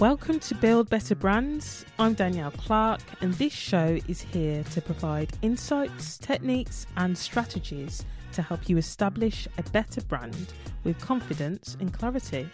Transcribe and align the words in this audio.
Welcome 0.00 0.38
to 0.38 0.54
Build 0.54 0.88
Better 0.88 1.16
Brands. 1.16 1.84
I'm 1.98 2.14
Danielle 2.14 2.52
Clarke, 2.52 3.02
and 3.20 3.34
this 3.34 3.52
show 3.52 3.98
is 4.06 4.20
here 4.20 4.62
to 4.70 4.80
provide 4.80 5.32
insights, 5.42 6.18
techniques, 6.18 6.86
and 6.96 7.18
strategies 7.18 8.04
to 8.30 8.42
help 8.42 8.68
you 8.68 8.76
establish 8.78 9.48
a 9.58 9.62
better 9.70 10.00
brand 10.02 10.52
with 10.84 11.00
confidence 11.00 11.76
and 11.80 11.92
clarity. 11.92 12.48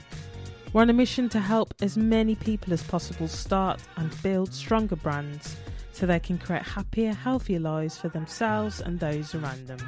We're 0.72 0.80
on 0.80 0.88
a 0.88 0.94
mission 0.94 1.28
to 1.28 1.38
help 1.38 1.74
as 1.82 1.98
many 1.98 2.34
people 2.34 2.72
as 2.72 2.82
possible 2.82 3.28
start 3.28 3.78
and 3.98 4.22
build 4.22 4.54
stronger 4.54 4.96
brands 4.96 5.54
so 5.92 6.06
they 6.06 6.20
can 6.20 6.38
create 6.38 6.62
happier, 6.62 7.12
healthier 7.12 7.60
lives 7.60 7.98
for 7.98 8.08
themselves 8.08 8.80
and 8.80 8.98
those 8.98 9.34
around 9.34 9.66
them. 9.66 9.80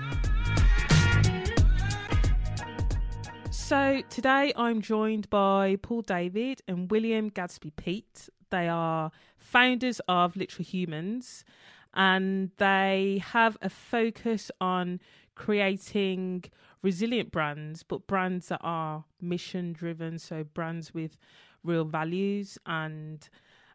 So 3.66 4.00
today 4.08 4.52
I'm 4.54 4.80
joined 4.80 5.28
by 5.28 5.76
Paul 5.82 6.02
David 6.02 6.62
and 6.68 6.88
William 6.88 7.30
Gadsby 7.30 7.72
Peet. 7.72 8.28
They 8.50 8.68
are 8.68 9.10
founders 9.38 10.00
of 10.06 10.36
Literal 10.36 10.64
Humans 10.64 11.44
and 11.92 12.52
they 12.58 13.20
have 13.32 13.58
a 13.60 13.68
focus 13.68 14.52
on 14.60 15.00
creating 15.34 16.44
resilient 16.80 17.32
brands, 17.32 17.82
but 17.82 18.06
brands 18.06 18.46
that 18.50 18.60
are 18.62 19.04
mission 19.20 19.72
driven. 19.72 20.20
So 20.20 20.44
brands 20.44 20.94
with 20.94 21.18
real 21.64 21.84
values 21.84 22.58
and 22.66 23.28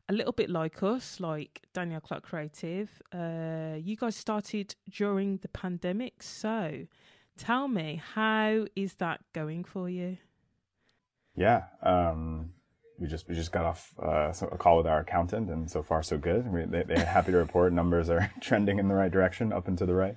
a 0.08 0.14
little 0.14 0.32
bit 0.32 0.50
like 0.50 0.82
us, 0.82 1.20
like 1.20 1.64
Danielle 1.74 2.00
Clarke 2.00 2.24
Creative. 2.24 3.02
Uh, 3.14 3.76
you 3.78 3.98
guys 3.98 4.16
started 4.16 4.74
during 4.90 5.40
the 5.40 5.50
pandemic. 5.50 6.24
So 6.24 6.88
Tell 7.38 7.68
me, 7.68 8.02
how 8.14 8.68
is 8.76 8.96
that 8.96 9.22
going 9.34 9.64
for 9.64 9.90
you? 9.90 10.18
Yeah, 11.36 11.64
um, 11.82 12.52
we 13.00 13.08
just 13.08 13.28
we 13.28 13.36
just 13.36 13.52
got 13.52 13.66
off 13.66 13.94
uh, 14.02 14.32
a 14.52 14.58
call 14.58 14.78
with 14.78 14.88
our 14.88 15.00
accountant, 15.00 15.50
and 15.50 15.70
so 15.70 15.82
far 15.82 16.04
so 16.04 16.18
good. 16.18 16.52
We, 16.52 16.66
they, 16.66 16.84
they're 16.84 17.06
happy 17.06 17.32
to 17.32 17.38
report 17.38 17.74
numbers 17.74 18.10
are 18.10 18.32
trending 18.42 18.80
in 18.80 18.88
the 18.88 18.94
right 18.94 19.12
direction, 19.12 19.52
up 19.52 19.68
and 19.68 19.78
to 19.78 19.86
the 19.86 19.96
right. 19.96 20.16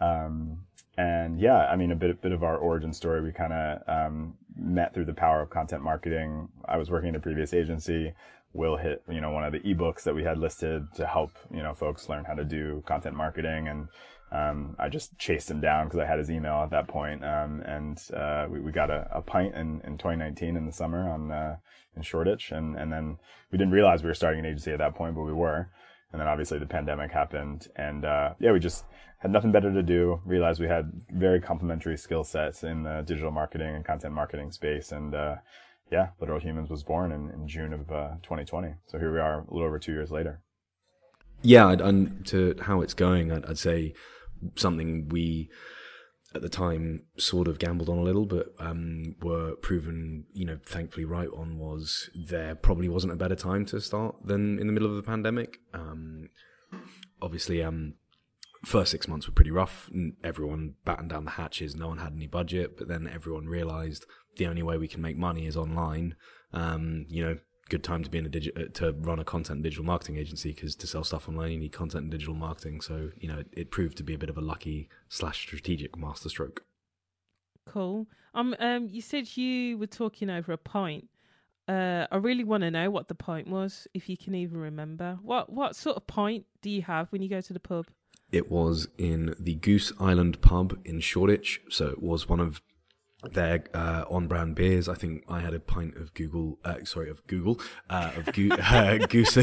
Um, 0.00 0.64
and 0.96 1.38
yeah, 1.40 1.66
I 1.66 1.76
mean, 1.76 1.90
a 1.90 1.96
bit 1.96 2.22
bit 2.22 2.32
of 2.32 2.42
our 2.42 2.56
origin 2.56 2.92
story. 2.92 3.20
We 3.20 3.32
kind 3.32 3.52
of 3.52 3.82
um, 3.88 4.34
met 4.56 4.94
through 4.94 5.04
the 5.06 5.14
power 5.14 5.40
of 5.40 5.50
content 5.50 5.82
marketing. 5.82 6.48
I 6.66 6.76
was 6.76 6.90
working 6.90 7.10
in 7.10 7.16
a 7.16 7.20
previous 7.20 7.52
agency. 7.52 8.14
Will 8.52 8.76
hit 8.76 9.02
you 9.10 9.20
know 9.20 9.32
one 9.32 9.42
of 9.42 9.52
the 9.52 9.60
ebooks 9.60 10.04
that 10.04 10.14
we 10.14 10.22
had 10.22 10.38
listed 10.38 10.86
to 10.94 11.06
help 11.06 11.32
you 11.52 11.62
know 11.62 11.74
folks 11.74 12.08
learn 12.08 12.24
how 12.24 12.34
to 12.34 12.44
do 12.44 12.84
content 12.86 13.16
marketing 13.16 13.66
and 13.66 13.88
um, 14.34 14.74
I 14.80 14.88
just 14.88 15.16
chased 15.16 15.48
him 15.48 15.60
down 15.60 15.86
because 15.86 16.00
I 16.00 16.06
had 16.06 16.18
his 16.18 16.30
email 16.30 16.54
at 16.64 16.70
that 16.70 16.88
point. 16.88 17.24
Um, 17.24 17.62
and 17.64 18.02
uh, 18.12 18.46
we, 18.50 18.60
we 18.60 18.72
got 18.72 18.90
a, 18.90 19.08
a 19.12 19.22
pint 19.22 19.54
in, 19.54 19.80
in 19.84 19.96
2019 19.96 20.56
in 20.56 20.66
the 20.66 20.72
summer 20.72 21.08
on 21.08 21.30
uh, 21.30 21.56
in 21.96 22.02
Shoreditch, 22.02 22.50
and 22.50 22.76
and 22.76 22.92
then 22.92 23.18
we 23.52 23.58
didn't 23.58 23.72
realize 23.72 24.02
we 24.02 24.08
were 24.08 24.14
starting 24.14 24.40
an 24.40 24.46
agency 24.46 24.72
at 24.72 24.78
that 24.78 24.96
point, 24.96 25.14
but 25.14 25.22
we 25.22 25.32
were. 25.32 25.70
And 26.10 26.20
then 26.20 26.28
obviously 26.28 26.58
the 26.58 26.66
pandemic 26.66 27.12
happened, 27.12 27.68
and 27.76 28.04
uh, 28.04 28.34
yeah, 28.40 28.52
we 28.52 28.58
just 28.58 28.84
had 29.18 29.30
nothing 29.30 29.52
better 29.52 29.72
to 29.72 29.82
do. 29.82 30.20
Realized 30.24 30.60
we 30.60 30.66
had 30.66 30.90
very 31.10 31.40
complementary 31.40 31.96
skill 31.96 32.24
sets 32.24 32.64
in 32.64 32.82
the 32.82 33.02
digital 33.06 33.30
marketing 33.30 33.74
and 33.74 33.84
content 33.84 34.14
marketing 34.14 34.50
space, 34.50 34.90
and 34.90 35.14
uh, 35.14 35.36
yeah, 35.92 36.08
Literal 36.20 36.40
Humans 36.40 36.70
was 36.70 36.82
born 36.82 37.12
in, 37.12 37.30
in 37.30 37.46
June 37.46 37.72
of 37.72 37.86
2020. 37.86 38.68
Uh, 38.68 38.72
so 38.86 38.98
here 38.98 39.12
we 39.12 39.20
are, 39.20 39.40
a 39.40 39.52
little 39.52 39.66
over 39.66 39.78
two 39.78 39.92
years 39.92 40.10
later. 40.10 40.40
Yeah, 41.42 41.70
and 41.70 42.24
to 42.26 42.56
how 42.62 42.80
it's 42.80 42.94
going, 42.94 43.30
I'd, 43.30 43.44
I'd 43.46 43.58
say 43.58 43.94
something 44.56 45.08
we 45.08 45.50
at 46.34 46.42
the 46.42 46.48
time 46.48 47.02
sort 47.16 47.46
of 47.46 47.58
gambled 47.58 47.88
on 47.88 47.98
a 47.98 48.02
little, 48.02 48.26
but 48.26 48.46
um, 48.58 49.14
were 49.22 49.54
proven, 49.56 50.24
you 50.32 50.44
know, 50.44 50.58
thankfully 50.64 51.04
right 51.04 51.28
on 51.34 51.58
was 51.58 52.10
there 52.14 52.54
probably 52.54 52.88
wasn't 52.88 53.12
a 53.12 53.16
better 53.16 53.36
time 53.36 53.64
to 53.66 53.80
start 53.80 54.16
than 54.24 54.58
in 54.58 54.66
the 54.66 54.72
middle 54.72 54.88
of 54.88 54.96
the 54.96 55.02
pandemic. 55.02 55.58
Um, 55.72 56.28
obviously, 57.22 57.62
um, 57.62 57.94
first 58.64 58.90
six 58.90 59.06
months 59.06 59.28
were 59.28 59.34
pretty 59.34 59.52
rough. 59.52 59.88
Everyone 60.24 60.74
battened 60.84 61.10
down 61.10 61.24
the 61.24 61.32
hatches. 61.32 61.76
No 61.76 61.88
one 61.88 61.98
had 61.98 62.14
any 62.14 62.26
budget, 62.26 62.76
but 62.76 62.88
then 62.88 63.08
everyone 63.12 63.46
realized 63.46 64.04
the 64.36 64.46
only 64.46 64.62
way 64.62 64.76
we 64.76 64.88
can 64.88 65.02
make 65.02 65.16
money 65.16 65.46
is 65.46 65.56
online. 65.56 66.16
Um, 66.52 67.06
you 67.08 67.24
know, 67.24 67.38
good 67.68 67.82
time 67.82 68.02
to 68.04 68.10
be 68.10 68.18
in 68.18 68.26
a 68.26 68.28
digi- 68.28 68.58
uh, 68.58 68.68
to 68.74 68.92
run 68.92 69.18
a 69.18 69.24
content 69.24 69.56
and 69.56 69.64
digital 69.64 69.84
marketing 69.84 70.16
agency 70.16 70.52
because 70.52 70.74
to 70.76 70.86
sell 70.86 71.04
stuff 71.04 71.28
online 71.28 71.52
you 71.52 71.58
need 71.58 71.72
content 71.72 72.02
and 72.02 72.10
digital 72.10 72.34
marketing. 72.34 72.80
So 72.80 73.10
you 73.16 73.28
know 73.28 73.38
it, 73.38 73.48
it 73.52 73.70
proved 73.70 73.96
to 73.98 74.02
be 74.02 74.14
a 74.14 74.18
bit 74.18 74.30
of 74.30 74.36
a 74.36 74.42
lucky 74.42 74.88
slash 75.08 75.40
strategic 75.40 75.96
masterstroke. 75.96 76.64
Cool. 77.66 78.06
Um, 78.34 78.54
um, 78.58 78.88
you 78.90 79.00
said 79.00 79.36
you 79.36 79.78
were 79.78 79.86
talking 79.86 80.28
over 80.28 80.52
a 80.52 80.58
pint. 80.58 81.08
Uh, 81.66 82.06
I 82.12 82.16
really 82.16 82.44
want 82.44 82.62
to 82.62 82.70
know 82.70 82.90
what 82.90 83.08
the 83.08 83.14
pint 83.14 83.48
was, 83.48 83.88
if 83.94 84.08
you 84.08 84.18
can 84.18 84.34
even 84.34 84.58
remember. 84.58 85.18
What 85.22 85.50
what 85.50 85.76
sort 85.76 85.96
of 85.96 86.06
pint 86.06 86.44
do 86.60 86.70
you 86.70 86.82
have 86.82 87.10
when 87.10 87.22
you 87.22 87.28
go 87.28 87.40
to 87.40 87.52
the 87.52 87.60
pub? 87.60 87.86
It 88.32 88.50
was 88.50 88.88
in 88.98 89.34
the 89.38 89.54
Goose 89.54 89.92
Island 90.00 90.40
pub 90.40 90.78
in 90.84 91.00
Shoreditch. 91.00 91.60
So 91.70 91.86
it 91.86 92.02
was 92.02 92.28
one 92.28 92.40
of 92.40 92.60
their 93.32 93.64
uh, 93.74 94.04
on-brand 94.08 94.54
beers. 94.54 94.88
I 94.88 94.94
think 94.94 95.24
I 95.28 95.40
had 95.40 95.54
a 95.54 95.60
pint 95.60 95.96
of 95.96 96.14
Google, 96.14 96.58
uh, 96.64 96.84
sorry, 96.84 97.10
of 97.10 97.26
Google, 97.26 97.60
uh, 97.90 98.10
of 98.16 98.32
Go- 98.32 98.54
uh, 98.60 98.98
Goose 99.06 99.38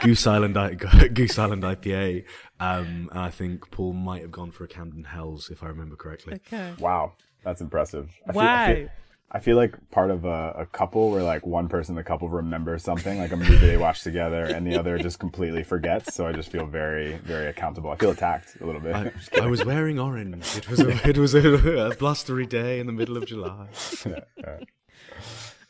Goose 0.00 0.26
Island 0.26 0.54
Goose 1.14 1.38
Island 1.38 1.62
IPA. 1.62 2.24
Um, 2.60 3.08
and 3.10 3.20
I 3.20 3.30
think 3.30 3.70
Paul 3.70 3.92
might 3.92 4.22
have 4.22 4.30
gone 4.30 4.50
for 4.50 4.64
a 4.64 4.68
Camden 4.68 5.04
Hells, 5.04 5.50
if 5.50 5.62
I 5.62 5.66
remember 5.66 5.96
correctly. 5.96 6.34
Okay. 6.34 6.72
Wow, 6.78 7.12
that's 7.44 7.60
impressive. 7.60 8.10
I 8.28 8.32
wow. 8.32 8.66
Feel, 8.66 8.74
I 8.74 8.74
feel, 8.76 8.88
I 9.30 9.40
feel 9.40 9.56
like 9.56 9.90
part 9.90 10.12
of 10.12 10.24
a, 10.24 10.54
a, 10.58 10.66
couple 10.66 11.10
where 11.10 11.24
like 11.24 11.44
one 11.44 11.68
person 11.68 11.94
in 11.94 11.96
the 11.96 12.04
couple 12.04 12.28
remembers 12.28 12.84
something, 12.84 13.18
like 13.18 13.32
a 13.32 13.36
movie 13.36 13.56
they 13.56 13.76
watched 13.76 14.04
together, 14.04 14.44
and 14.44 14.64
the 14.64 14.78
other 14.78 14.96
just 14.96 15.18
completely 15.18 15.64
forgets. 15.64 16.14
So 16.14 16.26
I 16.26 16.32
just 16.32 16.50
feel 16.52 16.66
very, 16.66 17.16
very 17.16 17.48
accountable. 17.48 17.90
I 17.90 17.96
feel 17.96 18.10
attacked 18.10 18.60
a 18.60 18.66
little 18.66 18.80
bit. 18.80 18.94
I, 18.94 19.12
I 19.42 19.46
was 19.46 19.64
wearing 19.64 19.98
orange. 19.98 20.56
It 20.56 20.70
was 20.70 20.80
a, 20.80 21.08
it 21.08 21.18
was 21.18 21.34
a, 21.34 21.88
a, 21.90 21.96
blustery 21.96 22.46
day 22.46 22.78
in 22.78 22.86
the 22.86 22.92
middle 22.92 23.16
of 23.16 23.26
July. 23.26 23.66
Yeah, 24.06 24.20
yeah. 24.36 24.58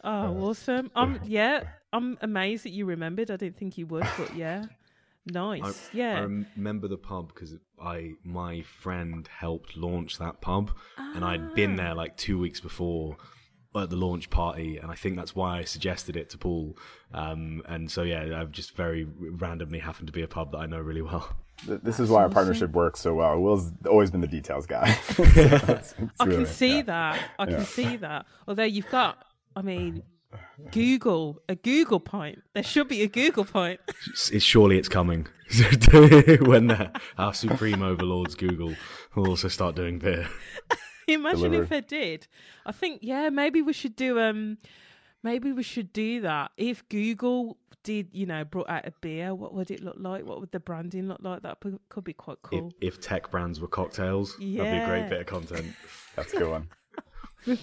Oh, 0.03 0.49
awesome! 0.49 0.91
Um, 0.95 1.21
yeah, 1.25 1.63
I'm 1.93 2.19
amazed 2.21 2.65
that 2.65 2.73
you 2.73 2.85
remembered. 2.85 3.31
I 3.31 3.37
didn't 3.37 3.57
think 3.57 3.79
you 3.79 3.87
would, 3.87 4.07
but 4.19 4.37
yeah. 4.37 4.67
Nice. 5.27 5.63
I, 5.63 5.97
yeah. 5.97 6.19
I 6.19 6.21
remember 6.21 6.89
the 6.89 6.99
pub 6.99 7.33
because 7.33 7.55
I 7.81 8.15
my 8.25 8.63
friend 8.63 9.27
helped 9.39 9.77
launch 9.77 10.19
that 10.19 10.43
pub, 10.43 10.73
ah. 10.99 11.13
and 11.15 11.25
I'd 11.25 11.55
been 11.55 11.77
there 11.77 11.95
like 11.95 12.17
two 12.17 12.39
weeks 12.39 12.61
before 12.61 13.17
at 13.77 13.91
the 13.91 13.97
launch 13.97 14.31
party, 14.31 14.79
and 14.79 14.91
I 14.91 14.95
think 14.95 15.17
that's 15.17 15.35
why 15.35 15.59
I 15.59 15.65
suggested 15.65 16.17
it 16.17 16.31
to 16.31 16.39
Paul. 16.39 16.77
Um, 17.13 17.63
and 17.67 17.91
so 17.91 18.03
yeah, 18.03 18.41
I've 18.41 18.53
just 18.53 18.75
very 18.77 19.05
randomly 19.05 19.81
happened 19.81 20.07
to 20.09 20.13
be 20.13 20.23
a 20.23 20.29
pub 20.29 20.53
that 20.53 20.59
I 20.59 20.67
know 20.67 20.81
really 20.81 21.03
well. 21.03 21.37
This 21.67 22.01
is 22.01 22.11
why 22.11 22.23
our 22.23 22.29
partnership 22.29 22.73
works 22.73 23.01
so 23.01 23.15
well. 23.15 23.39
Will's 23.41 23.71
always 23.89 24.11
been 24.11 24.21
the 24.21 24.27
details 24.27 24.67
guy. 24.67 24.93
so 25.03 25.23
it's, 25.23 25.95
it's 25.99 26.21
I 26.21 26.25
really, 26.25 26.45
can 26.45 26.47
see 26.47 26.77
yeah. 26.77 26.83
that. 26.83 27.21
I 27.39 27.45
yeah. 27.45 27.57
can 27.57 27.65
see 27.65 27.97
that. 27.97 28.27
Although 28.47 28.65
you've 28.65 28.91
got, 28.91 29.25
I 29.57 29.63
mean, 29.63 30.03
Google 30.73 31.43
a 31.49 31.55
Google 31.55 32.01
point. 32.01 32.43
There 32.55 32.63
should 32.63 32.89
be 32.89 33.03
a 33.03 33.09
Google 33.09 33.45
point. 33.45 33.81
it's 34.33 34.43
surely 34.43 34.79
it's 34.79 34.89
coming 34.89 35.29
when 36.41 36.91
our 37.19 37.35
supreme 37.35 37.83
overlords 37.83 38.35
Google 38.35 38.75
will 39.15 39.29
also 39.29 39.49
start 39.49 39.77
doing 39.77 39.99
beer. 39.99 40.29
Imagine 41.09 41.53
Deliver. 41.53 41.63
if 41.63 41.73
it 41.73 41.89
did. 41.89 42.27
I 42.65 42.73
think 42.73 43.01
yeah, 43.03 43.29
maybe 43.29 43.63
we 43.63 43.73
should 43.73 43.97
do 43.97 44.21
um 44.21 44.59
maybe 45.23 45.53
we 45.53 45.63
should 45.63 45.93
do 45.93 46.21
that. 46.21 46.53
If 46.57 46.89
Google 46.89 47.59
did, 47.83 48.09
you 48.13 48.27
know, 48.27 48.45
brought 48.45 48.69
out 48.69 48.87
a 48.87 48.93
beer, 49.01 49.35
what 49.35 49.55
would 49.55 49.71
it 49.71 49.83
look 49.83 49.97
like? 49.99 50.25
What 50.25 50.41
would 50.41 50.51
the 50.51 50.61
branding 50.61 51.07
look 51.09 51.21
like? 51.23 51.43
That 51.43 51.59
could 51.89 52.05
be 52.05 52.13
quite 52.13 52.39
cool. 52.43 52.73
If, 52.81 52.95
if 52.97 53.01
tech 53.01 53.31
brands 53.31 53.61
were 53.61 53.69
cocktails, 53.69 54.37
yeah. 54.39 54.65
that'd 54.65 54.81
be 54.81 54.85
a 54.85 54.87
great 54.87 55.09
bit 55.09 55.21
of 55.21 55.27
content. 55.27 55.75
That's 56.17 56.33
a 56.33 56.39
good 56.39 56.51
one. 56.51 56.69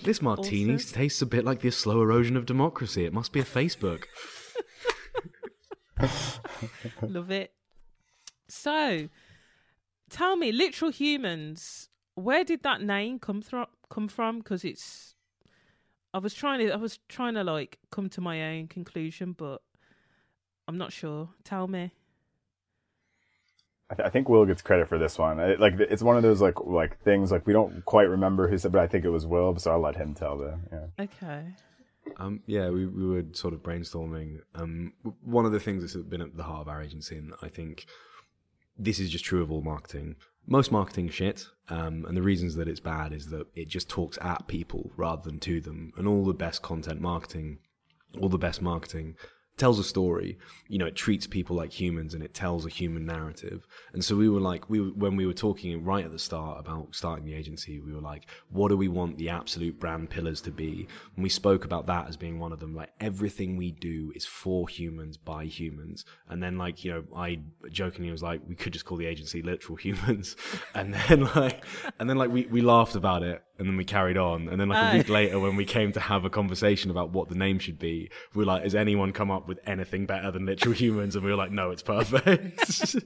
This 0.04 0.22
martini 0.22 0.76
awesome. 0.76 0.94
tastes 0.94 1.22
a 1.24 1.26
bit 1.26 1.44
like 1.44 1.62
the 1.62 1.72
slow 1.72 2.02
erosion 2.02 2.38
of 2.38 2.46
democracy. 2.46 3.04
It 3.04 3.14
must 3.14 3.34
be 3.34 3.40
a 3.40 3.44
Facebook. 3.44 4.04
Love 7.02 7.32
it. 7.32 7.52
So, 8.48 9.10
tell 10.10 10.36
me, 10.36 10.52
literal 10.52 10.92
humans 10.92 11.90
where 12.16 12.44
did 12.44 12.64
that 12.64 12.82
name 12.82 13.20
come 13.20 13.42
from? 13.42 13.68
Come 13.90 14.08
from? 14.08 14.40
Because 14.40 14.64
it's. 14.64 15.16
I 16.14 16.20
was 16.20 16.34
trying 16.34 16.60
to. 16.60 16.72
I 16.72 16.78
was 16.78 17.00
trying 17.10 17.36
to 17.36 17.44
like 17.44 17.80
come 17.92 18.10
to 18.10 18.22
my 18.22 18.58
own 18.58 18.68
conclusion, 18.68 19.34
but 19.34 19.62
I'm 20.68 20.78
not 20.78 20.92
sure. 20.92 21.30
Tell 21.44 21.68
me. 21.68 21.92
I, 23.90 23.96
th- 23.96 24.08
I 24.08 24.10
think 24.10 24.30
Will 24.30 24.46
gets 24.46 24.62
credit 24.62 24.88
for 24.88 24.98
this 24.98 25.18
one. 25.18 25.40
It, 25.40 25.60
like 25.60 25.74
it's 25.80 26.02
one 26.02 26.16
of 26.16 26.24
those 26.24 26.42
like 26.42 26.60
like 26.62 27.02
things 27.02 27.32
like 27.32 27.46
we 27.46 27.54
don't 27.54 27.84
quite 27.86 28.08
remember 28.10 28.48
who 28.48 28.58
said, 28.58 28.72
but 28.72 28.82
I 28.82 28.88
think 28.88 29.04
it 29.04 29.10
was 29.10 29.26
Will, 29.26 29.58
so 29.58 29.72
I'll 29.72 29.82
let 29.82 29.98
him 29.98 30.14
tell 30.14 30.38
the. 30.38 30.60
Yeah. 30.72 31.06
Okay. 31.06 31.44
Um, 32.18 32.42
yeah, 32.46 32.70
we, 32.70 32.86
we 32.88 33.06
were 33.06 33.24
sort 33.34 33.54
of 33.54 33.62
brainstorming. 33.62 34.40
Um, 34.56 34.94
one 35.24 35.46
of 35.46 35.52
the 35.52 35.60
things 35.60 35.82
that's 35.82 35.96
been 36.08 36.22
at 36.22 36.36
the 36.36 36.44
heart 36.44 36.62
of 36.62 36.68
our 36.68 36.82
agency, 36.82 37.18
and 37.18 37.34
I 37.42 37.48
think 37.48 37.86
this 38.78 39.00
is 39.00 39.10
just 39.10 39.26
true 39.26 39.42
of 39.42 39.52
all 39.52 39.62
marketing, 39.62 40.16
most 40.48 40.72
marketing 40.72 41.10
shit, 41.10 41.48
um, 41.70 42.06
and 42.08 42.18
the 42.18 42.22
reasons 42.22 42.56
that 42.56 42.68
it's 42.68 42.80
bad 42.80 43.14
is 43.14 43.30
that 43.30 43.48
it 43.56 43.68
just 43.68 43.90
talks 43.90 44.18
at 44.22 44.48
people 44.48 44.92
rather 44.98 45.22
than 45.24 45.40
to 45.40 45.62
them. 45.62 45.94
And 45.98 46.08
all 46.08 46.26
the 46.26 46.34
best 46.34 46.62
content 46.62 47.00
marketing, 47.02 47.60
all 48.20 48.30
the 48.30 48.38
best 48.38 48.62
marketing, 48.62 49.16
tells 49.58 49.80
a 49.80 49.84
story. 49.84 50.38
You 50.68 50.78
know, 50.78 50.86
it 50.86 50.96
treats 50.96 51.28
people 51.28 51.56
like 51.56 51.80
humans 51.80 52.14
and 52.14 52.24
it 52.24 52.34
tells 52.34 52.66
a 52.66 52.70
human 52.70 53.06
narrative. 53.06 53.68
And 53.94 54.04
so 54.04 54.16
we 54.16 54.30
were 54.30 54.40
like, 54.40 54.70
we 54.70 54.80
when 54.80 55.16
we 55.16 55.26
were 55.26 55.34
talking 55.34 55.84
right 55.84 56.06
at 56.06 56.12
the 56.12 56.20
start 56.20 56.60
about 56.60 56.96
starting 56.96 57.26
the 57.26 57.36
agency, 57.36 57.80
we 57.80 57.94
were 57.94 58.02
like, 58.02 58.26
what 58.50 58.70
do 58.70 58.78
we 58.78 58.88
want 58.88 59.18
the 59.18 59.30
absolute 59.30 59.80
brand 59.80 60.10
pillars 60.10 60.42
to 60.42 60.52
be? 60.52 60.88
And 61.16 61.24
we 61.24 61.30
spoke 61.30 61.66
about 61.66 61.88
that 61.88 62.08
as 62.08 62.18
being 62.18 62.40
one 62.40 62.52
of 62.52 62.60
them. 62.60 62.74
Like 62.74 62.92
everything 63.00 63.58
we 63.58 63.72
do 63.72 64.12
is 64.16 64.26
for 64.26 64.68
humans 64.68 65.18
by 65.18 65.46
humans. 65.46 66.06
And 66.28 66.42
then 66.42 66.58
like 66.58 66.84
you 66.84 66.94
know, 66.94 67.04
I 67.16 67.42
jokingly 67.70 68.12
was 68.12 68.24
like, 68.24 68.42
we 68.48 68.56
could 68.56 68.74
just 68.74 68.86
call 68.86 68.98
the 68.98 69.06
agency 69.06 69.42
literal 69.42 69.76
humans. 69.76 70.36
and 70.74 70.94
then 70.94 71.30
like, 71.36 71.64
and 72.00 72.10
then 72.10 72.18
like 72.18 72.32
we 72.32 72.46
we 72.48 72.62
laughed 72.62 72.96
about 72.96 73.24
it 73.24 73.44
and 73.62 73.70
then 73.70 73.78
we 73.78 73.86
carried 73.86 74.18
on. 74.18 74.48
And 74.50 74.60
then 74.60 74.70
like 74.70 74.94
a 74.94 74.98
week 74.98 75.08
later, 75.10 75.40
when 75.40 75.56
we 75.56 75.66
came 75.66 75.92
to 75.92 76.00
have 76.00 76.26
a 76.26 76.32
conversation 76.32 76.90
about 76.90 77.12
what 77.12 77.30
the 77.30 77.36
name 77.36 77.60
should 77.60 77.78
be, 77.78 78.10
we 78.34 78.40
were 78.40 78.46
like, 78.46 78.64
"Has 78.64 78.74
anyone 78.74 79.14
come 79.14 79.30
up 79.30 79.48
with 79.52 79.60
anything 79.68 80.06
better 80.06 80.32
than 80.32 80.46
literal 80.46 80.74
humans?" 80.74 81.16
And 81.16 81.26
we 81.26 81.32
were 81.32 81.38
like, 81.38 81.52
"No, 81.52 81.72
it's 81.72 81.84
perfect." 81.84 82.96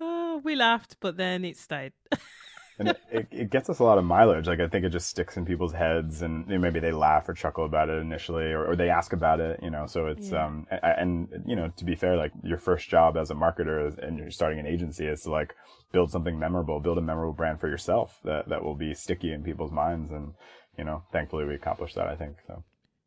oh, 0.00 0.40
we 0.42 0.56
laughed, 0.56 0.96
but 1.00 1.16
then 1.16 1.44
it 1.44 1.56
stayed. 1.56 1.92
and 2.78 2.88
it, 2.88 3.00
it, 3.10 3.28
it, 3.30 3.50
gets 3.50 3.70
us 3.70 3.78
a 3.78 3.84
lot 3.84 3.98
of 3.98 4.04
mileage. 4.04 4.46
Like 4.46 4.60
I 4.60 4.68
think 4.68 4.84
it 4.84 4.90
just 4.90 5.08
sticks 5.08 5.36
in 5.36 5.44
people's 5.44 5.72
heads, 5.72 6.22
and 6.22 6.46
maybe 6.46 6.80
they 6.80 6.92
laugh 6.92 7.28
or 7.28 7.34
chuckle 7.34 7.64
about 7.64 7.88
it 7.88 8.00
initially, 8.00 8.46
or, 8.52 8.70
or 8.70 8.76
they 8.76 8.90
ask 8.90 9.12
about 9.12 9.40
it. 9.40 9.60
You 9.62 9.70
know, 9.70 9.86
so 9.86 10.06
it's 10.06 10.30
yeah. 10.30 10.46
um 10.46 10.66
and, 10.70 11.28
and, 11.32 11.44
you 11.46 11.56
know 11.56 11.72
to 11.76 11.84
be 11.84 11.94
fair, 11.94 12.16
like 12.16 12.32
your 12.42 12.58
first 12.58 12.88
job 12.88 13.16
as 13.16 13.30
a 13.30 13.34
marketer 13.34 13.96
and 13.98 14.18
you're 14.18 14.30
starting 14.30 14.58
an 14.58 14.66
agency 14.66 15.06
is 15.06 15.22
to 15.22 15.30
like 15.30 15.54
build 15.92 16.10
something 16.10 16.38
memorable, 16.38 16.80
build 16.80 16.98
a 16.98 17.02
memorable 17.02 17.34
brand 17.34 17.60
for 17.60 17.68
yourself 17.68 18.18
that 18.24 18.48
that 18.48 18.64
will 18.64 18.74
be 18.74 18.94
sticky 18.94 19.32
in 19.32 19.44
people's 19.44 19.72
minds, 19.72 20.10
and 20.10 20.34
you 20.76 20.84
know, 20.84 21.04
thankfully 21.12 21.44
we 21.44 21.54
accomplished 21.54 21.94
that. 21.94 22.08
I 22.08 22.16
think 22.16 22.36
so. 22.46 22.64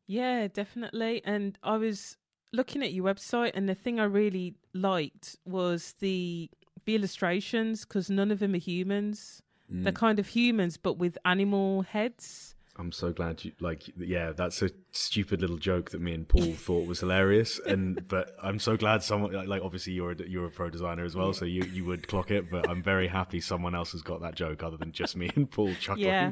Yeah, 0.07 0.47
definitely. 0.47 1.21
And 1.25 1.57
I 1.61 1.77
was 1.77 2.17
looking 2.53 2.81
at 2.81 2.93
your 2.93 3.05
website, 3.05 3.51
and 3.53 3.67
the 3.67 3.75
thing 3.75 3.99
I 3.99 4.05
really 4.05 4.55
liked 4.73 5.37
was 5.45 5.95
the 5.99 6.49
the 6.85 6.95
illustrations 6.95 7.83
because 7.83 8.09
none 8.09 8.31
of 8.31 8.39
them 8.39 8.53
are 8.53 8.59
humans. 8.59 9.41
Mm. 9.71 9.83
They're 9.83 9.93
kind 9.93 10.19
of 10.19 10.27
humans, 10.27 10.77
but 10.77 10.97
with 10.97 11.17
animal 11.25 11.81
heads. 11.81 12.55
I'm 12.79 12.91
so 12.91 13.11
glad 13.11 13.43
you 13.43 13.51
like. 13.59 13.83
Yeah, 13.97 14.31
that's 14.31 14.61
a 14.61 14.69
stupid 14.91 15.41
little 15.41 15.57
joke 15.57 15.91
that 15.91 15.99
me 15.99 16.13
and 16.13 16.27
Paul 16.27 16.53
thought 16.53 16.87
was 16.87 16.99
hilarious, 16.99 17.59
and 17.65 18.07
but 18.07 18.35
I'm 18.41 18.59
so 18.59 18.77
glad 18.77 19.03
someone 19.03 19.33
like 19.47 19.61
obviously 19.61 19.93
you're 19.93 20.11
a, 20.11 20.29
you're 20.29 20.45
a 20.45 20.51
pro 20.51 20.69
designer 20.69 21.03
as 21.03 21.15
well, 21.15 21.33
so 21.33 21.43
you 21.43 21.63
you 21.63 21.85
would 21.85 22.07
clock 22.07 22.31
it. 22.31 22.49
But 22.49 22.69
I'm 22.69 22.83
very 22.83 23.07
happy 23.07 23.41
someone 23.41 23.75
else 23.75 23.91
has 23.91 24.03
got 24.03 24.21
that 24.21 24.35
joke 24.35 24.63
other 24.63 24.77
than 24.77 24.91
just 24.91 25.15
me 25.15 25.31
and 25.35 25.49
Paul 25.49 25.73
chuckling. 25.79 26.05
Yeah. 26.05 26.31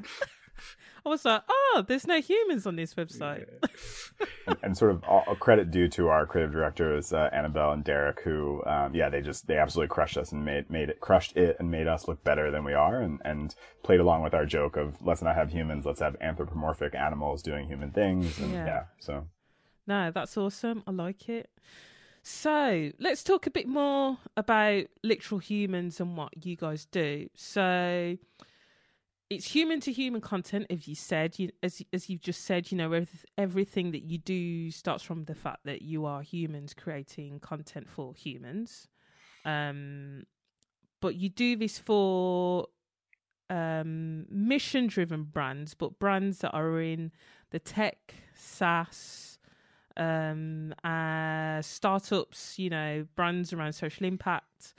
I 1.05 1.09
was 1.09 1.23
like, 1.23 1.43
oh, 1.47 1.85
there's 1.87 2.07
no 2.07 2.19
humans 2.19 2.65
on 2.65 2.75
this 2.75 2.95
website. 2.95 3.45
Yeah. 3.61 4.25
and, 4.47 4.57
and, 4.63 4.77
sort 4.77 4.91
of 4.91 5.03
a 5.27 5.35
credit 5.35 5.69
due 5.69 5.87
to 5.89 6.07
our 6.07 6.25
creative 6.25 6.51
directors, 6.51 7.13
uh, 7.13 7.29
Annabelle 7.31 7.73
and 7.73 7.83
Derek, 7.83 8.21
who, 8.21 8.63
um, 8.65 8.95
yeah, 8.95 9.09
they 9.09 9.21
just, 9.21 9.45
they 9.45 9.57
absolutely 9.57 9.93
crushed 9.93 10.17
us 10.17 10.31
and 10.31 10.43
made, 10.43 10.69
made 10.69 10.89
it, 10.89 10.99
crushed 10.99 11.37
it 11.37 11.57
and 11.59 11.69
made 11.69 11.87
us 11.87 12.07
look 12.07 12.23
better 12.23 12.49
than 12.49 12.63
we 12.63 12.73
are 12.73 13.01
and, 13.01 13.21
and 13.23 13.53
played 13.83 13.99
along 13.99 14.23
with 14.23 14.33
our 14.33 14.45
joke 14.45 14.77
of 14.77 14.95
let's 15.01 15.21
not 15.21 15.35
have 15.35 15.51
humans, 15.51 15.85
let's 15.85 15.99
have 15.99 16.15
anthropomorphic 16.21 16.95
animals 16.95 17.43
doing 17.43 17.67
human 17.67 17.91
things. 17.91 18.39
And 18.39 18.51
yeah. 18.53 18.65
yeah 18.65 18.83
so. 18.99 19.27
No, 19.85 20.09
that's 20.09 20.35
awesome. 20.37 20.83
I 20.87 20.91
like 20.91 21.29
it. 21.29 21.49
So 22.23 22.91
let's 22.99 23.23
talk 23.23 23.45
a 23.45 23.51
bit 23.51 23.67
more 23.67 24.17
about 24.35 24.85
literal 25.03 25.37
humans 25.37 25.99
and 25.99 26.17
what 26.17 26.43
you 26.43 26.55
guys 26.55 26.85
do. 26.85 27.29
So, 27.35 28.17
it's 29.29 29.47
human 29.47 29.79
to 29.79 29.91
human 29.91 30.21
content 30.21 30.67
as 30.69 30.87
you 30.87 30.95
said 30.95 31.39
you, 31.39 31.49
as 31.63 31.81
as 31.91 32.09
you've 32.09 32.21
just 32.21 32.43
said 32.43 32.71
you 32.71 32.77
know 32.77 33.05
everything 33.37 33.91
that 33.91 34.03
you 34.03 34.17
do 34.17 34.69
starts 34.69 35.03
from 35.03 35.25
the 35.25 35.35
fact 35.35 35.61
that 35.65 35.81
you 35.81 36.05
are 36.05 36.21
humans 36.21 36.73
creating 36.73 37.39
content 37.39 37.89
for 37.89 38.13
humans. 38.13 38.87
Um 39.43 40.23
but 41.01 41.15
you 41.15 41.29
do 41.29 41.55
this 41.55 41.79
for 41.79 42.67
um 43.49 44.25
mission 44.29 44.87
driven 44.87 45.23
brands 45.23 45.73
but 45.73 45.99
brands 45.99 46.39
that 46.39 46.51
are 46.51 46.79
in 46.79 47.11
the 47.51 47.59
tech 47.59 48.13
SaaS 48.35 49.39
um 49.97 50.73
uh 50.83 51.61
startups 51.61 52.59
you 52.59 52.69
know 52.69 53.07
brands 53.15 53.53
around 53.53 53.73
social 53.73 54.05
impact. 54.05 54.75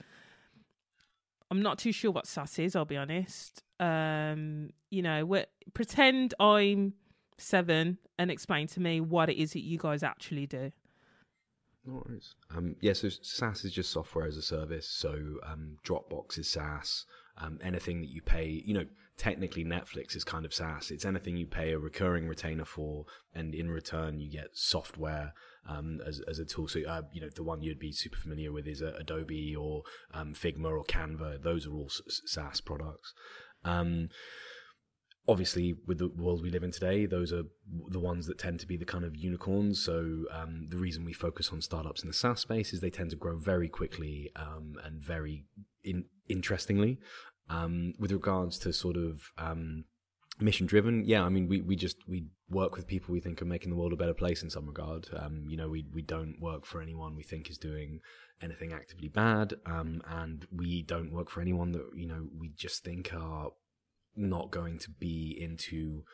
I'm 1.48 1.62
not 1.62 1.78
too 1.78 1.92
sure 1.92 2.10
what 2.10 2.26
SaaS 2.26 2.58
is, 2.58 2.74
I'll 2.74 2.84
be 2.84 2.96
honest 2.96 3.62
um, 3.80 4.70
you 4.90 5.02
know, 5.02 5.44
pretend 5.74 6.34
I'm 6.40 6.94
seven 7.38 7.98
and 8.18 8.30
explain 8.30 8.66
to 8.68 8.80
me 8.80 9.00
what 9.00 9.28
it 9.28 9.36
is 9.36 9.52
that 9.52 9.62
you 9.62 9.78
guys 9.78 10.02
actually 10.02 10.46
do. 10.46 10.72
No 11.86 12.02
worries. 12.04 12.34
Um, 12.54 12.76
yeah, 12.80 12.94
so 12.94 13.08
SaaS 13.08 13.64
is 13.64 13.72
just 13.72 13.92
software 13.92 14.26
as 14.26 14.36
a 14.36 14.42
service. 14.42 14.88
So 14.88 15.14
um, 15.46 15.76
Dropbox 15.86 16.38
is 16.38 16.48
SaaS. 16.48 17.06
Um, 17.38 17.58
anything 17.62 18.00
that 18.00 18.08
you 18.08 18.22
pay, 18.22 18.62
you 18.64 18.74
know, 18.74 18.86
technically 19.18 19.64
Netflix 19.64 20.16
is 20.16 20.24
kind 20.24 20.44
of 20.44 20.54
SaaS. 20.54 20.90
It's 20.90 21.04
anything 21.04 21.36
you 21.36 21.46
pay 21.46 21.72
a 21.72 21.78
recurring 21.78 22.26
retainer 22.26 22.64
for, 22.64 23.04
and 23.34 23.54
in 23.54 23.70
return 23.70 24.18
you 24.18 24.30
get 24.30 24.48
software 24.54 25.34
um, 25.68 26.00
as, 26.06 26.20
as 26.26 26.38
a 26.38 26.44
tool. 26.44 26.66
So, 26.66 26.80
uh, 26.88 27.02
you 27.12 27.20
know, 27.20 27.28
the 27.34 27.42
one 27.42 27.62
you'd 27.62 27.78
be 27.78 27.92
super 27.92 28.16
familiar 28.16 28.52
with 28.52 28.66
is 28.66 28.82
uh, 28.82 28.94
Adobe 28.98 29.54
or 29.54 29.82
um, 30.12 30.34
Figma 30.34 30.70
or 30.70 30.84
Canva. 30.84 31.42
Those 31.42 31.66
are 31.66 31.74
all 31.74 31.90
SaaS 32.08 32.60
products. 32.60 33.12
Um, 33.66 34.08
obviously, 35.28 35.74
with 35.86 35.98
the 35.98 36.08
world 36.08 36.42
we 36.42 36.50
live 36.50 36.62
in 36.62 36.70
today, 36.70 37.06
those 37.06 37.32
are 37.32 37.42
the 37.88 38.00
ones 38.00 38.26
that 38.26 38.38
tend 38.38 38.60
to 38.60 38.66
be 38.66 38.76
the 38.76 38.84
kind 38.84 39.04
of 39.04 39.16
unicorns. 39.16 39.82
So 39.82 40.24
um, 40.32 40.68
the 40.70 40.78
reason 40.78 41.04
we 41.04 41.12
focus 41.12 41.50
on 41.52 41.60
startups 41.60 42.02
in 42.02 42.08
the 42.08 42.14
SaaS 42.14 42.40
space 42.40 42.72
is 42.72 42.80
they 42.80 42.90
tend 42.90 43.10
to 43.10 43.16
grow 43.16 43.36
very 43.36 43.68
quickly 43.68 44.30
um, 44.36 44.76
and 44.84 45.02
very 45.02 45.44
in- 45.82 46.06
interestingly. 46.28 46.98
Um, 47.48 47.94
with 47.98 48.10
regards 48.10 48.58
to 48.60 48.72
sort 48.72 48.96
of 48.96 49.30
um, 49.38 49.84
mission 50.38 50.66
driven 50.66 51.02
yeah 51.04 51.22
i 51.22 51.28
mean 51.28 51.48
we, 51.48 51.60
we 51.62 51.74
just 51.76 51.96
we 52.06 52.26
work 52.50 52.76
with 52.76 52.86
people 52.86 53.12
we 53.12 53.20
think 53.20 53.40
are 53.40 53.46
making 53.46 53.70
the 53.70 53.76
world 53.76 53.92
a 53.92 53.96
better 53.96 54.14
place 54.14 54.42
in 54.42 54.50
some 54.50 54.66
regard 54.66 55.08
um, 55.16 55.44
you 55.48 55.56
know 55.56 55.68
we, 55.68 55.86
we 55.92 56.02
don't 56.02 56.36
work 56.40 56.66
for 56.66 56.82
anyone 56.82 57.16
we 57.16 57.22
think 57.22 57.48
is 57.50 57.58
doing 57.58 58.00
anything 58.42 58.72
actively 58.72 59.08
bad, 59.08 59.54
um, 59.64 60.02
and 60.08 60.46
we 60.50 60.82
don't 60.82 61.12
work 61.12 61.30
for 61.30 61.40
anyone 61.40 61.72
that 61.72 61.90
you 61.94 62.06
know 62.06 62.28
we 62.36 62.50
just 62.56 62.84
think 62.84 63.12
are 63.14 63.50
not 64.14 64.50
going 64.50 64.78
to 64.78 64.90
be 64.90 65.36
into 65.38 66.04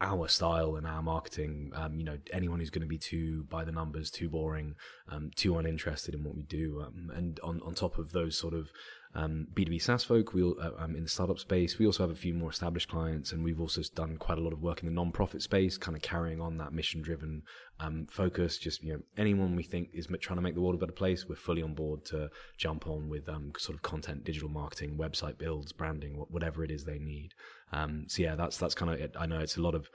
our 0.00 0.26
style 0.26 0.74
and 0.74 0.86
our 0.86 1.02
marketing. 1.02 1.70
Um, 1.74 1.96
you 1.96 2.04
know, 2.04 2.18
anyone 2.32 2.58
who's 2.58 2.70
going 2.70 2.82
to 2.82 2.88
be 2.88 2.98
too 2.98 3.44
by 3.44 3.64
the 3.64 3.72
numbers, 3.72 4.10
too 4.10 4.28
boring, 4.28 4.74
um, 5.08 5.30
too 5.34 5.56
uninterested 5.56 6.14
in 6.14 6.24
what 6.24 6.34
we 6.34 6.42
do, 6.42 6.82
um, 6.84 7.10
and 7.14 7.38
on 7.42 7.60
on 7.62 7.74
top 7.74 7.98
of 7.98 8.12
those 8.12 8.36
sort 8.36 8.54
of 8.54 8.70
um, 9.14 9.46
B2B 9.54 9.82
SaaS 9.82 10.04
folk. 10.04 10.32
We 10.32 10.42
uh, 10.42 10.70
um, 10.78 10.96
in 10.96 11.02
the 11.02 11.08
startup 11.08 11.38
space. 11.38 11.78
We 11.78 11.86
also 11.86 12.02
have 12.02 12.10
a 12.10 12.18
few 12.18 12.34
more 12.34 12.50
established 12.50 12.88
clients, 12.88 13.32
and 13.32 13.44
we've 13.44 13.60
also 13.60 13.82
done 13.94 14.16
quite 14.16 14.38
a 14.38 14.40
lot 14.40 14.52
of 14.52 14.62
work 14.62 14.80
in 14.80 14.86
the 14.86 14.94
non-profit 14.94 15.42
space, 15.42 15.76
kind 15.76 15.96
of 15.96 16.02
carrying 16.02 16.40
on 16.40 16.56
that 16.58 16.72
mission-driven 16.72 17.42
um, 17.80 18.06
focus. 18.10 18.58
Just 18.58 18.82
you 18.82 18.94
know, 18.94 19.00
anyone 19.16 19.54
we 19.56 19.62
think 19.62 19.90
is 19.92 20.08
trying 20.20 20.38
to 20.38 20.42
make 20.42 20.54
the 20.54 20.62
world 20.62 20.76
a 20.76 20.78
better 20.78 20.92
place, 20.92 21.26
we're 21.28 21.36
fully 21.36 21.62
on 21.62 21.74
board 21.74 22.04
to 22.06 22.30
jump 22.56 22.86
on 22.86 23.08
with 23.08 23.28
um, 23.28 23.52
sort 23.58 23.76
of 23.76 23.82
content, 23.82 24.24
digital 24.24 24.48
marketing, 24.48 24.96
website 24.96 25.38
builds, 25.38 25.72
branding, 25.72 26.14
whatever 26.28 26.64
it 26.64 26.70
is 26.70 26.84
they 26.84 26.98
need. 26.98 27.30
Um, 27.72 28.06
so 28.08 28.22
yeah, 28.22 28.34
that's 28.34 28.56
that's 28.56 28.74
kind 28.74 28.90
of 28.90 29.00
it. 29.00 29.14
I 29.18 29.26
know 29.26 29.40
it's 29.40 29.56
a 29.56 29.62
lot 29.62 29.74
of 29.74 29.88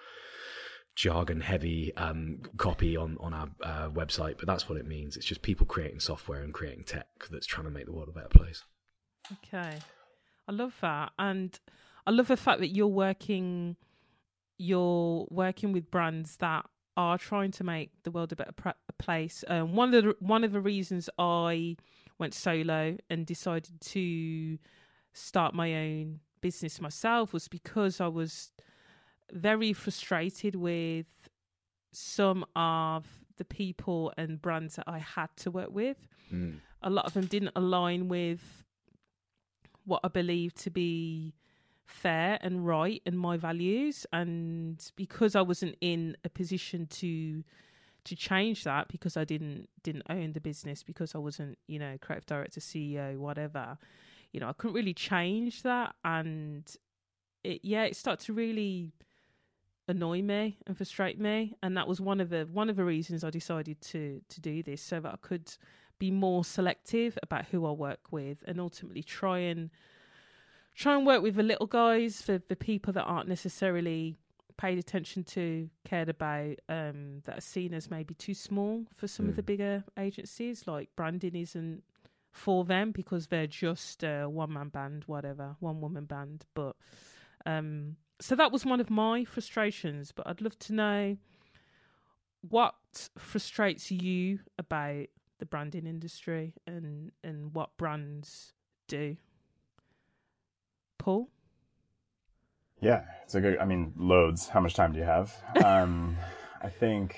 jargon 0.95 1.41
heavy 1.41 1.95
um, 1.95 2.39
copy 2.57 2.97
on 2.97 3.17
on 3.19 3.33
our 3.33 3.49
uh, 3.63 3.89
website, 3.89 4.37
but 4.37 4.47
that's 4.47 4.69
what 4.69 4.77
it 4.77 4.85
means. 4.85 5.17
It's 5.17 5.25
just 5.25 5.41
people 5.41 5.65
creating 5.65 6.01
software 6.01 6.43
and 6.43 6.53
creating 6.53 6.83
tech 6.85 7.07
that's 7.31 7.47
trying 7.47 7.65
to 7.65 7.71
make 7.71 7.85
the 7.85 7.93
world 7.93 8.09
a 8.09 8.11
better 8.11 8.29
place. 8.29 8.63
Okay. 9.33 9.77
I 10.47 10.51
love 10.51 10.75
that. 10.81 11.11
And 11.19 11.59
I 12.05 12.11
love 12.11 12.27
the 12.27 12.37
fact 12.37 12.59
that 12.59 12.69
you're 12.69 12.87
working 12.87 13.75
you're 14.59 15.27
working 15.29 15.71
with 15.71 15.91
brands 15.91 16.37
that 16.37 16.65
are 16.95 17.17
trying 17.17 17.51
to 17.51 17.63
make 17.63 17.91
the 18.03 18.09
world 18.09 18.31
a 18.31 18.35
better 18.35 18.51
pr- 18.53 18.69
place. 18.97 19.43
Um, 19.47 19.75
one 19.75 19.93
of 19.93 20.03
the 20.03 20.15
one 20.19 20.43
of 20.43 20.51
the 20.51 20.61
reasons 20.61 21.09
I 21.19 21.77
went 22.17 22.33
solo 22.33 22.97
and 23.09 23.25
decided 23.25 23.79
to 23.79 24.57
start 25.13 25.53
my 25.53 25.75
own 25.75 26.21
business 26.41 26.81
myself 26.81 27.33
was 27.33 27.47
because 27.47 28.01
I 28.01 28.07
was 28.07 28.51
very 29.31 29.73
frustrated 29.73 30.55
with 30.55 31.29
some 31.91 32.45
of 32.55 33.05
the 33.37 33.45
people 33.45 34.11
and 34.17 34.41
brands 34.41 34.77
that 34.77 34.85
I 34.87 34.99
had 34.99 35.29
to 35.37 35.51
work 35.51 35.69
with. 35.71 36.07
Mm. 36.33 36.59
A 36.81 36.89
lot 36.89 37.05
of 37.05 37.13
them 37.13 37.25
didn't 37.25 37.51
align 37.55 38.07
with 38.07 38.63
what 39.87 40.01
I 40.03 40.09
believe 40.09 40.53
to 40.55 40.69
be 40.69 41.33
fair 41.85 42.37
and 42.41 42.67
right 42.67 43.01
and 43.05 43.17
my 43.17 43.37
values. 43.37 44.05
And 44.11 44.83
because 44.95 45.35
I 45.35 45.41
wasn't 45.41 45.77
in 45.81 46.17
a 46.23 46.29
position 46.29 46.85
to 46.87 47.43
to 48.03 48.15
change 48.15 48.63
that 48.63 48.87
because 48.87 49.17
I 49.17 49.23
didn't 49.25 49.69
didn't 49.83 50.03
own 50.09 50.33
the 50.33 50.39
business 50.39 50.83
because 50.83 51.15
I 51.15 51.17
wasn't 51.17 51.57
you 51.67 51.77
know 51.77 51.97
creative 51.99 52.25
director 52.25 52.61
CEO 52.61 53.17
whatever 53.17 53.77
you 54.31 54.39
know 54.39 54.47
I 54.47 54.53
couldn't 54.53 54.75
really 54.75 54.93
change 54.93 55.63
that. 55.63 55.95
And 56.03 56.69
it 57.43 57.61
yeah 57.63 57.85
it 57.85 57.95
started 57.95 58.25
to 58.25 58.33
really 58.33 58.91
annoy 59.87 60.21
me 60.21 60.57
and 60.67 60.75
frustrate 60.75 61.19
me. 61.19 61.55
And 61.63 61.77
that 61.77 61.87
was 61.87 62.01
one 62.01 62.19
of 62.19 62.29
the 62.29 62.47
one 62.51 62.69
of 62.69 62.75
the 62.75 62.85
reasons 62.85 63.23
I 63.23 63.29
decided 63.29 63.79
to 63.81 64.21
to 64.27 64.41
do 64.41 64.61
this 64.61 64.81
so 64.81 64.99
that 64.99 65.13
I 65.13 65.17
could 65.21 65.49
be 65.99 66.11
more 66.11 66.43
selective 66.43 67.17
about 67.23 67.45
who 67.45 67.65
I 67.65 67.71
work 67.71 68.11
with 68.11 68.43
and 68.47 68.59
ultimately 68.59 69.03
try 69.03 69.39
and 69.39 69.69
try 70.75 70.95
and 70.95 71.05
work 71.07 71.21
with 71.23 71.35
the 71.35 71.43
little 71.43 71.65
guys 71.67 72.21
for 72.21 72.37
the 72.47 72.55
people 72.55 72.93
that 72.93 73.03
aren't 73.03 73.27
necessarily 73.27 74.17
paid 74.57 74.77
attention 74.79 75.23
to 75.23 75.69
cared 75.85 76.09
about 76.09 76.55
um 76.67 77.21
that 77.25 77.37
are 77.37 77.41
seen 77.41 77.73
as 77.73 77.91
maybe 77.91 78.13
too 78.15 78.33
small 78.33 78.85
for 78.95 79.07
some 79.07 79.29
of 79.29 79.35
the 79.35 79.43
Mm. 79.43 79.45
bigger 79.45 79.83
agencies. 79.97 80.65
Like 80.67 80.89
branding 80.95 81.35
isn't 81.35 81.83
for 82.31 82.63
them 82.65 82.91
because 82.91 83.27
they're 83.27 83.47
just 83.47 84.03
a 84.03 84.25
one 84.27 84.53
man 84.53 84.69
band 84.69 85.03
whatever 85.05 85.55
one 85.59 85.79
woman 85.81 86.05
band. 86.05 86.45
But 86.53 86.75
um 87.45 87.97
so 88.19 88.35
that 88.35 88.51
was 88.51 88.65
one 88.65 88.79
of 88.79 88.89
my 88.89 89.23
frustrations. 89.25 90.11
But 90.11 90.27
i'd 90.27 90.41
love 90.41 90.57
to 90.59 90.73
know 90.73 91.17
what 92.41 93.09
frustrates 93.17 93.91
you 93.91 94.39
about 94.57 95.07
the 95.39 95.45
branding 95.45 95.85
industry 95.85 96.53
and 96.65 97.11
and 97.23 97.53
what 97.53 97.75
brands 97.77 98.53
do 98.87 99.17
paul 100.97 101.29
Yeah, 102.81 103.03
it's 103.23 103.35
a 103.35 103.41
good. 103.41 103.57
I 103.57 103.65
mean, 103.65 103.93
loads. 103.97 104.47
How 104.49 104.59
much 104.59 104.75
time 104.75 104.93
do 104.93 104.99
you 104.99 105.05
have? 105.05 105.35
Um, 105.63 106.15
I 106.61 106.69
think. 106.69 107.17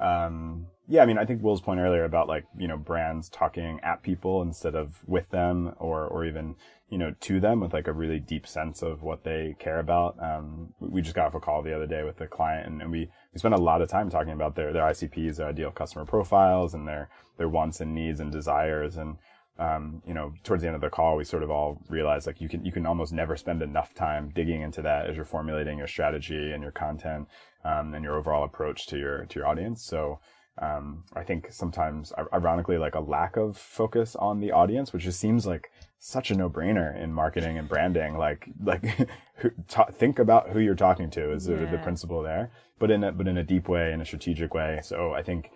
Um, 0.00 0.66
yeah, 0.90 1.02
I 1.02 1.06
mean, 1.06 1.18
I 1.18 1.26
think 1.26 1.42
Will's 1.42 1.60
point 1.60 1.80
earlier 1.80 2.04
about 2.04 2.28
like 2.28 2.44
you 2.56 2.66
know 2.66 2.78
brands 2.78 3.28
talking 3.28 3.78
at 3.82 4.02
people 4.02 4.40
instead 4.40 4.74
of 4.74 5.02
with 5.06 5.28
them, 5.30 5.74
or 5.78 6.06
or 6.06 6.24
even 6.24 6.56
you 6.88 6.96
know 6.96 7.14
to 7.20 7.40
them 7.40 7.60
with 7.60 7.74
like 7.74 7.86
a 7.86 7.92
really 7.92 8.18
deep 8.18 8.46
sense 8.46 8.82
of 8.82 9.02
what 9.02 9.22
they 9.24 9.54
care 9.58 9.80
about. 9.80 10.16
Um, 10.22 10.72
we 10.80 11.02
just 11.02 11.14
got 11.14 11.26
off 11.26 11.34
a 11.34 11.40
call 11.40 11.62
the 11.62 11.76
other 11.76 11.86
day 11.86 12.04
with 12.04 12.20
a 12.22 12.26
client, 12.26 12.66
and, 12.66 12.80
and 12.80 12.90
we 12.90 13.10
we 13.32 13.38
spent 13.38 13.54
a 13.54 13.58
lot 13.58 13.82
of 13.82 13.90
time 13.90 14.08
talking 14.08 14.32
about 14.32 14.56
their 14.56 14.72
their 14.72 14.84
ICPs, 14.84 15.36
their 15.36 15.48
ideal 15.48 15.70
customer 15.70 16.06
profiles, 16.06 16.72
and 16.72 16.88
their 16.88 17.10
their 17.36 17.48
wants 17.48 17.80
and 17.80 17.94
needs 17.94 18.18
and 18.18 18.32
desires, 18.32 18.96
and 18.96 19.18
um, 19.58 20.02
you 20.06 20.14
know, 20.14 20.32
towards 20.44 20.62
the 20.62 20.68
end 20.68 20.76
of 20.76 20.80
the 20.82 20.90
call, 20.90 21.16
we 21.16 21.24
sort 21.24 21.42
of 21.42 21.50
all 21.50 21.80
realized 21.88 22.26
like 22.26 22.40
you 22.40 22.48
can 22.48 22.64
you 22.64 22.72
can 22.72 22.86
almost 22.86 23.12
never 23.12 23.36
spend 23.36 23.60
enough 23.62 23.92
time 23.94 24.30
digging 24.34 24.62
into 24.62 24.82
that 24.82 25.08
as 25.08 25.16
you're 25.16 25.24
formulating 25.24 25.78
your 25.78 25.88
strategy 25.88 26.52
and 26.52 26.62
your 26.62 26.72
content 26.72 27.26
um, 27.64 27.92
and 27.94 28.04
your 28.04 28.16
overall 28.16 28.44
approach 28.44 28.86
to 28.88 28.98
your 28.98 29.24
to 29.26 29.38
your 29.40 29.48
audience. 29.48 29.82
So 29.84 30.20
um, 30.60 31.04
I 31.14 31.22
think 31.22 31.48
sometimes, 31.52 32.12
ironically, 32.32 32.78
like 32.78 32.94
a 32.96 33.00
lack 33.00 33.36
of 33.36 33.56
focus 33.56 34.16
on 34.16 34.40
the 34.40 34.50
audience, 34.52 34.92
which 34.92 35.04
just 35.04 35.20
seems 35.20 35.46
like 35.46 35.70
such 36.00 36.30
a 36.30 36.34
no 36.36 36.48
brainer 36.48 36.96
in 37.00 37.12
marketing 37.12 37.58
and 37.58 37.68
branding. 37.68 38.16
Like 38.16 38.48
like 38.64 38.84
ta- 39.68 39.86
think 39.92 40.18
about 40.18 40.50
who 40.50 40.60
you're 40.60 40.74
talking 40.74 41.10
to 41.10 41.32
is 41.32 41.44
sort 41.44 41.62
of 41.62 41.70
the 41.70 41.76
Yeah. 41.76 41.82
principle 41.82 42.22
there, 42.22 42.50
but 42.78 42.90
in 42.90 43.02
a, 43.04 43.12
but 43.12 43.26
in 43.28 43.36
a 43.38 43.44
deep 43.44 43.68
way, 43.68 43.92
in 43.92 44.00
a 44.00 44.04
strategic 44.04 44.54
way. 44.54 44.80
So 44.82 45.12
I 45.14 45.22
think 45.22 45.50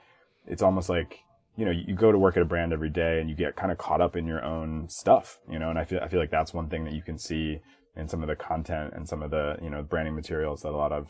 it's 0.46 0.62
almost 0.62 0.88
like 0.88 1.20
you 1.56 1.64
know, 1.64 1.70
you 1.70 1.94
go 1.94 2.10
to 2.12 2.18
work 2.18 2.36
at 2.36 2.42
a 2.42 2.46
brand 2.46 2.72
every 2.72 2.88
day 2.88 3.20
and 3.20 3.28
you 3.28 3.36
get 3.36 3.56
kind 3.56 3.70
of 3.70 3.78
caught 3.78 4.00
up 4.00 4.16
in 4.16 4.26
your 4.26 4.42
own 4.44 4.88
stuff, 4.88 5.38
you 5.50 5.58
know, 5.58 5.70
and 5.70 5.78
I 5.78 5.84
feel, 5.84 6.00
I 6.02 6.08
feel 6.08 6.20
like 6.20 6.30
that's 6.30 6.54
one 6.54 6.68
thing 6.68 6.84
that 6.84 6.94
you 6.94 7.02
can 7.02 7.18
see 7.18 7.60
in 7.94 8.08
some 8.08 8.22
of 8.22 8.28
the 8.28 8.36
content 8.36 8.94
and 8.94 9.06
some 9.06 9.22
of 9.22 9.30
the, 9.30 9.56
you 9.62 9.68
know, 9.68 9.82
branding 9.82 10.14
materials 10.14 10.62
that 10.62 10.70
a 10.70 10.76
lot 10.76 10.92
of, 10.92 11.08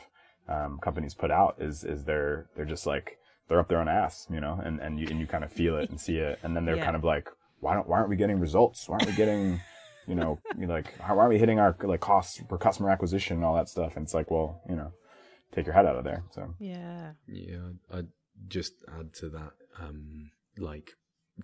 um, 0.48 0.78
companies 0.82 1.14
put 1.14 1.30
out 1.30 1.56
is, 1.60 1.84
is 1.84 2.04
they're, 2.04 2.46
they're 2.56 2.64
just 2.64 2.86
like, 2.86 3.18
they're 3.48 3.60
up 3.60 3.68
their 3.68 3.78
own 3.80 3.88
ass, 3.88 4.26
you 4.30 4.40
know, 4.40 4.60
and, 4.64 4.80
and 4.80 4.98
you, 4.98 5.06
and 5.08 5.20
you 5.20 5.26
kind 5.26 5.44
of 5.44 5.52
feel 5.52 5.78
it 5.78 5.90
and 5.90 6.00
see 6.00 6.16
it. 6.16 6.40
And 6.42 6.56
then 6.56 6.64
they're 6.64 6.76
Yeah. 6.76 6.84
kind 6.84 6.96
of 6.96 7.04
like, 7.04 7.28
why 7.60 7.74
don't, 7.74 7.88
why 7.88 7.98
aren't 7.98 8.08
we 8.08 8.16
getting 8.16 8.40
results? 8.40 8.88
Why 8.88 8.96
aren't 8.96 9.10
we 9.10 9.16
getting, 9.16 9.60
you 10.08 10.16
know, 10.16 10.40
like, 10.58 10.98
how, 10.98 11.14
why 11.14 11.20
aren't 11.22 11.34
we 11.34 11.38
hitting 11.38 11.60
our 11.60 11.76
like 11.84 12.00
costs 12.00 12.40
per 12.48 12.58
customer 12.58 12.90
acquisition 12.90 13.36
and 13.36 13.44
all 13.46 13.54
that 13.54 13.68
stuff? 13.68 13.96
And 13.96 14.04
it's 14.04 14.14
like, 14.14 14.30
well, 14.30 14.60
you 14.68 14.74
know, 14.74 14.92
take 15.54 15.66
your 15.66 15.74
head 15.74 15.86
out 15.86 15.94
of 15.96 16.02
there. 16.02 16.24
So. 16.32 16.54
yeah 16.58 17.12
Yeah, 17.28 17.68
I'd 17.92 18.08
just 18.48 18.72
add 18.88 19.14
to 19.14 19.28
that, 19.30 19.52
um, 19.80 20.30
like, 20.58 20.92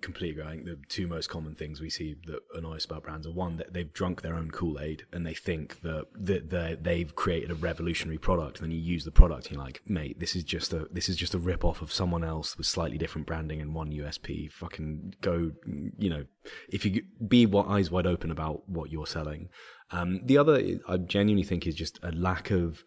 completely. 0.03 0.43
I 0.43 0.51
think 0.51 0.67
the 0.67 0.79
two 0.89 1.07
most 1.07 1.29
common 1.29 1.55
things 1.55 1.81
we 1.81 1.89
see 1.89 2.15
that 2.27 2.41
annoy 2.55 2.77
us 2.77 2.85
about 2.85 3.05
brands 3.05 3.27
are 3.27 3.33
one, 3.33 3.57
that 3.57 3.73
they've 3.73 3.93
drunk 3.93 4.21
their 4.21 4.35
own 4.35 4.51
Kool 4.51 4.79
Aid 4.79 5.05
and 5.13 5.27
they 5.27 5.33
think 5.35 5.81
that, 5.81 6.07
that 6.15 6.51
they- 6.51 6.77
they've 6.81 7.17
created 7.17 7.51
a 7.51 7.55
revolutionary 7.55 8.19
product. 8.19 8.59
And 8.59 8.65
then 8.65 8.77
you 8.77 8.83
use 8.83 9.05
the 9.05 9.11
product 9.11 9.47
and 9.47 9.57
you're 9.57 9.65
like, 9.65 9.81
mate, 9.87 10.21
this 10.21 10.37
is 10.37 10.45
just 10.45 10.73
a, 10.75 10.87
this 10.91 11.09
is 11.09 11.17
just 11.17 11.35
a 11.35 11.39
rip 11.39 11.65
off 11.65 11.81
of 11.81 11.91
someone 11.93 12.23
else 12.23 12.57
with 12.57 12.67
slightly 12.67 12.99
different 12.99 13.27
branding 13.27 13.61
and 13.63 13.75
one 13.75 13.91
USP. 13.91 14.53
Fucking 14.53 15.15
go, 15.23 15.53
you 15.99 16.11
know, 16.11 16.27
if 16.69 16.85
you 16.85 17.03
be 17.27 17.47
what 17.47 17.67
eyes 17.67 17.91
wide 17.91 18.07
open 18.07 18.31
about 18.31 18.69
what 18.69 18.91
you're 18.93 19.07
selling. 19.07 19.49
Um, 19.91 20.21
the 20.23 20.37
other, 20.37 20.61
I 20.87 20.99
genuinely 20.99 21.45
think 21.45 21.67
is 21.67 21.75
just 21.75 21.99
a 22.03 22.13
lack 22.13 22.51
of, 22.51 22.85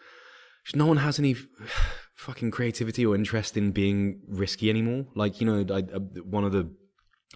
no 0.76 0.86
one 0.86 0.98
has 0.98 1.20
any 1.20 1.36
fucking 2.16 2.52
creativity 2.52 3.06
or 3.06 3.16
interest 3.16 3.58
in 3.58 3.72
being 3.72 4.22
risky 4.28 4.70
anymore. 4.70 5.06
Like, 5.16 5.42
you 5.42 5.48
know, 5.48 5.66
I, 5.74 5.80
I, 5.80 6.00
one 6.24 6.44
of 6.44 6.52
the, 6.52 6.72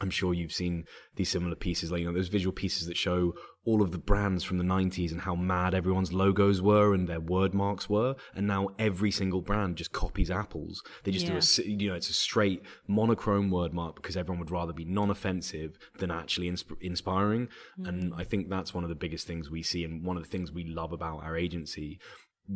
I'm 0.01 0.09
sure 0.09 0.33
you've 0.33 0.51
seen 0.51 0.85
these 1.15 1.29
similar 1.29 1.55
pieces, 1.55 1.91
like, 1.91 2.01
you 2.01 2.07
know, 2.07 2.13
those 2.13 2.27
visual 2.27 2.53
pieces 2.53 2.87
that 2.87 2.97
show 2.97 3.33
all 3.65 3.81
of 3.81 3.91
the 3.91 3.97
brands 3.97 4.43
from 4.43 4.59
the 4.59 4.63
90s 4.63 5.11
and 5.11 5.21
how 5.21 5.33
mad 5.33 5.73
everyone's 5.73 6.13
logos 6.13 6.61
were 6.61 6.93
and 6.93 7.07
their 7.07 7.19
word 7.19 7.53
marks 7.53 7.89
were. 7.89 8.15
And 8.35 8.45
now 8.45 8.69
every 8.77 9.09
single 9.09 9.41
brand 9.41 9.77
just 9.77 9.91
copies 9.91 10.29
Apple's. 10.29 10.83
They 11.03 11.11
just 11.11 11.25
do 11.25 11.63
a, 11.63 11.67
you 11.67 11.89
know, 11.89 11.95
it's 11.95 12.09
a 12.09 12.13
straight 12.13 12.61
monochrome 12.87 13.49
word 13.49 13.73
mark 13.73 13.95
because 13.95 14.15
everyone 14.15 14.39
would 14.39 14.51
rather 14.51 14.73
be 14.73 14.85
non 14.85 15.09
offensive 15.09 15.79
than 15.97 16.11
actually 16.11 16.49
insp- 16.49 16.79
inspiring. 16.79 17.47
And 17.83 18.13
mm. 18.13 18.19
I 18.19 18.23
think 18.23 18.49
that's 18.49 18.73
one 18.73 18.83
of 18.83 18.89
the 18.89 18.95
biggest 18.95 19.25
things 19.25 19.49
we 19.49 19.63
see. 19.63 19.83
And 19.83 20.05
one 20.05 20.15
of 20.15 20.23
the 20.23 20.29
things 20.29 20.51
we 20.51 20.65
love 20.65 20.91
about 20.91 21.23
our 21.23 21.35
agency 21.35 21.99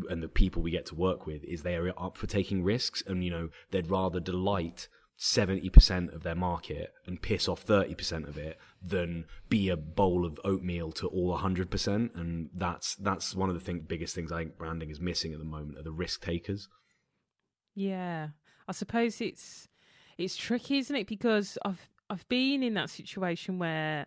and 0.09 0.21
the 0.21 0.29
people 0.29 0.61
we 0.61 0.71
get 0.71 0.85
to 0.87 0.95
work 0.95 1.25
with 1.25 1.43
is 1.43 1.63
they 1.63 1.75
are 1.75 1.89
up 1.97 2.17
for 2.17 2.27
taking 2.27 2.63
risks 2.63 3.03
and 3.07 3.23
you 3.23 3.31
know 3.31 3.49
they'd 3.71 3.89
rather 3.89 4.19
delight 4.19 4.87
70% 5.19 6.13
of 6.15 6.23
their 6.23 6.35
market 6.35 6.93
and 7.05 7.21
piss 7.21 7.49
off 7.49 7.65
30% 7.65 8.25
of 8.25 8.37
it 8.37 8.57
than 8.81 9.25
be 9.49 9.67
a 9.67 9.75
bowl 9.75 10.25
of 10.25 10.39
oatmeal 10.45 10.93
to 10.93 11.07
all 11.07 11.37
100% 11.37 12.15
and 12.15 12.49
that's 12.53 12.95
that's 12.95 13.35
one 13.35 13.49
of 13.49 13.55
the 13.55 13.61
thing, 13.61 13.81
biggest 13.81 14.15
things 14.15 14.31
I 14.31 14.37
think 14.39 14.57
branding 14.57 14.89
is 14.89 15.01
missing 15.01 15.33
at 15.33 15.39
the 15.39 15.45
moment 15.45 15.77
are 15.77 15.83
the 15.83 15.91
risk 15.91 16.23
takers. 16.23 16.69
Yeah, 17.75 18.29
I 18.67 18.71
suppose 18.71 19.19
it's 19.19 19.67
it's 20.17 20.37
tricky, 20.37 20.77
isn't 20.77 20.95
it? 20.95 21.07
Because 21.07 21.57
I've 21.65 21.89
I've 22.09 22.27
been 22.27 22.63
in 22.63 22.73
that 22.73 22.89
situation 22.89 23.59
where, 23.59 24.05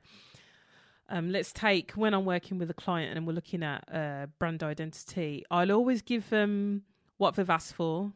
um, 1.13 1.31
let's 1.31 1.53
take 1.53 1.93
when 1.93 2.15
I'm 2.15 2.25
working 2.25 2.57
with 2.57 2.71
a 2.71 2.75
client 2.75 3.17
and 3.17 3.27
we're 3.27 3.35
looking 3.35 3.63
at 3.63 3.85
uh, 3.93 4.27
brand 4.39 4.63
identity. 4.63 5.45
I'll 5.51 5.71
always 5.71 6.01
give 6.01 6.31
them 6.31 6.85
what 7.19 7.37
they've 7.37 7.49
asked 7.49 7.75
for, 7.75 8.13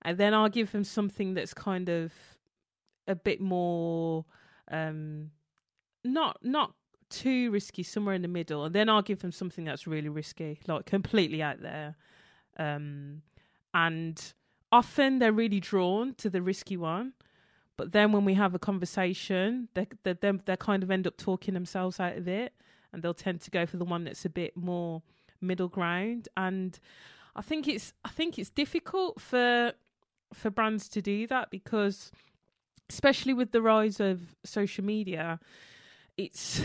and 0.00 0.16
then 0.16 0.32
I'll 0.32 0.48
give 0.48 0.72
them 0.72 0.82
something 0.82 1.34
that's 1.34 1.52
kind 1.52 1.90
of 1.90 2.12
a 3.06 3.14
bit 3.14 3.38
more, 3.38 4.24
um, 4.70 5.30
not 6.02 6.38
not 6.42 6.72
too 7.10 7.50
risky, 7.50 7.82
somewhere 7.82 8.14
in 8.14 8.22
the 8.22 8.28
middle, 8.28 8.64
and 8.64 8.74
then 8.74 8.88
I'll 8.88 9.02
give 9.02 9.20
them 9.20 9.30
something 9.30 9.66
that's 9.66 9.86
really 9.86 10.08
risky, 10.08 10.58
like 10.66 10.86
completely 10.86 11.42
out 11.42 11.60
there, 11.60 11.96
um, 12.58 13.20
and 13.74 14.32
often 14.72 15.18
they're 15.18 15.32
really 15.32 15.60
drawn 15.60 16.14
to 16.14 16.30
the 16.30 16.40
risky 16.40 16.78
one 16.78 17.12
but 17.76 17.92
then 17.92 18.12
when 18.12 18.24
we 18.24 18.34
have 18.34 18.54
a 18.54 18.58
conversation 18.58 19.68
they 19.74 19.86
they 20.04 20.12
they, 20.12 20.56
kind 20.56 20.82
of 20.82 20.90
end 20.90 21.06
up 21.06 21.16
talking 21.16 21.54
themselves 21.54 21.98
out 21.98 22.16
of 22.16 22.28
it 22.28 22.52
and 22.92 23.02
they'll 23.02 23.14
tend 23.14 23.40
to 23.40 23.50
go 23.50 23.66
for 23.66 23.76
the 23.76 23.84
one 23.84 24.04
that's 24.04 24.24
a 24.24 24.30
bit 24.30 24.56
more 24.56 25.02
middle 25.40 25.68
ground. 25.68 26.28
And 26.36 26.78
i 27.34 27.42
think 27.42 27.66
it's 27.66 27.92
i 28.04 28.08
think 28.08 28.38
it's 28.38 28.50
difficult 28.50 29.20
for 29.20 29.72
for 30.32 30.50
brands 30.50 30.88
to 30.88 31.02
do 31.02 31.26
that 31.26 31.50
because 31.50 32.12
especially 32.90 33.32
with 33.32 33.52
the 33.52 33.62
rise 33.62 34.00
of 34.00 34.34
social 34.44 34.84
media 34.84 35.38
it's 36.16 36.62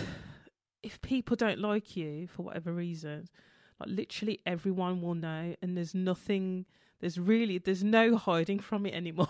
if 0.83 1.01
people 1.01 1.35
don't 1.35 1.59
like 1.59 1.95
you 1.95 2.27
for 2.27 2.43
whatever 2.43 2.73
reason 2.73 3.27
like 3.79 3.89
literally 3.89 4.39
everyone 4.45 5.01
will 5.01 5.15
know 5.15 5.55
and 5.61 5.77
there's 5.77 5.95
nothing 5.95 6.65
there's 6.99 7.19
really 7.19 7.57
there's 7.57 7.83
no 7.83 8.17
hiding 8.27 8.59
from 8.59 8.85
it 8.85 8.93
anymore 8.93 9.27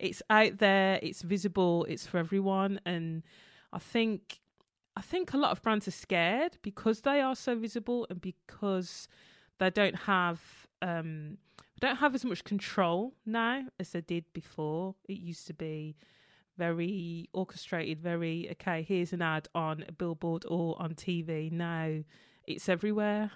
it's 0.00 0.22
out 0.30 0.58
there 0.58 0.98
it's 1.02 1.22
visible 1.22 1.84
it's 1.88 2.06
for 2.06 2.18
everyone 2.18 2.80
and 2.84 3.22
i 3.72 3.78
think 3.78 4.40
i 4.96 5.00
think 5.00 5.32
a 5.32 5.36
lot 5.36 5.52
of 5.52 5.62
brands 5.62 5.86
are 5.86 5.92
scared 5.92 6.56
because 6.62 7.02
they 7.02 7.20
are 7.20 7.36
so 7.36 7.54
visible 7.56 8.06
and 8.10 8.20
because 8.20 9.08
they 9.58 9.70
don't 9.70 9.96
have 9.96 10.40
um 10.82 11.36
don't 11.80 11.96
have 11.96 12.14
as 12.14 12.24
much 12.24 12.44
control 12.44 13.14
now 13.24 13.64
as 13.78 13.90
they 13.90 14.02
did 14.02 14.24
before. 14.34 14.94
It 15.08 15.18
used 15.18 15.46
to 15.46 15.54
be 15.54 15.96
very 16.58 17.26
orchestrated 17.32 17.98
very 18.02 18.50
okay 18.50 18.84
here's 18.86 19.14
an 19.14 19.22
ad 19.22 19.48
on 19.54 19.82
a 19.88 19.92
billboard 19.92 20.44
or 20.46 20.76
on 20.82 20.94
tv 20.94 21.50
now 21.50 22.02
it's 22.46 22.68
everywhere. 22.68 23.30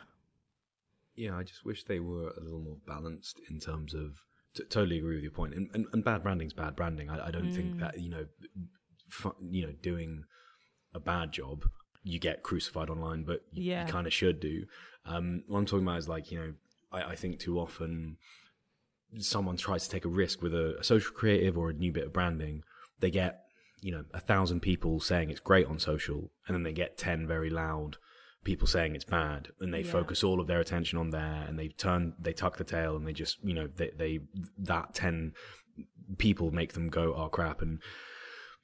Yeah 1.15 1.39
i 1.39 1.43
just 1.43 1.65
wish 1.65 1.85
they 1.85 2.01
were 2.01 2.35
a 2.37 2.41
little 2.41 2.61
more 2.61 2.77
balanced 2.87 3.41
in 3.49 3.61
terms 3.61 3.95
of 3.95 4.27
t- 4.55 4.65
totally 4.65 4.99
agree 4.99 5.15
with 5.17 5.23
your 5.25 5.33
point. 5.33 5.55
And, 5.55 5.69
and, 5.75 5.87
and 5.93 6.05
bad 6.05 6.23
branding's 6.23 6.53
bad 6.53 6.75
branding. 6.77 7.11
I, 7.11 7.29
I 7.29 7.31
don't 7.31 7.53
think 7.53 7.79
that 7.81 8.01
you 8.01 8.11
know 8.11 8.27
fu- 9.09 9.37
you 9.51 9.67
know 9.67 9.73
doing 9.83 10.25
a 10.95 11.01
bad 11.01 11.33
job 11.33 11.65
you 12.07 12.19
get 12.21 12.43
crucified 12.43 12.91
online 12.91 13.25
but 13.25 13.41
you, 13.51 13.71
Yeah. 13.71 13.87
you 13.87 13.93
kind 13.93 14.07
of 14.07 14.13
should 14.13 14.39
do. 14.41 14.67
Um 15.07 15.43
what 15.49 15.59
i'm 15.59 15.67
talking 15.67 15.87
about 15.87 15.99
is 15.99 16.09
like 16.09 16.31
you 16.31 16.39
know 16.39 16.53
I, 16.93 17.13
I 17.13 17.17
think 17.17 17.39
too 17.39 17.59
often 17.59 18.17
someone 19.19 19.57
tries 19.57 19.85
to 19.85 19.91
take 19.91 20.05
a 20.05 20.09
risk 20.09 20.43
with 20.43 20.55
a, 20.55 20.77
a 20.79 20.85
social 20.85 21.13
creative 21.13 21.57
or 21.57 21.71
a 21.71 21.75
new 21.75 21.93
bit 21.93 22.07
of 22.07 22.13
branding, 22.13 22.63
they 23.01 23.11
get 23.11 23.41
you 23.81 23.93
know 23.93 24.05
a 24.13 24.21
thousand 24.21 24.61
people 24.61 25.01
saying 25.01 25.31
it's 25.31 25.41
great 25.41 25.67
on 25.67 25.79
social, 25.79 26.31
and 26.47 26.55
then 26.55 26.63
they 26.63 26.73
get 26.73 26.97
ten 26.99 27.27
very 27.27 27.51
loud 27.51 27.97
people 28.45 28.67
saying 28.67 28.95
it's 28.95 29.05
bad, 29.05 29.49
and 29.61 29.73
they 29.73 29.83
Yeah. 29.83 29.91
focus 29.93 30.23
all 30.23 30.41
of 30.41 30.47
their 30.47 30.61
attention 30.61 30.99
on 30.99 31.11
there, 31.11 31.45
and 31.49 31.59
they 31.59 31.69
turn 31.69 32.15
they 32.19 32.33
tuck 32.33 32.57
the 32.59 32.65
tail, 32.65 32.97
and 32.97 33.07
they 33.07 33.13
just 33.13 33.43
you 33.43 33.55
know 33.55 33.67
they, 33.67 33.91
they 33.97 34.21
that 34.59 34.95
ten 34.95 35.33
people 36.19 36.51
make 36.51 36.75
them 36.75 36.89
go 36.89 37.15
oh 37.15 37.29
crap, 37.29 37.63
and 37.63 37.81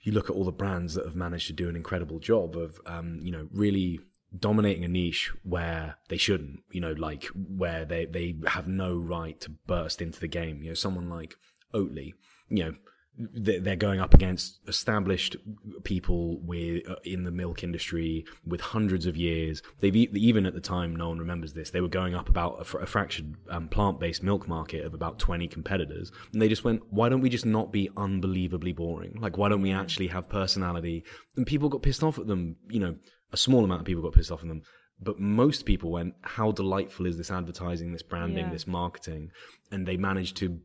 you 0.02 0.12
look 0.12 0.30
at 0.30 0.37
all 0.37 0.44
the 0.44 0.52
brands 0.52 0.94
that 0.94 1.04
have 1.04 1.16
managed 1.16 1.46
to 1.49 1.52
do 1.52 1.68
an 1.68 1.76
incredible 1.76 2.18
job 2.18 2.56
of 2.56 2.80
um, 2.87 3.20
you 3.22 3.32
know 3.32 3.49
really 3.52 4.00
dominating 4.38 4.84
a 4.84 4.88
niche 4.88 5.32
where 5.42 5.96
they 6.08 6.16
shouldn't 6.16 6.60
you 6.70 6.80
know 6.80 6.92
like 6.92 7.25
where 7.34 7.84
they 7.84 8.04
they 8.04 8.37
have 8.46 8.68
no 8.68 8.96
right 8.96 9.40
to 9.40 9.50
burst 9.66 10.00
into 10.00 10.20
the 10.20 10.28
game 10.28 10.62
you 10.62 10.68
know 10.68 10.75
someone 10.75 11.08
like 11.08 11.34
Oatly 11.75 12.12
you 12.49 12.64
know 12.64 12.75
they're 13.19 13.76
going 13.76 14.00
up 14.00 14.14
against 14.14 14.61
established 14.67 15.37
people 15.85 16.40
with 16.40 16.88
uh, 16.88 16.97
in 17.05 17.25
the 17.25 17.31
milk 17.31 17.62
industry 17.62 18.25
with 18.47 18.61
hundreds 18.61 19.05
of 19.05 19.17
years. 19.17 19.62
They've 19.81 19.95
even 19.95 20.47
at 20.47 20.55
the 20.55 20.61
time, 20.61 20.97
no 20.97 21.09
one 21.11 21.19
remembers 21.19 21.52
this. 21.52 21.71
They 21.71 21.81
were 21.81 21.88
going 21.88 22.14
up 22.14 22.29
about 22.29 22.61
a, 22.61 22.64
fr- 22.64 22.79
a 22.79 22.87
fractured 22.87 23.35
um, 23.50 23.69
plant-based 23.69 24.23
milk 24.23 24.49
market 24.49 24.87
of 24.87 24.95
about 24.95 25.19
twenty 25.19 25.49
competitors, 25.49 26.11
and 26.33 26.40
they 26.40 26.49
just 26.49 26.64
went, 26.64 26.83
"Why 26.90 27.09
don't 27.09 27.21
we 27.21 27.29
just 27.29 27.47
not 27.47 27.73
be 27.73 27.90
unbelievably 27.97 28.73
boring? 28.73 29.19
Like, 29.21 29.37
why 29.37 29.49
don't 29.49 29.62
we 29.62 29.73
actually 29.73 30.09
have 30.09 30.29
personality?" 30.29 31.05
And 31.37 31.47
people 31.47 31.69
got 31.69 31.83
pissed 31.83 32.02
off 32.02 32.19
at 32.19 32.26
them. 32.26 32.57
You 32.69 32.81
know, 32.81 32.97
a 33.33 33.37
small 33.37 33.64
amount 33.64 33.81
of 33.81 33.87
people 33.87 34.02
got 34.02 34.14
pissed 34.14 34.33
off 34.33 34.43
at 34.43 34.49
them. 34.49 34.62
But 35.02 35.19
most 35.19 35.64
people 35.64 35.90
went, 35.90 36.14
"How 36.23 36.52
delightful 36.52 37.07
is 37.07 37.17
this 37.17 37.31
advertising, 37.31 37.93
this 37.93 38.02
branding, 38.02 38.47
Yeah. 38.47 38.52
this 38.52 38.67
marketing?" 38.67 39.31
And 39.71 39.87
they 39.87 39.97
managed 39.97 40.37
to 40.38 40.61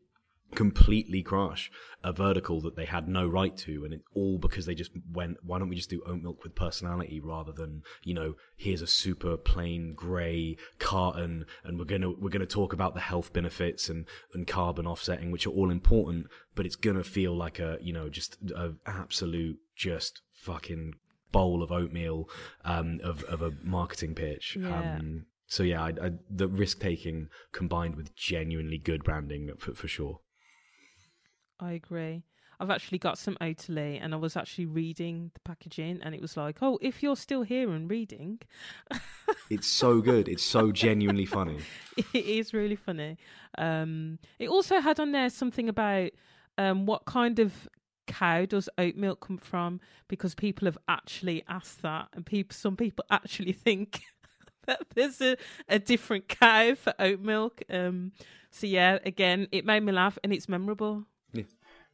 completely 0.53 1.21
crash 1.23 1.71
a 2.03 2.13
vertical 2.13 2.61
that 2.61 2.75
they 2.75 2.85
had 2.85 3.07
no 3.07 3.27
right 3.27 3.57
to 3.57 3.83
and 3.83 3.93
it 3.93 4.01
all 4.13 4.37
because 4.37 4.65
they 4.65 4.75
just 4.75 4.91
went 5.11 5.37
why 5.43 5.57
don't 5.57 5.69
we 5.69 5.75
just 5.75 5.89
do 5.89 6.01
oat 6.05 6.21
milk 6.21 6.43
with 6.43 6.55
personality 6.55 7.19
rather 7.19 7.51
than 7.51 7.81
you 8.03 8.13
know 8.13 8.35
here's 8.55 8.81
a 8.81 8.87
super 8.87 9.35
plain 9.37 9.93
gray 9.95 10.55
carton 10.79 11.45
and 11.63 11.77
we're 11.79 11.83
going 11.85 12.01
to 12.01 12.15
we're 12.19 12.29
going 12.29 12.39
to 12.39 12.45
talk 12.45 12.71
about 12.73 12.93
the 12.93 13.01
health 13.01 13.33
benefits 13.33 13.89
and 13.89 14.05
and 14.33 14.47
carbon 14.47 14.85
offsetting 14.85 15.31
which 15.31 15.47
are 15.47 15.51
all 15.51 15.71
important 15.71 16.27
but 16.53 16.65
it's 16.65 16.75
going 16.75 16.95
to 16.95 17.03
feel 17.03 17.35
like 17.35 17.59
a 17.59 17.77
you 17.81 17.91
know 17.91 18.07
just 18.07 18.37
a 18.55 18.73
absolute 18.85 19.57
just 19.75 20.21
fucking 20.31 20.93
bowl 21.31 21.63
of 21.63 21.71
oatmeal 21.71 22.29
um 22.63 22.99
of 23.03 23.23
of 23.23 23.41
a 23.41 23.51
marketing 23.63 24.13
pitch 24.13 24.57
Yeah. 24.59 24.79
um 24.79 25.25
so 25.47 25.61
yeah, 25.61 25.83
I, 25.83 25.89
I, 26.01 26.11
the 26.27 26.47
risk 26.47 26.79
taking 26.79 27.29
combined 27.51 27.95
with 27.95 28.15
genuinely 28.15 28.79
good 28.79 29.03
branding 29.03 29.51
for, 29.59 29.75
for 29.75 29.87
sure. 29.87 30.21
I 31.59 31.71
agree. 31.73 32.23
I've 32.59 32.69
actually 32.69 32.99
got 32.99 33.17
some 33.17 33.37
Oatly, 33.41 33.99
and 34.01 34.13
I 34.13 34.17
was 34.17 34.37
actually 34.37 34.65
reading 34.65 35.31
the 35.33 35.39
packaging, 35.41 35.99
and 36.01 36.15
it 36.15 36.21
was 36.21 36.37
like, 36.37 36.59
"Oh, 36.61 36.79
if 36.81 37.03
you're 37.03 37.15
still 37.15 37.43
here 37.43 37.71
and 37.71 37.89
reading, 37.89 38.39
It's 39.49 39.67
so 39.67 40.01
good. 40.01 40.27
It's 40.27 40.43
so 40.43 40.71
genuinely 40.71 41.25
funny. 41.25 41.59
it 41.97 42.25
is 42.25 42.53
really 42.53 42.75
funny." 42.75 43.17
Um, 43.57 44.19
it 44.39 44.49
also 44.49 44.79
had 44.79 44.99
on 44.99 45.11
there 45.11 45.29
something 45.29 45.69
about 45.69 46.11
um, 46.57 46.85
what 46.85 47.05
kind 47.05 47.39
of 47.39 47.67
cow 48.07 48.45
does 48.45 48.69
oat 48.77 48.95
milk 48.95 49.25
come 49.27 49.37
from, 49.37 49.81
because 50.07 50.35
people 50.35 50.65
have 50.65 50.77
actually 50.87 51.43
asked 51.47 51.81
that, 51.81 52.07
and 52.13 52.25
people, 52.25 52.55
some 52.55 52.77
people 52.77 53.03
actually 53.11 53.53
think 53.53 54.01
that 54.65 54.81
there's 54.93 55.19
a, 55.21 55.35
a 55.67 55.79
different 55.79 56.29
cow 56.29 56.75
for 56.75 56.93
oat 56.99 57.19
milk. 57.19 57.63
Um, 57.69 58.13
so 58.49 58.65
yeah, 58.67 58.99
again, 59.03 59.47
it 59.51 59.65
made 59.65 59.83
me 59.83 59.91
laugh, 59.91 60.17
and 60.23 60.31
it's 60.31 60.47
memorable. 60.47 61.05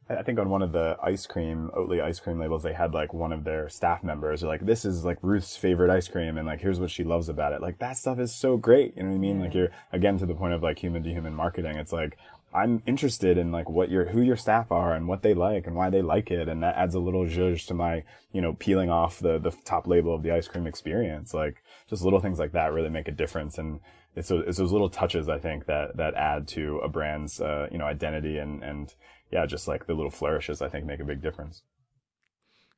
I 0.08 0.16
I 0.16 0.22
think 0.22 0.38
on 0.38 0.50
one 0.50 0.62
of 0.62 0.72
the 0.72 0.96
ice 1.02 1.26
cream, 1.26 1.70
Oatly 1.74 2.02
ice 2.02 2.20
cream 2.20 2.38
labels, 2.38 2.62
they 2.62 2.72
had 2.72 2.92
like 2.92 3.14
one 3.14 3.32
of 3.32 3.44
their 3.44 3.68
staff 3.68 4.02
members, 4.02 4.42
like, 4.42 4.66
this 4.66 4.84
is 4.84 5.04
like 5.04 5.18
Ruth's 5.22 5.56
favorite 5.56 5.90
ice 5.90 6.08
cream, 6.08 6.36
and 6.36 6.46
like, 6.46 6.60
here's 6.60 6.80
what 6.80 6.90
she 6.90 7.04
loves 7.04 7.28
about 7.28 7.52
it. 7.52 7.62
Like, 7.62 7.78
that 7.78 7.96
stuff 7.96 8.18
is 8.18 8.34
so 8.34 8.56
great. 8.56 8.96
You 8.96 9.04
know 9.04 9.10
what 9.10 9.14
I 9.14 9.18
mean? 9.18 9.40
Like, 9.40 9.54
you're, 9.54 9.70
again, 9.92 10.18
to 10.18 10.26
the 10.26 10.34
point 10.34 10.54
of 10.54 10.62
like 10.62 10.78
human 10.78 11.02
to 11.04 11.10
human 11.10 11.34
marketing, 11.34 11.76
it's 11.76 11.92
like, 11.92 12.18
I'm 12.54 12.82
interested 12.84 13.38
in 13.38 13.50
like 13.50 13.70
what 13.70 13.90
your, 13.90 14.06
who 14.06 14.20
your 14.20 14.36
staff 14.36 14.70
are 14.70 14.92
and 14.92 15.08
what 15.08 15.22
they 15.22 15.32
like 15.32 15.66
and 15.66 15.74
why 15.74 15.88
they 15.88 16.02
like 16.02 16.30
it. 16.30 16.48
And 16.48 16.62
that 16.62 16.76
adds 16.76 16.94
a 16.94 17.00
little 17.00 17.24
zhuzh 17.24 17.66
to 17.68 17.74
my, 17.74 18.04
you 18.32 18.42
know, 18.42 18.52
peeling 18.52 18.90
off 18.90 19.20
the, 19.20 19.38
the 19.38 19.52
top 19.64 19.86
label 19.86 20.14
of 20.14 20.22
the 20.22 20.32
ice 20.32 20.48
cream 20.48 20.66
experience. 20.66 21.32
Like, 21.32 21.62
just 21.88 22.02
little 22.02 22.20
things 22.20 22.38
like 22.38 22.52
that 22.52 22.74
really 22.74 22.90
make 22.90 23.08
a 23.08 23.12
difference. 23.12 23.56
And 23.56 23.80
it's, 24.16 24.30
it's 24.30 24.58
those 24.58 24.72
little 24.72 24.90
touches, 24.90 25.30
I 25.30 25.38
think, 25.38 25.64
that, 25.64 25.96
that 25.96 26.14
add 26.14 26.46
to 26.48 26.80
a 26.80 26.88
brand's, 26.88 27.40
uh, 27.40 27.68
you 27.72 27.78
know, 27.78 27.86
identity 27.86 28.36
and, 28.36 28.62
and, 28.62 28.94
yeah, 29.32 29.46
just 29.46 29.66
like 29.66 29.86
the 29.86 29.94
little 29.94 30.10
flourishes, 30.10 30.60
I 30.60 30.68
think 30.68 30.84
make 30.84 31.00
a 31.00 31.04
big 31.04 31.22
difference. 31.22 31.62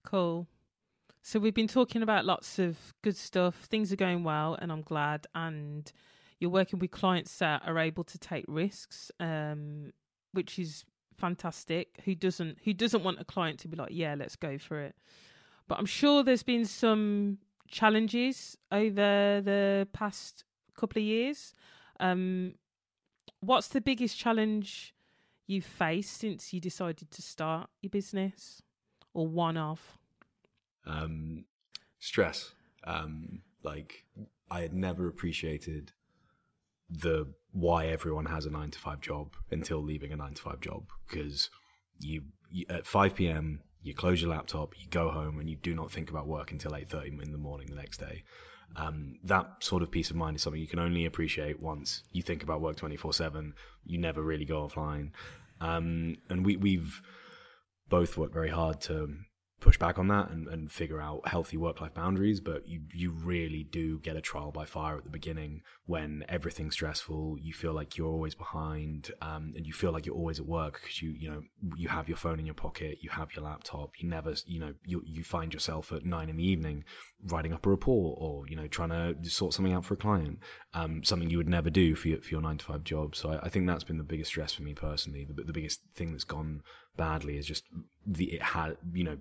Cool. 0.04 0.46
So 1.20 1.40
we've 1.40 1.54
been 1.54 1.68
talking 1.68 2.02
about 2.02 2.24
lots 2.24 2.58
of 2.58 2.94
good 3.02 3.16
stuff. 3.16 3.54
Things 3.64 3.92
are 3.92 3.96
going 3.96 4.24
well, 4.24 4.56
and 4.60 4.70
I'm 4.70 4.82
glad. 4.82 5.26
And 5.34 5.90
you're 6.38 6.50
working 6.50 6.78
with 6.78 6.92
clients 6.92 7.36
that 7.38 7.62
are 7.66 7.78
able 7.78 8.04
to 8.04 8.18
take 8.18 8.44
risks, 8.46 9.10
um, 9.18 9.92
which 10.32 10.58
is 10.58 10.84
fantastic. 11.18 11.98
Who 12.04 12.14
doesn't? 12.14 12.58
Who 12.64 12.72
doesn't 12.72 13.02
want 13.02 13.20
a 13.20 13.24
client 13.24 13.58
to 13.60 13.68
be 13.68 13.76
like, 13.76 13.90
"Yeah, 13.92 14.14
let's 14.14 14.36
go 14.36 14.58
for 14.58 14.80
it"? 14.80 14.94
But 15.66 15.78
I'm 15.78 15.86
sure 15.86 16.22
there's 16.22 16.42
been 16.42 16.66
some 16.66 17.38
challenges 17.68 18.56
over 18.70 19.40
the 19.42 19.88
past 19.92 20.44
couple 20.76 21.00
of 21.00 21.04
years. 21.04 21.54
Um, 21.98 22.54
what's 23.40 23.68
the 23.68 23.80
biggest 23.80 24.18
challenge 24.18 24.93
you've 25.46 25.64
faced 25.64 26.18
since 26.18 26.52
you 26.52 26.60
decided 26.60 27.10
to 27.10 27.22
start 27.22 27.68
your 27.80 27.90
business, 27.90 28.62
or 29.12 29.26
one 29.26 29.56
of? 29.56 29.98
Um, 30.86 31.44
stress. 31.98 32.52
Um, 32.84 33.42
like 33.62 34.04
I 34.50 34.60
had 34.60 34.74
never 34.74 35.08
appreciated 35.08 35.92
the 36.90 37.32
why 37.52 37.86
everyone 37.86 38.26
has 38.26 38.44
a 38.46 38.50
nine 38.50 38.70
to 38.70 38.78
five 38.78 39.00
job 39.00 39.34
until 39.50 39.82
leaving 39.82 40.12
a 40.12 40.16
nine 40.16 40.34
to 40.34 40.42
five 40.42 40.60
job 40.60 40.84
because 41.08 41.48
you, 41.98 42.24
you 42.50 42.66
at 42.68 42.86
5 42.86 43.14
p.m. 43.14 43.60
you 43.82 43.94
close 43.94 44.20
your 44.20 44.30
laptop, 44.30 44.74
you 44.78 44.88
go 44.90 45.10
home, 45.10 45.38
and 45.38 45.48
you 45.48 45.56
do 45.56 45.74
not 45.74 45.90
think 45.90 46.10
about 46.10 46.26
work 46.26 46.52
until 46.52 46.72
8:30 46.72 47.22
in 47.22 47.32
the 47.32 47.38
morning 47.38 47.68
the 47.68 47.76
next 47.76 47.98
day. 47.98 48.24
Um, 48.76 49.18
that 49.22 49.62
sort 49.62 49.82
of 49.82 49.90
peace 49.90 50.10
of 50.10 50.16
mind 50.16 50.36
is 50.36 50.42
something 50.42 50.60
you 50.60 50.66
can 50.66 50.80
only 50.80 51.04
appreciate 51.04 51.60
once 51.60 52.02
you 52.12 52.22
think 52.22 52.42
about 52.42 52.60
work 52.60 52.76
24/7. 52.76 53.54
You 53.84 53.98
never 53.98 54.22
really 54.22 54.44
go 54.44 54.66
offline, 54.66 55.12
um, 55.60 56.16
and 56.28 56.44
we 56.44 56.56
we've 56.56 57.00
both 57.88 58.16
worked 58.16 58.34
very 58.34 58.48
hard 58.48 58.80
to 58.82 59.16
push 59.60 59.78
back 59.78 59.98
on 59.98 60.08
that 60.08 60.30
and, 60.30 60.46
and 60.48 60.70
figure 60.70 61.00
out 61.00 61.26
healthy 61.26 61.56
work 61.56 61.80
life 61.80 61.94
boundaries. 61.94 62.40
But 62.40 62.68
you, 62.68 62.82
you 62.92 63.12
really 63.12 63.64
do 63.64 63.98
get 64.00 64.16
a 64.16 64.20
trial 64.20 64.52
by 64.52 64.66
fire 64.66 64.96
at 64.96 65.04
the 65.04 65.10
beginning 65.10 65.62
when 65.86 66.24
everything's 66.28 66.74
stressful. 66.74 67.38
You 67.40 67.54
feel 67.54 67.72
like 67.72 67.96
you're 67.96 68.08
always 68.12 68.34
behind, 68.34 69.10
um, 69.22 69.52
and 69.56 69.66
you 69.66 69.72
feel 69.72 69.92
like 69.92 70.04
you're 70.04 70.14
always 70.14 70.38
at 70.38 70.46
work 70.46 70.80
because 70.82 71.00
you, 71.00 71.10
you 71.10 71.30
know, 71.30 71.42
you 71.76 71.88
have 71.88 72.08
your 72.08 72.18
phone 72.18 72.38
in 72.38 72.46
your 72.46 72.54
pocket, 72.54 72.98
you 73.00 73.10
have 73.10 73.34
your 73.34 73.44
laptop, 73.44 73.92
you 73.98 74.08
never, 74.08 74.34
you 74.46 74.60
know, 74.60 74.74
you, 74.84 75.02
you 75.06 75.24
find 75.24 75.54
yourself 75.54 75.92
at 75.92 76.04
nine 76.04 76.28
in 76.28 76.36
the 76.36 76.46
evening 76.46 76.84
writing 77.26 77.54
up 77.54 77.64
a 77.64 77.70
report 77.70 78.18
or, 78.20 78.46
you 78.48 78.56
know, 78.56 78.66
trying 78.66 78.90
to 78.90 79.16
sort 79.30 79.54
something 79.54 79.72
out 79.72 79.84
for 79.84 79.94
a 79.94 79.96
client, 79.96 80.38
um, 80.74 81.02
something 81.02 81.30
you 81.30 81.38
would 81.38 81.48
never 81.48 81.70
do 81.70 81.94
for 81.94 82.08
your, 82.08 82.20
for 82.20 82.28
your 82.28 82.42
nine 82.42 82.58
to 82.58 82.64
five 82.64 82.84
job. 82.84 83.16
So 83.16 83.30
I, 83.30 83.46
I 83.46 83.48
think 83.48 83.66
that's 83.66 83.84
been 83.84 83.98
the 83.98 84.04
biggest 84.04 84.30
stress 84.30 84.52
for 84.52 84.62
me 84.62 84.74
personally. 84.74 85.24
The, 85.24 85.42
the 85.42 85.52
biggest 85.54 85.80
thing 85.94 86.12
that's 86.12 86.24
gone 86.24 86.62
badly 86.96 87.38
is 87.38 87.46
just 87.46 87.64
the, 88.06 88.26
it 88.26 88.42
had, 88.42 88.76
you 88.92 89.04
know, 89.04 89.18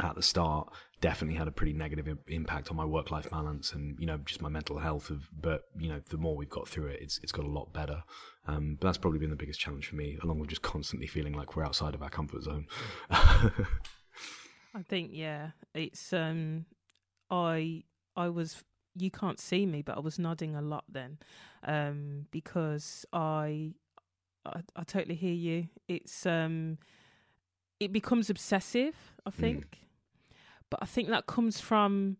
at 0.00 0.14
the 0.14 0.22
start 0.22 0.72
definitely 1.00 1.36
had 1.36 1.48
a 1.48 1.52
pretty 1.52 1.72
negative 1.72 2.08
impact 2.28 2.70
on 2.70 2.76
my 2.76 2.84
work 2.84 3.10
life 3.10 3.30
balance 3.30 3.72
and 3.72 3.98
you 3.98 4.06
know 4.06 4.18
just 4.18 4.40
my 4.40 4.48
mental 4.48 4.78
health 4.78 5.10
of 5.10 5.28
but 5.38 5.62
you 5.78 5.88
know 5.88 6.00
the 6.10 6.16
more 6.16 6.34
we've 6.34 6.50
got 6.50 6.68
through 6.68 6.86
it 6.86 7.00
it's 7.00 7.18
it's 7.22 7.32
got 7.32 7.44
a 7.44 7.48
lot 7.48 7.72
better 7.72 8.02
um 8.46 8.76
but 8.80 8.88
that's 8.88 8.98
probably 8.98 9.18
been 9.18 9.30
the 9.30 9.36
biggest 9.36 9.60
challenge 9.60 9.86
for 9.86 9.96
me 9.96 10.18
along 10.22 10.38
with 10.38 10.48
just 10.48 10.62
constantly 10.62 11.06
feeling 11.06 11.34
like 11.34 11.54
we're 11.54 11.64
outside 11.64 11.94
of 11.94 12.02
our 12.02 12.10
comfort 12.10 12.42
zone 12.42 12.66
I 14.76 14.82
think 14.82 15.10
yeah, 15.14 15.50
it's 15.74 16.12
um, 16.12 16.66
I 17.30 17.84
I 18.14 18.28
was 18.28 18.62
you 18.94 19.10
can't 19.10 19.40
see 19.40 19.64
me, 19.64 19.80
but 19.80 19.96
I 19.96 20.00
was 20.00 20.18
nodding 20.18 20.54
a 20.54 20.60
lot 20.60 20.84
then, 20.88 21.18
um, 21.64 22.26
because 22.30 23.06
I, 23.10 23.72
I 24.44 24.60
I 24.76 24.84
totally 24.84 25.14
hear 25.14 25.32
you. 25.32 25.68
It's 25.88 26.26
um, 26.26 26.76
it 27.80 27.90
becomes 27.90 28.28
obsessive. 28.28 28.94
I 29.24 29.30
think, 29.30 29.78
but 30.70 30.80
I 30.82 30.86
think 30.86 31.08
that 31.08 31.26
comes 31.26 31.60
from 31.60 32.16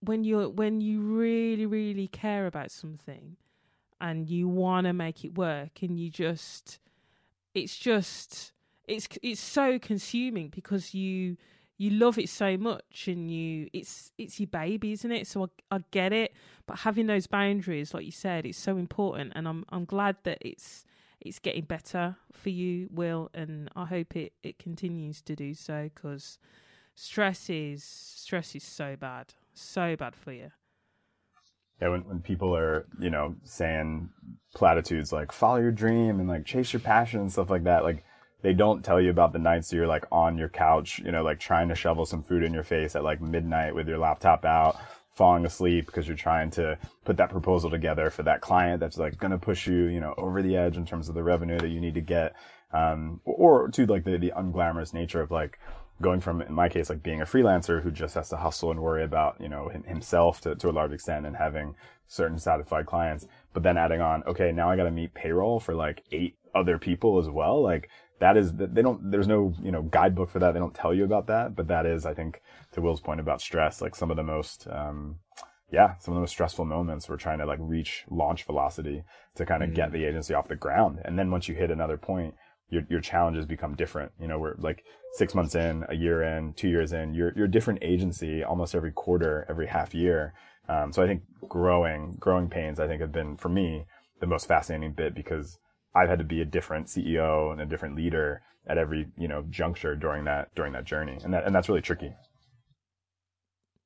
when 0.00 0.24
you're 0.24 0.48
when 0.48 0.80
you 0.80 1.00
really 1.00 1.66
really 1.66 2.08
care 2.08 2.46
about 2.46 2.70
something, 2.70 3.36
and 4.00 4.28
you 4.28 4.48
want 4.48 4.86
to 4.86 4.92
make 4.92 5.24
it 5.24 5.36
work, 5.36 5.82
and 5.82 5.98
you 5.98 6.10
just, 6.10 6.78
it's 7.54 7.76
just 7.76 8.52
it's 8.86 9.08
it's 9.22 9.40
so 9.40 9.78
consuming 9.78 10.48
because 10.48 10.94
you 10.94 11.36
you 11.76 11.90
love 11.90 12.18
it 12.18 12.28
so 12.28 12.56
much 12.56 13.08
and 13.08 13.30
you 13.30 13.68
it's 13.72 14.12
it's 14.16 14.38
your 14.38 14.46
baby 14.46 14.92
isn't 14.92 15.10
it 15.10 15.26
so 15.26 15.48
I, 15.70 15.76
I 15.76 15.84
get 15.90 16.12
it 16.12 16.32
but 16.66 16.78
having 16.80 17.06
those 17.06 17.26
boundaries, 17.26 17.92
like 17.92 18.04
you 18.04 18.12
said, 18.12 18.46
it's 18.46 18.58
so 18.58 18.76
important. 18.76 19.32
And 19.34 19.46
I'm 19.46 19.64
I'm 19.68 19.84
glad 19.84 20.16
that 20.24 20.38
it's 20.40 20.84
it's 21.20 21.38
getting 21.38 21.64
better 21.64 22.16
for 22.32 22.50
you, 22.50 22.88
Will, 22.90 23.30
and 23.34 23.70
I 23.76 23.86
hope 23.86 24.16
it 24.16 24.32
it 24.42 24.58
continues 24.58 25.20
to 25.22 25.36
do 25.36 25.54
so 25.54 25.90
because 25.94 26.38
stress 26.94 27.50
is 27.50 27.84
stress 27.84 28.54
is 28.54 28.64
so 28.64 28.96
bad, 28.96 29.34
so 29.52 29.96
bad 29.96 30.14
for 30.14 30.32
you. 30.32 30.50
Yeah, 31.80 31.88
when, 31.88 32.02
when 32.02 32.20
people 32.20 32.56
are, 32.56 32.86
you 33.00 33.10
know, 33.10 33.34
saying 33.42 34.08
platitudes 34.54 35.12
like 35.12 35.32
follow 35.32 35.58
your 35.58 35.72
dream 35.72 36.20
and 36.20 36.28
like 36.28 36.46
chase 36.46 36.72
your 36.72 36.80
passion 36.80 37.20
and 37.20 37.32
stuff 37.32 37.50
like 37.50 37.64
that, 37.64 37.82
like 37.82 38.04
they 38.42 38.52
don't 38.52 38.84
tell 38.84 39.00
you 39.00 39.10
about 39.10 39.32
the 39.32 39.38
nights 39.38 39.70
that 39.70 39.76
you're 39.76 39.86
like 39.86 40.04
on 40.12 40.38
your 40.38 40.48
couch, 40.48 41.00
you 41.04 41.10
know, 41.10 41.24
like 41.24 41.40
trying 41.40 41.68
to 41.68 41.74
shovel 41.74 42.06
some 42.06 42.22
food 42.22 42.42
in 42.42 42.54
your 42.54 42.62
face 42.62 42.94
at 42.94 43.02
like 43.02 43.20
midnight 43.20 43.74
with 43.74 43.88
your 43.88 43.98
laptop 43.98 44.44
out, 44.44 44.78
falling 45.10 45.46
asleep 45.46 45.86
because 45.86 46.06
you're 46.06 46.16
trying 46.16 46.50
to 46.50 46.78
put 47.04 47.16
that 47.16 47.30
proposal 47.30 47.70
together 47.70 48.10
for 48.10 48.22
that 48.22 48.40
client 48.40 48.80
that's 48.80 48.98
like 48.98 49.16
going 49.16 49.30
to 49.30 49.38
push 49.38 49.66
you, 49.66 49.84
you 49.86 50.00
know, 50.00 50.14
over 50.18 50.42
the 50.42 50.56
edge 50.56 50.76
in 50.76 50.84
terms 50.84 51.08
of 51.08 51.14
the 51.14 51.22
revenue 51.22 51.58
that 51.58 51.68
you 51.68 51.80
need 51.80 51.94
to 51.94 52.00
get. 52.00 52.34
Um, 52.72 53.20
or 53.24 53.68
to 53.68 53.86
like 53.86 54.04
the, 54.04 54.18
the 54.18 54.32
unglamorous 54.36 54.92
nature 54.92 55.20
of 55.20 55.30
like, 55.30 55.58
going 56.02 56.20
from 56.20 56.42
in 56.42 56.52
my 56.52 56.68
case 56.68 56.90
like 56.90 57.02
being 57.02 57.20
a 57.20 57.26
freelancer 57.26 57.82
who 57.82 57.90
just 57.90 58.14
has 58.14 58.28
to 58.28 58.36
hustle 58.36 58.70
and 58.70 58.80
worry 58.80 59.04
about 59.04 59.40
you 59.40 59.48
know 59.48 59.70
himself 59.86 60.40
to, 60.40 60.54
to 60.56 60.68
a 60.68 60.72
large 60.72 60.92
extent 60.92 61.24
and 61.24 61.36
having 61.36 61.74
certain 62.06 62.38
satisfied 62.38 62.84
clients 62.84 63.26
but 63.52 63.62
then 63.62 63.76
adding 63.76 64.00
on 64.00 64.22
okay 64.24 64.50
now 64.50 64.68
i 64.70 64.76
got 64.76 64.84
to 64.84 64.90
meet 64.90 65.14
payroll 65.14 65.60
for 65.60 65.74
like 65.74 66.02
eight 66.10 66.36
other 66.54 66.78
people 66.78 67.18
as 67.18 67.28
well. 67.28 67.62
Like 67.62 67.88
that 68.20 68.36
is 68.36 68.52
they 68.52 68.82
don't 68.82 69.10
there's 69.10 69.28
no 69.28 69.52
you 69.62 69.72
know 69.72 69.82
guidebook 69.82 70.30
for 70.30 70.38
that. 70.38 70.52
They 70.52 70.60
don't 70.60 70.74
tell 70.74 70.94
you 70.94 71.04
about 71.04 71.26
that 71.26 71.56
but 71.56 71.68
that 71.68 71.84
is 71.84 72.06
i 72.06 72.14
think 72.14 72.40
to 72.72 72.80
will's 72.80 73.00
point 73.00 73.20
about 73.20 73.40
stress 73.40 73.82
like 73.82 73.94
some 73.94 74.10
of 74.10 74.16
the 74.16 74.22
most 74.22 74.66
um, 74.70 75.16
yeah 75.70 75.94
some 75.98 76.12
of 76.12 76.16
the 76.16 76.20
most 76.20 76.30
stressful 76.30 76.64
moments 76.64 77.08
we're 77.08 77.16
trying 77.16 77.38
to 77.38 77.46
like 77.46 77.58
reach 77.60 78.04
launch 78.08 78.44
velocity 78.44 79.02
to 79.34 79.44
kind 79.44 79.62
of 79.62 79.70
mm. 79.70 79.74
get 79.74 79.92
the 79.92 80.04
agency 80.04 80.32
off 80.32 80.48
the 80.48 80.56
ground. 80.56 81.00
And 81.04 81.18
then 81.18 81.30
once 81.30 81.48
you 81.48 81.54
hit 81.54 81.70
another 81.70 81.96
point 81.96 82.34
your 82.74 82.82
your 82.90 83.00
challenges 83.00 83.46
become 83.46 83.74
different. 83.74 84.12
You 84.20 84.28
know, 84.28 84.38
we're 84.38 84.54
like 84.58 84.84
six 85.14 85.34
months 85.34 85.54
in, 85.54 85.84
a 85.88 85.94
year 85.94 86.22
in, 86.22 86.52
two 86.54 86.68
years 86.68 86.92
in. 86.92 87.14
You're 87.14 87.32
you're 87.34 87.46
a 87.46 87.50
different 87.50 87.78
agency 87.82 88.44
almost 88.44 88.74
every 88.74 88.92
quarter, 88.92 89.46
every 89.48 89.66
half 89.66 89.94
year. 89.94 90.34
Um, 90.68 90.92
so 90.92 91.02
I 91.02 91.06
think 91.06 91.22
growing 91.48 92.16
growing 92.18 92.48
pains 92.48 92.80
I 92.80 92.86
think 92.86 93.00
have 93.00 93.12
been 93.12 93.36
for 93.36 93.48
me 93.48 93.86
the 94.20 94.26
most 94.26 94.46
fascinating 94.46 94.92
bit 94.92 95.14
because 95.14 95.58
I've 95.94 96.08
had 96.08 96.18
to 96.18 96.24
be 96.24 96.40
a 96.40 96.44
different 96.44 96.88
CEO 96.88 97.52
and 97.52 97.60
a 97.60 97.66
different 97.66 97.96
leader 97.96 98.42
at 98.66 98.78
every 98.78 99.06
you 99.16 99.28
know 99.28 99.44
juncture 99.50 99.94
during 99.94 100.24
that 100.24 100.54
during 100.54 100.72
that 100.72 100.84
journey, 100.84 101.18
and 101.22 101.32
that 101.32 101.44
and 101.44 101.54
that's 101.54 101.68
really 101.68 101.82
tricky. 101.82 102.12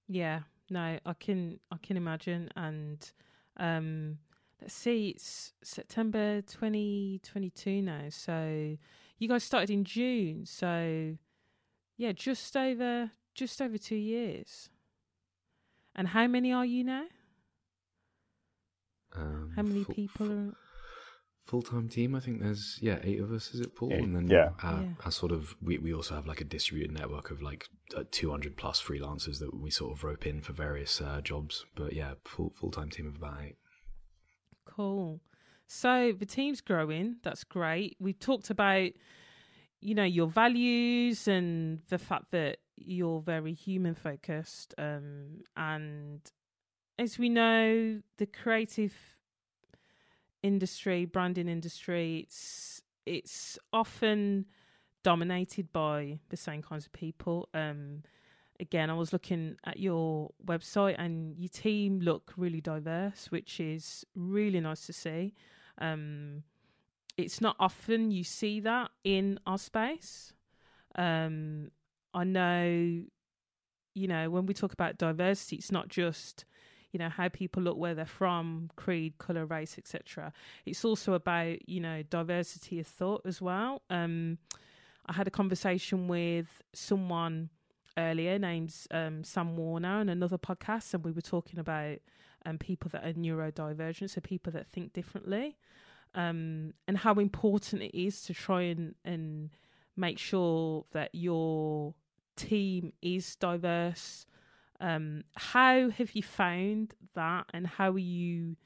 Yeah, 0.08 0.40
no, 0.70 0.98
I 1.04 1.12
can 1.14 1.60
I 1.70 1.76
can 1.82 1.96
imagine, 1.96 2.50
and 2.56 3.10
um, 3.58 4.18
let's 4.60 4.74
see, 4.74 5.10
it's 5.10 5.52
September 5.62 6.40
2022 6.42 7.82
now. 7.82 8.04
So 8.10 8.76
you 9.18 9.28
guys 9.28 9.44
started 9.44 9.70
in 9.70 9.84
June. 9.84 10.44
So 10.46 11.16
yeah, 11.96 12.12
just 12.12 12.56
over 12.56 13.10
just 13.34 13.60
over 13.62 13.78
two 13.78 13.96
years. 13.96 14.70
And 15.94 16.08
how 16.08 16.26
many 16.26 16.52
are 16.52 16.64
you 16.64 16.84
now? 16.84 17.04
Um, 19.16 19.52
how 19.56 19.62
many 19.62 19.84
full, 19.84 19.94
people 19.94 20.32
are? 20.32 20.54
Full 21.44 21.62
time 21.62 21.88
team. 21.88 22.14
I 22.14 22.20
think 22.20 22.40
there's 22.40 22.78
yeah 22.80 22.98
eight 23.02 23.20
of 23.20 23.32
us. 23.32 23.52
Is 23.54 23.60
it 23.60 23.74
Paul? 23.74 23.92
Eight. 23.92 24.02
And 24.02 24.14
then 24.14 24.28
yeah, 24.28 24.50
uh, 24.62 24.80
yeah. 24.82 24.88
Our 25.04 25.10
sort 25.10 25.32
of 25.32 25.56
we 25.62 25.78
we 25.78 25.92
also 25.92 26.14
have 26.14 26.26
like 26.26 26.40
a 26.40 26.44
distributed 26.44 26.92
network 26.92 27.30
of 27.30 27.42
like 27.42 27.66
uh, 27.96 28.04
200 28.10 28.56
plus 28.56 28.82
freelancers 28.82 29.38
that 29.40 29.54
we 29.54 29.70
sort 29.70 29.92
of 29.92 30.04
rope 30.04 30.26
in 30.26 30.40
for 30.40 30.52
various 30.52 31.00
uh, 31.00 31.20
jobs. 31.22 31.64
But 31.74 31.94
yeah, 31.94 32.14
full 32.24 32.50
full 32.50 32.70
time 32.70 32.90
team 32.90 33.06
of 33.06 33.16
about 33.16 33.40
eight. 33.42 33.56
Cool. 34.68 35.20
So 35.66 36.12
the 36.18 36.26
team's 36.26 36.60
growing. 36.60 37.16
That's 37.22 37.44
great. 37.44 37.96
We've 37.98 38.18
talked 38.18 38.50
about, 38.50 38.90
you 39.80 39.94
know, 39.94 40.04
your 40.04 40.28
values 40.28 41.28
and 41.28 41.80
the 41.88 41.98
fact 41.98 42.30
that 42.30 42.58
you're 42.76 43.20
very 43.20 43.54
human 43.54 43.94
focused. 43.94 44.74
Um, 44.78 45.42
and 45.56 46.20
as 46.98 47.18
we 47.18 47.28
know, 47.28 48.00
the 48.18 48.26
creative 48.26 48.94
industry, 50.42 51.04
branding 51.04 51.48
industry, 51.48 52.20
it's 52.26 52.82
it's 53.04 53.58
often 53.72 54.46
dominated 55.02 55.72
by 55.72 56.18
the 56.28 56.36
same 56.36 56.62
kinds 56.62 56.86
of 56.86 56.92
people. 56.92 57.48
Um, 57.54 58.02
again, 58.60 58.90
I 58.90 58.94
was 58.94 59.12
looking 59.12 59.56
at 59.64 59.78
your 59.78 60.30
website 60.44 60.96
and 60.98 61.36
your 61.38 61.48
team 61.48 62.00
look 62.00 62.32
really 62.36 62.60
diverse, 62.60 63.30
which 63.30 63.60
is 63.60 64.04
really 64.14 64.60
nice 64.60 64.86
to 64.86 64.92
see. 64.92 65.34
Um, 65.78 66.42
it's 67.16 67.40
not 67.40 67.56
often 67.58 68.10
you 68.10 68.24
see 68.24 68.60
that 68.60 68.90
in 69.04 69.38
our 69.46 69.58
space. 69.58 70.32
Um, 70.96 71.70
I 72.14 72.24
know, 72.24 73.02
you 73.94 74.08
know, 74.08 74.30
when 74.30 74.46
we 74.46 74.54
talk 74.54 74.72
about 74.72 74.98
diversity, 74.98 75.56
it's 75.56 75.72
not 75.72 75.88
just 75.88 76.44
you 76.92 76.98
know 76.98 77.10
how 77.10 77.28
people 77.28 77.62
look 77.62 77.76
where 77.76 77.94
they're 77.94 78.06
from 78.06 78.70
creed 78.74 79.18
color 79.18 79.44
race 79.44 79.76
etc 79.76 80.32
it's 80.64 80.86
also 80.86 81.12
about 81.12 81.68
you 81.68 81.80
know 81.80 82.02
diversity 82.02 82.80
of 82.80 82.86
thought 82.86 83.20
as 83.26 83.42
well 83.42 83.82
um 83.90 84.38
i 85.04 85.12
had 85.12 85.26
a 85.26 85.30
conversation 85.30 86.08
with 86.08 86.62
someone 86.72 87.50
earlier 87.98 88.38
named 88.38 88.74
um, 88.90 89.24
Sam 89.24 89.56
Warner 89.56 89.88
on 89.88 90.08
another 90.08 90.38
podcast, 90.38 90.94
and 90.94 91.04
we 91.04 91.12
were 91.12 91.20
talking 91.20 91.58
about 91.58 91.98
um, 92.46 92.56
people 92.56 92.88
that 92.92 93.04
are 93.04 93.12
neurodivergent, 93.12 94.10
so 94.10 94.20
people 94.20 94.52
that 94.52 94.68
think 94.68 94.92
differently, 94.92 95.58
um, 96.14 96.72
and 96.86 96.98
how 96.98 97.14
important 97.14 97.82
it 97.82 97.98
is 97.98 98.22
to 98.22 98.32
try 98.32 98.62
and, 98.62 98.94
and 99.04 99.50
make 99.96 100.18
sure 100.18 100.84
that 100.92 101.10
your 101.12 101.94
team 102.36 102.92
is 103.02 103.36
diverse. 103.36 104.24
Um, 104.80 105.24
how 105.34 105.90
have 105.90 106.12
you 106.12 106.22
found 106.22 106.94
that, 107.14 107.46
and 107.52 107.66
how 107.66 107.90
are 107.90 107.98
you? 107.98 108.56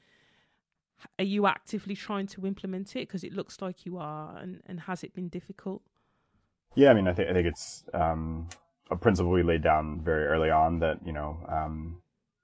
Are 1.19 1.25
you 1.25 1.47
actively 1.47 1.95
trying 1.95 2.27
to 2.27 2.45
implement 2.45 2.95
it? 2.95 3.07
Because 3.07 3.25
it 3.25 3.33
looks 3.33 3.61
like 3.61 3.85
you 3.85 3.97
are, 3.97 4.37
and, 4.37 4.61
and 4.67 4.81
has 4.81 5.03
it 5.03 5.13
been 5.13 5.27
difficult? 5.27 5.81
Yeah, 6.75 6.91
I 6.91 6.93
mean, 6.93 7.07
I 7.07 7.13
think 7.13 7.29
I 7.29 7.33
think 7.33 7.47
it's 7.47 7.83
um, 7.93 8.47
a 8.91 8.95
principle 8.95 9.31
we 9.31 9.43
laid 9.43 9.63
down 9.63 10.01
very 10.03 10.25
early 10.25 10.49
on 10.49 10.79
that 10.79 10.99
you 11.05 11.13
know 11.13 11.45
um, 11.49 12.01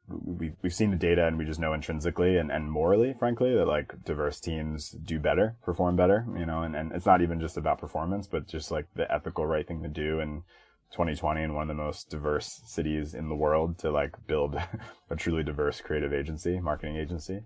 we've 0.10 0.56
we've 0.62 0.74
seen 0.74 0.92
the 0.92 0.98
data 0.98 1.26
and 1.26 1.38
we 1.38 1.46
just 1.46 1.60
know 1.60 1.74
intrinsically 1.74 2.38
and, 2.38 2.52
and 2.52 2.72
morally, 2.72 3.14
frankly, 3.18 3.56
that 3.56 3.66
like 3.66 4.04
diverse 4.04 4.40
teams 4.40 4.92
do 4.92 5.20
better, 5.20 5.56
perform 5.64 5.96
better, 5.96 6.26
you 6.38 6.46
know, 6.46 6.64
and, 6.64 6.76
and 6.76 6.92
it's 6.92 7.06
not 7.06 7.22
even 7.22 7.40
just 7.40 7.58
about 7.58 7.80
performance, 7.80 8.28
but 8.28 8.48
just 8.48 8.72
like 8.72 8.88
the 8.96 9.12
ethical 9.12 9.46
right 9.46 9.68
thing 9.68 9.84
to 9.84 9.90
do 9.90 10.20
in 10.20 10.44
2020 10.92 11.44
in 11.44 11.54
one 11.54 11.70
of 11.70 11.76
the 11.76 11.84
most 11.84 12.10
diverse 12.10 12.62
cities 12.66 13.14
in 13.14 13.30
the 13.30 13.36
world 13.36 13.78
to 13.78 13.92
like 13.92 14.16
build 14.28 14.56
a 15.10 15.16
truly 15.16 15.44
diverse 15.44 15.82
creative 15.82 16.14
agency, 16.14 16.60
marketing 16.60 16.98
agency. 16.98 17.42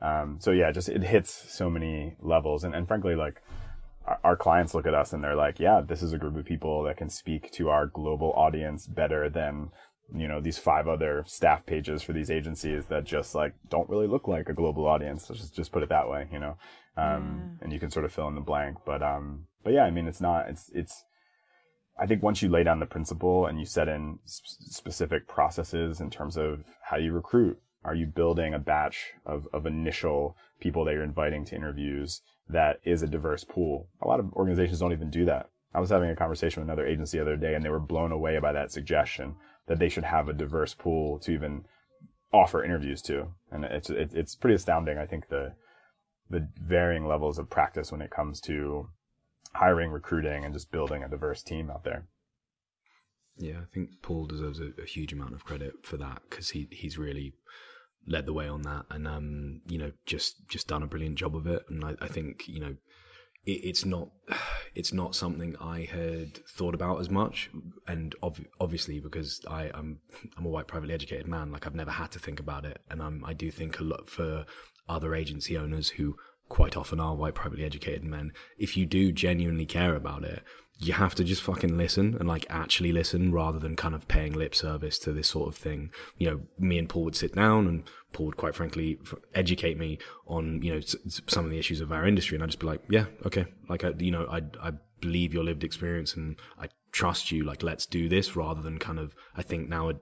Um, 0.00 0.38
so 0.40 0.52
yeah, 0.52 0.70
just 0.70 0.88
it 0.88 1.02
hits 1.02 1.30
so 1.52 1.68
many 1.68 2.16
levels 2.20 2.64
and, 2.64 2.74
and 2.74 2.86
frankly, 2.86 3.14
like 3.14 3.42
our 4.24 4.36
clients 4.36 4.74
look 4.74 4.86
at 4.86 4.94
us 4.94 5.12
and 5.12 5.22
they're 5.22 5.34
like, 5.34 5.60
yeah, 5.60 5.80
this 5.80 6.02
is 6.02 6.12
a 6.12 6.18
group 6.18 6.36
of 6.36 6.44
people 6.44 6.82
that 6.84 6.96
can 6.96 7.10
speak 7.10 7.50
to 7.52 7.68
our 7.68 7.86
global 7.86 8.32
audience 8.32 8.86
better 8.86 9.28
than, 9.28 9.70
you 10.14 10.28
know, 10.28 10.40
these 10.40 10.58
five 10.58 10.88
other 10.88 11.24
staff 11.26 11.66
pages 11.66 12.02
for 12.02 12.12
these 12.12 12.30
agencies 12.30 12.86
that 12.86 13.04
just 13.04 13.34
like 13.34 13.54
don't 13.68 13.88
really 13.88 14.06
look 14.06 14.28
like 14.28 14.48
a 14.48 14.54
global 14.54 14.86
audience. 14.86 15.28
Let's 15.28 15.42
just, 15.42 15.54
just 15.54 15.72
put 15.72 15.82
it 15.82 15.88
that 15.88 16.08
way, 16.08 16.26
you 16.32 16.38
know? 16.38 16.56
Um, 16.96 17.58
and 17.60 17.72
you 17.72 17.78
can 17.78 17.90
sort 17.90 18.04
of 18.04 18.12
fill 18.12 18.28
in 18.28 18.34
the 18.34 18.40
blank. 18.40 18.78
But, 18.84 19.02
um, 19.02 19.46
but 19.62 19.72
yeah, 19.72 19.84
I 19.84 19.90
mean, 19.90 20.08
it's 20.08 20.20
not, 20.20 20.48
it's, 20.48 20.70
it's, 20.74 21.04
I 22.00 22.06
think 22.06 22.22
once 22.22 22.42
you 22.42 22.48
lay 22.48 22.64
down 22.64 22.80
the 22.80 22.86
principle 22.86 23.46
and 23.46 23.58
you 23.58 23.66
set 23.66 23.88
in 23.88 24.18
sp- 24.24 24.46
specific 24.70 25.28
processes 25.28 26.00
in 26.00 26.10
terms 26.10 26.36
of 26.36 26.64
how 26.82 26.96
you 26.96 27.12
recruit, 27.12 27.58
are 27.84 27.94
you 27.94 28.06
building 28.06 28.54
a 28.54 28.58
batch 28.58 29.12
of, 29.24 29.46
of 29.52 29.66
initial 29.66 30.36
people 30.60 30.84
that 30.84 30.94
you're 30.94 31.04
inviting 31.04 31.44
to 31.44 31.56
interviews 31.56 32.20
that 32.48 32.80
is 32.84 33.02
a 33.02 33.06
diverse 33.06 33.44
pool. 33.44 33.88
A 34.02 34.08
lot 34.08 34.20
of 34.20 34.32
organizations 34.34 34.80
don't 34.80 34.92
even 34.92 35.10
do 35.10 35.24
that. 35.26 35.50
I 35.74 35.80
was 35.80 35.90
having 35.90 36.10
a 36.10 36.16
conversation 36.16 36.62
with 36.62 36.68
another 36.68 36.86
agency 36.86 37.18
the 37.18 37.22
other 37.22 37.36
day 37.36 37.54
and 37.54 37.64
they 37.64 37.68
were 37.68 37.80
blown 37.80 38.12
away 38.12 38.38
by 38.38 38.52
that 38.52 38.72
suggestion 38.72 39.36
that 39.66 39.78
they 39.78 39.88
should 39.88 40.04
have 40.04 40.28
a 40.28 40.32
diverse 40.32 40.74
pool 40.74 41.18
to 41.20 41.30
even 41.30 41.64
offer 42.32 42.64
interviews 42.64 43.02
to. 43.02 43.28
And 43.50 43.64
it's, 43.64 43.90
it's 43.90 44.34
pretty 44.34 44.54
astounding. 44.54 44.98
I 44.98 45.06
think 45.06 45.28
the, 45.28 45.52
the 46.30 46.48
varying 46.60 47.06
levels 47.06 47.38
of 47.38 47.50
practice 47.50 47.92
when 47.92 48.02
it 48.02 48.10
comes 48.10 48.40
to 48.42 48.88
hiring, 49.54 49.90
recruiting, 49.90 50.44
and 50.44 50.54
just 50.54 50.70
building 50.70 51.02
a 51.02 51.08
diverse 51.08 51.42
team 51.42 51.70
out 51.70 51.84
there. 51.84 52.06
Yeah, 53.36 53.58
I 53.62 53.72
think 53.72 54.02
Paul 54.02 54.26
deserves 54.26 54.58
a, 54.58 54.72
a 54.82 54.84
huge 54.84 55.12
amount 55.12 55.32
of 55.32 55.44
credit 55.44 55.74
for 55.82 55.96
that 55.96 56.22
because 56.28 56.50
he 56.50 56.68
he's 56.72 56.98
really 56.98 57.34
led 58.08 58.26
the 58.26 58.32
way 58.32 58.48
on 58.48 58.62
that 58.62 58.86
and 58.90 59.06
um, 59.06 59.60
you 59.66 59.78
know 59.78 59.92
just 60.06 60.48
just 60.48 60.66
done 60.66 60.82
a 60.82 60.86
brilliant 60.86 61.16
job 61.16 61.36
of 61.36 61.46
it 61.46 61.62
and 61.68 61.84
I, 61.84 61.94
I, 62.00 62.08
think 62.08 62.48
you 62.48 62.58
know 62.58 62.74
it, 63.48 63.60
it's 63.64 63.84
not 63.84 64.08
it's 64.74 64.92
not 64.92 65.14
something 65.14 65.56
I 65.60 65.84
had 65.84 66.36
thought 66.46 66.74
about 66.74 67.00
as 67.00 67.10
much, 67.10 67.50
and 67.86 68.14
obviously 68.60 69.00
because 69.00 69.40
I, 69.48 69.70
I'm 69.74 70.00
I'm 70.36 70.46
a 70.46 70.50
white 70.50 70.68
privately 70.68 70.94
educated 70.94 71.26
man, 71.26 71.50
like 71.50 71.66
I've 71.66 71.74
never 71.74 71.90
had 71.90 72.12
to 72.12 72.18
think 72.18 72.38
about 72.38 72.64
it, 72.64 72.80
and 72.90 73.02
I'm, 73.02 73.24
I 73.24 73.32
do 73.32 73.50
think 73.50 73.80
a 73.80 73.84
lot 73.84 74.08
for 74.08 74.44
other 74.88 75.14
agency 75.14 75.56
owners 75.56 75.90
who 75.90 76.16
quite 76.48 76.76
often 76.76 77.00
are 77.00 77.14
white 77.14 77.34
privately 77.34 77.64
educated 77.64 78.04
men. 78.04 78.32
If 78.56 78.76
you 78.76 78.86
do 78.86 79.12
genuinely 79.12 79.66
care 79.66 79.94
about 79.94 80.24
it, 80.24 80.42
you 80.80 80.92
have 80.92 81.14
to 81.16 81.24
just 81.24 81.42
fucking 81.42 81.76
listen 81.76 82.16
and 82.18 82.28
like 82.28 82.46
actually 82.48 82.92
listen 82.92 83.32
rather 83.32 83.58
than 83.58 83.74
kind 83.74 83.94
of 83.94 84.06
paying 84.06 84.32
lip 84.32 84.54
service 84.54 84.98
to 85.00 85.12
this 85.12 85.28
sort 85.28 85.48
of 85.48 85.56
thing. 85.56 85.90
You 86.18 86.30
know, 86.30 86.40
me 86.58 86.78
and 86.78 86.88
Paul 86.88 87.04
would 87.04 87.16
sit 87.16 87.34
down 87.34 87.66
and 87.66 87.82
Paul 88.12 88.26
would 88.26 88.36
quite 88.36 88.54
frankly 88.54 88.98
educate 89.34 89.76
me 89.76 89.98
on, 90.26 90.62
you 90.62 90.74
know, 90.74 90.80
some 91.26 91.44
of 91.44 91.50
the 91.50 91.58
issues 91.58 91.80
of 91.80 91.90
our 91.90 92.06
industry. 92.06 92.36
And 92.36 92.44
I'd 92.44 92.50
just 92.50 92.60
be 92.60 92.66
like, 92.66 92.82
yeah, 92.88 93.06
okay. 93.26 93.46
Like, 93.68 93.82
I, 93.82 93.92
you 93.98 94.12
know, 94.12 94.26
I, 94.30 94.42
I 94.62 94.72
believe 95.00 95.34
your 95.34 95.42
lived 95.42 95.64
experience 95.64 96.14
and 96.14 96.36
I 96.60 96.68
trust 96.92 97.30
you. 97.30 97.44
Like, 97.44 97.62
let's 97.62 97.86
do 97.86 98.08
this 98.08 98.36
rather 98.36 98.62
than 98.62 98.78
kind 98.78 98.98
of, 98.98 99.14
I 99.36 99.42
think 99.42 99.68
now 99.68 99.92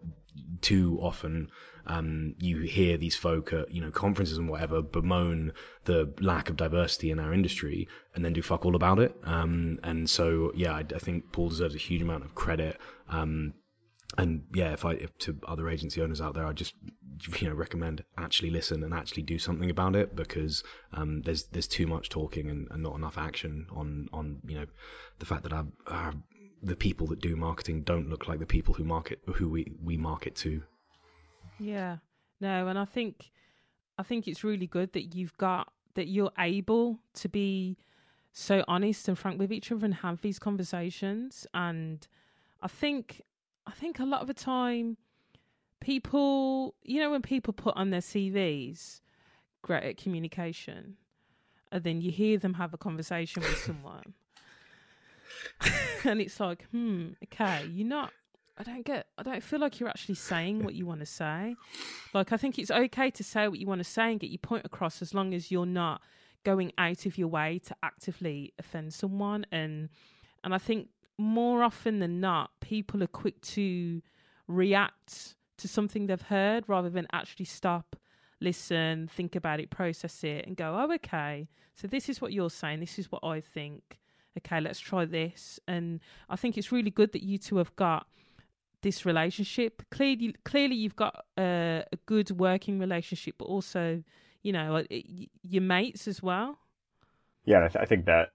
too 0.60 0.98
often 1.00 1.48
um, 1.86 2.34
you 2.38 2.60
hear 2.62 2.96
these 2.96 3.16
folk 3.16 3.52
at 3.52 3.70
you 3.72 3.80
know 3.80 3.90
conferences 3.90 4.38
and 4.38 4.48
whatever 4.48 4.82
bemoan 4.82 5.52
the 5.84 6.12
lack 6.20 6.50
of 6.50 6.56
diversity 6.56 7.10
in 7.10 7.20
our 7.20 7.32
industry 7.32 7.88
and 8.14 8.24
then 8.24 8.32
do 8.32 8.42
fuck 8.42 8.64
all 8.64 8.74
about 8.74 8.98
it. 8.98 9.16
Um, 9.24 9.78
and 9.82 10.10
so 10.10 10.52
yeah, 10.54 10.72
I, 10.72 10.80
I, 10.80 10.98
think 10.98 11.32
Paul 11.32 11.48
deserves 11.48 11.74
a 11.74 11.78
huge 11.78 12.02
amount 12.02 12.24
of 12.24 12.34
credit. 12.34 12.78
Um, 13.08 13.54
and 14.18 14.44
yeah, 14.54 14.72
if 14.72 14.84
I 14.84 14.92
if 14.92 15.16
to 15.18 15.38
other 15.46 15.68
agency 15.68 16.02
owners 16.02 16.20
out 16.20 16.34
there, 16.34 16.46
I 16.46 16.52
just 16.52 16.74
you 17.40 17.48
know 17.48 17.54
recommend 17.54 18.04
actually 18.18 18.50
listen 18.50 18.82
and 18.82 18.92
actually 18.92 19.22
do 19.22 19.38
something 19.38 19.70
about 19.70 19.94
it 19.94 20.16
because 20.16 20.62
um, 20.92 21.22
there's 21.22 21.44
there's 21.46 21.68
too 21.68 21.86
much 21.86 22.08
talking 22.08 22.48
and, 22.50 22.68
and, 22.70 22.82
not 22.82 22.96
enough 22.96 23.16
action 23.16 23.66
on 23.70 24.08
on 24.12 24.40
you 24.46 24.54
know 24.54 24.66
the 25.18 25.26
fact 25.26 25.42
that 25.44 25.52
our, 25.52 25.66
our 25.86 26.14
the 26.62 26.76
people 26.76 27.06
that 27.06 27.20
do 27.20 27.36
marketing 27.36 27.82
don't 27.82 28.08
look 28.08 28.26
like 28.28 28.38
the 28.38 28.46
people 28.46 28.74
who 28.74 28.84
market 28.84 29.20
who 29.34 29.48
we 29.48 29.72
we 29.82 29.96
market 29.96 30.34
to 30.34 30.62
yeah. 31.58 31.98
No, 32.40 32.68
and 32.68 32.78
I 32.78 32.84
think 32.84 33.30
I 33.98 34.02
think 34.02 34.28
it's 34.28 34.44
really 34.44 34.66
good 34.66 34.92
that 34.92 35.14
you've 35.14 35.36
got 35.38 35.72
that 35.94 36.08
you're 36.08 36.32
able 36.38 37.00
to 37.14 37.28
be 37.28 37.78
so 38.32 38.62
honest 38.68 39.08
and 39.08 39.18
frank 39.18 39.38
with 39.38 39.50
each 39.50 39.72
other 39.72 39.86
and 39.86 39.94
have 39.94 40.20
these 40.20 40.38
conversations 40.38 41.46
and 41.54 42.06
I 42.60 42.68
think 42.68 43.22
I 43.66 43.70
think 43.70 43.98
a 43.98 44.04
lot 44.04 44.20
of 44.20 44.26
the 44.26 44.34
time 44.34 44.98
people 45.80 46.74
you 46.82 47.00
know 47.00 47.10
when 47.10 47.22
people 47.22 47.54
put 47.54 47.74
on 47.78 47.88
their 47.88 48.02
CVs 48.02 49.00
great 49.62 49.84
at 49.84 49.96
communication 49.96 50.96
and 51.72 51.82
then 51.82 52.02
you 52.02 52.10
hear 52.10 52.36
them 52.36 52.54
have 52.54 52.74
a 52.74 52.78
conversation 52.78 53.42
with 53.42 53.56
someone 53.64 54.12
and 56.04 56.20
it's 56.20 56.40
like 56.40 56.64
hmm 56.70 57.08
okay 57.24 57.66
you're 57.72 57.86
not 57.86 58.12
I 58.58 58.62
don't 58.62 58.86
get. 58.86 59.08
I 59.18 59.22
don't 59.22 59.42
feel 59.42 59.60
like 59.60 59.78
you're 59.78 59.88
actually 59.88 60.14
saying 60.14 60.64
what 60.64 60.74
you 60.74 60.86
want 60.86 61.00
to 61.00 61.06
say. 61.06 61.56
Like 62.14 62.32
I 62.32 62.38
think 62.38 62.58
it's 62.58 62.70
okay 62.70 63.10
to 63.10 63.22
say 63.22 63.48
what 63.48 63.58
you 63.58 63.66
want 63.66 63.80
to 63.80 63.84
say 63.84 64.10
and 64.10 64.18
get 64.18 64.30
your 64.30 64.38
point 64.38 64.64
across 64.64 65.02
as 65.02 65.12
long 65.12 65.34
as 65.34 65.50
you're 65.50 65.66
not 65.66 66.00
going 66.42 66.72
out 66.78 67.04
of 67.04 67.18
your 67.18 67.28
way 67.28 67.60
to 67.66 67.76
actively 67.82 68.54
offend 68.58 68.94
someone. 68.94 69.44
And 69.52 69.90
and 70.42 70.54
I 70.54 70.58
think 70.58 70.88
more 71.18 71.62
often 71.62 71.98
than 71.98 72.20
not, 72.20 72.50
people 72.60 73.02
are 73.02 73.08
quick 73.08 73.40
to 73.42 74.00
react 74.48 75.34
to 75.58 75.68
something 75.68 76.06
they've 76.06 76.20
heard 76.22 76.64
rather 76.66 76.90
than 76.90 77.06
actually 77.12 77.46
stop, 77.46 77.96
listen, 78.40 79.08
think 79.08 79.34
about 79.34 79.60
it, 79.60 79.70
process 79.70 80.22
it, 80.22 80.46
and 80.46 80.56
go, 80.56 80.76
oh, 80.78 80.94
okay. 80.94 81.48
So 81.74 81.86
this 81.88 82.08
is 82.08 82.20
what 82.20 82.32
you're 82.32 82.50
saying. 82.50 82.80
This 82.80 82.98
is 82.98 83.10
what 83.10 83.24
I 83.24 83.40
think. 83.40 83.98
Okay, 84.38 84.60
let's 84.60 84.80
try 84.80 85.04
this. 85.04 85.58
And 85.66 86.00
I 86.28 86.36
think 86.36 86.58
it's 86.58 86.70
really 86.70 86.90
good 86.90 87.12
that 87.12 87.22
you 87.22 87.38
two 87.38 87.56
have 87.56 87.74
got 87.76 88.06
this 88.82 89.06
relationship. 89.06 89.82
Clearly, 89.90 90.34
clearly, 90.44 90.76
you've 90.76 90.96
got 90.96 91.24
a, 91.38 91.84
a 91.92 91.96
good 92.06 92.30
working 92.30 92.78
relationship, 92.78 93.36
but 93.38 93.46
also, 93.46 94.02
you 94.42 94.52
know, 94.52 94.84
your 95.42 95.62
mates 95.62 96.06
as 96.06 96.22
well. 96.22 96.58
Yeah, 97.44 97.64
I, 97.64 97.68
th- 97.68 97.82
I 97.82 97.84
think 97.84 98.06
that 98.06 98.30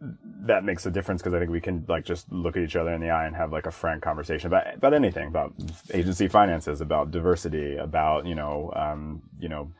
that 0.00 0.64
makes 0.64 0.86
a 0.86 0.90
difference 0.90 1.20
because 1.20 1.34
I 1.34 1.38
think 1.38 1.50
we 1.50 1.60
can 1.60 1.84
like 1.86 2.04
just 2.04 2.30
look 2.32 2.56
at 2.56 2.62
each 2.62 2.76
other 2.76 2.92
in 2.92 3.00
the 3.00 3.10
eye 3.10 3.26
and 3.26 3.36
have 3.36 3.52
like 3.52 3.66
a 3.66 3.70
frank 3.70 4.02
conversation 4.02 4.46
about 4.46 4.74
about 4.74 4.94
anything, 4.94 5.28
about 5.28 5.54
agency 5.92 6.26
finances, 6.26 6.80
about 6.80 7.10
diversity, 7.10 7.76
about 7.76 8.26
you 8.26 8.34
know, 8.34 8.72
um, 8.74 9.22
you 9.38 9.48
know. 9.48 9.72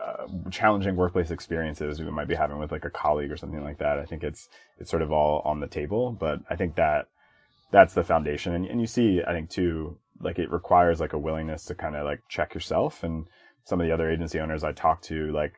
Uh, 0.00 0.26
challenging 0.50 0.96
workplace 0.96 1.30
experiences 1.30 2.00
we 2.00 2.10
might 2.10 2.28
be 2.28 2.34
having 2.34 2.58
with 2.58 2.72
like 2.72 2.84
a 2.84 2.90
colleague 2.90 3.32
or 3.32 3.36
something 3.36 3.62
like 3.62 3.78
that. 3.78 3.98
I 3.98 4.04
think 4.04 4.22
it's 4.22 4.48
it's 4.78 4.90
sort 4.90 5.02
of 5.02 5.12
all 5.12 5.42
on 5.44 5.60
the 5.60 5.66
table, 5.66 6.12
but 6.12 6.40
I 6.48 6.56
think 6.56 6.76
that 6.76 7.08
that's 7.72 7.94
the 7.94 8.04
foundation. 8.04 8.54
And, 8.54 8.66
and 8.66 8.80
you 8.80 8.86
see, 8.86 9.22
I 9.26 9.32
think 9.32 9.50
too, 9.50 9.98
like 10.20 10.38
it 10.38 10.50
requires 10.50 11.00
like 11.00 11.12
a 11.12 11.18
willingness 11.18 11.64
to 11.66 11.74
kind 11.74 11.96
of 11.96 12.04
like 12.04 12.20
check 12.28 12.54
yourself. 12.54 13.02
And 13.02 13.26
some 13.64 13.80
of 13.80 13.86
the 13.86 13.92
other 13.92 14.10
agency 14.10 14.38
owners 14.40 14.62
I 14.62 14.72
talk 14.72 15.02
to, 15.02 15.32
like 15.32 15.54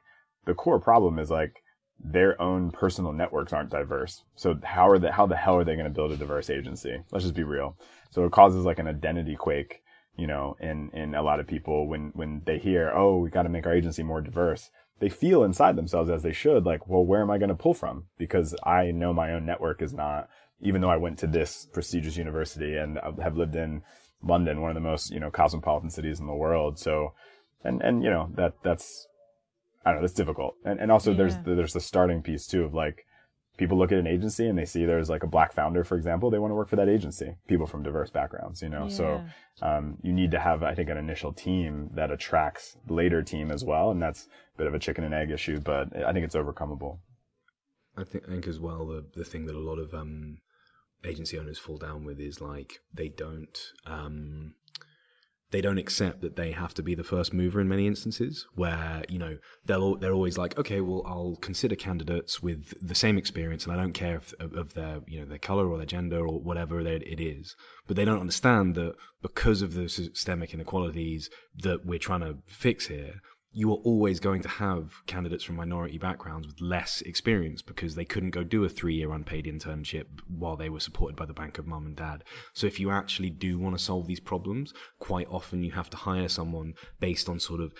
the 0.46 0.54
core 0.54 0.80
problem 0.80 1.18
is 1.18 1.30
like 1.30 1.62
their 2.02 2.40
own 2.40 2.70
personal 2.70 3.12
networks 3.12 3.52
aren't 3.52 3.70
diverse. 3.70 4.24
So 4.36 4.58
how 4.62 4.88
are 4.88 4.98
they, 4.98 5.10
how 5.10 5.26
the 5.26 5.36
hell 5.36 5.56
are 5.56 5.64
they 5.64 5.74
going 5.74 5.84
to 5.86 5.90
build 5.90 6.12
a 6.12 6.16
diverse 6.16 6.50
agency? 6.50 7.02
Let's 7.10 7.24
just 7.24 7.34
be 7.34 7.44
real. 7.44 7.76
So 8.10 8.24
it 8.24 8.32
causes 8.32 8.64
like 8.64 8.78
an 8.78 8.88
identity 8.88 9.36
quake, 9.36 9.82
you 10.16 10.27
know, 10.27 10.57
in, 10.61 10.90
in 10.92 11.14
a 11.14 11.22
lot 11.22 11.40
of 11.40 11.46
people 11.46 11.88
when, 11.88 12.12
when 12.14 12.42
they 12.46 12.59
hear, 12.59 12.92
oh, 12.94 13.18
we 13.18 13.31
got 13.31 13.42
to 13.42 13.48
make 13.48 13.66
our 13.66 13.74
agency 13.74 14.03
more 14.03 14.20
diverse. 14.20 14.70
They 15.00 15.09
feel 15.09 15.42
inside 15.42 15.77
themselves 15.77 16.09
as 16.09 16.22
they 16.22 16.33
should, 16.33 16.64
like, 16.64 16.87
well, 16.88 17.05
where 17.05 17.20
am 17.20 17.31
I 17.31 17.38
going 17.38 17.48
to 17.48 17.55
pull 17.55 17.74
from? 17.74 18.05
Because 18.16 18.55
I 18.64 18.92
know 18.92 19.12
my 19.12 19.33
own 19.33 19.44
network 19.44 19.83
is 19.83 19.92
not 19.92 20.29
even 20.61 20.81
though 20.81 20.90
I 20.90 20.96
went 20.96 21.18
to 21.18 21.27
this 21.27 21.66
prestigious 21.72 22.16
university 22.16 22.77
and 22.77 22.98
have 23.22 23.37
lived 23.37 23.55
in 23.55 23.83
London, 24.22 24.61
one 24.61 24.70
of 24.70 24.74
the 24.74 24.81
most, 24.81 25.11
you 25.11 25.20
know, 25.20 25.31
cosmopolitan 25.31 25.90
cities 25.90 26.20
in 26.20 26.27
the 26.27 26.35
world. 26.35 26.79
So, 26.79 27.12
and, 27.62 27.83
and, 27.83 28.03
you 28.03 28.11
know, 28.11 28.31
that, 28.35 28.55
that's, 28.62 29.07
I 29.85 29.90
don't 29.90 30.00
know, 30.00 30.07
that's 30.07 30.14
difficult. 30.14 30.55
And, 30.64 30.81
and 30.81 30.90
also 30.90 31.11
yeah. 31.11 31.18
there's, 31.18 31.37
the, 31.38 31.55
there's 31.55 31.74
the 31.74 31.81
starting 31.81 32.22
piece 32.22 32.46
too 32.46 32.64
of 32.64 32.72
like, 32.72 33.05
people 33.56 33.78
look 33.78 33.92
at 33.92 33.98
an 33.98 34.06
agency 34.06 34.46
and 34.46 34.58
they 34.58 34.64
see 34.64 34.84
there's 34.84 35.08
like 35.08 35.22
a 35.22 35.28
black 35.28 35.52
founder, 35.52 35.84
for 35.84 35.96
example, 35.96 36.30
they 36.30 36.38
want 36.38 36.50
to 36.50 36.56
work 36.56 36.68
for 36.68 36.76
that 36.76 36.88
agency. 36.88 37.36
People 37.46 37.66
from 37.66 37.82
diverse 37.82 38.10
backgrounds, 38.10 38.62
you 38.62 38.68
know. 38.68 38.84
Yeah. 38.84 38.88
So 38.88 39.24
um, 39.62 39.98
you 40.02 40.12
need 40.12 40.30
to 40.32 40.40
have, 40.40 40.62
I 40.62 40.74
think, 40.74 40.90
an 40.90 40.96
initial 40.96 41.32
team 41.32 41.90
that 41.94 42.10
attracts 42.10 42.76
later 42.88 43.22
team 43.22 43.50
as 43.50 43.64
well, 43.64 43.90
and 43.90 44.02
that's 44.02 44.26
a 44.54 44.58
bit 44.58 44.66
of 44.66 44.74
a 44.74 44.78
chicken 44.78 45.04
and 45.04 45.14
egg 45.14 45.30
issue, 45.30 45.60
but 45.60 45.94
I 45.96 46.12
think 46.12 46.24
it's 46.24 46.34
overcomable. 46.34 46.98
I 47.96 48.04
think, 48.04 48.24
I 48.26 48.32
think 48.32 48.48
as 48.48 48.58
well 48.58 48.86
the 48.86 49.06
the 49.14 49.24
thing 49.24 49.46
that 49.46 49.54
a 49.54 49.60
lot 49.60 49.78
of 49.78 49.94
um, 49.94 50.38
agency 51.04 51.38
owners 51.38 51.58
fall 51.58 51.78
down 51.78 52.04
with 52.04 52.18
is 52.18 52.40
like 52.40 52.80
they 52.92 53.08
don't 53.08 53.56
um, 53.86 54.54
they 55.54 55.60
don't 55.60 55.78
accept 55.78 56.20
that 56.20 56.34
they 56.34 56.50
have 56.50 56.74
to 56.74 56.82
be 56.82 56.96
the 56.96 57.04
first 57.04 57.32
mover 57.32 57.60
in 57.60 57.68
many 57.68 57.86
instances 57.86 58.44
where 58.56 59.04
you 59.08 59.20
know 59.20 59.38
they'll 59.64 59.94
they're 59.94 60.12
always 60.12 60.36
like 60.36 60.58
okay 60.58 60.80
well 60.80 61.04
I'll 61.06 61.36
consider 61.40 61.76
candidates 61.76 62.42
with 62.42 62.74
the 62.82 62.96
same 62.96 63.16
experience 63.16 63.64
and 63.64 63.72
I 63.72 63.76
don't 63.76 63.92
care 63.92 64.16
if, 64.16 64.34
of 64.40 64.74
their 64.74 65.02
you 65.06 65.20
know 65.20 65.26
their 65.26 65.38
color 65.38 65.68
or 65.68 65.76
their 65.76 65.86
gender 65.86 66.26
or 66.26 66.40
whatever 66.40 66.80
it 66.80 67.20
is. 67.20 67.54
But 67.86 67.94
they 67.94 68.04
don't 68.04 68.18
understand 68.18 68.74
that 68.74 68.96
because 69.22 69.62
of 69.62 69.74
the 69.74 69.88
systemic 69.88 70.52
inequalities 70.54 71.30
that 71.62 71.86
we're 71.86 72.00
trying 72.00 72.22
to 72.22 72.38
fix 72.48 72.88
here 72.88 73.20
you 73.56 73.70
are 73.70 73.78
always 73.84 74.18
going 74.18 74.42
to 74.42 74.48
have 74.48 75.06
candidates 75.06 75.44
from 75.44 75.54
minority 75.54 75.96
backgrounds 75.96 76.48
with 76.48 76.60
less 76.60 77.00
experience 77.02 77.62
because 77.62 77.94
they 77.94 78.04
couldn't 78.04 78.30
go 78.30 78.42
do 78.42 78.64
a 78.64 78.68
three 78.68 78.96
year 78.96 79.12
unpaid 79.12 79.44
internship 79.46 80.06
while 80.26 80.56
they 80.56 80.68
were 80.68 80.80
supported 80.80 81.14
by 81.14 81.24
the 81.24 81.32
bank 81.32 81.56
of 81.56 81.66
mum 81.66 81.86
and 81.86 81.94
dad. 81.94 82.24
So 82.52 82.66
if 82.66 82.80
you 82.80 82.90
actually 82.90 83.30
do 83.30 83.56
want 83.60 83.78
to 83.78 83.82
solve 83.82 84.08
these 84.08 84.18
problems, 84.18 84.74
quite 84.98 85.28
often 85.30 85.62
you 85.62 85.70
have 85.70 85.88
to 85.90 85.96
hire 85.96 86.28
someone 86.28 86.74
based 86.98 87.28
on 87.28 87.38
sort 87.38 87.60
of 87.60 87.72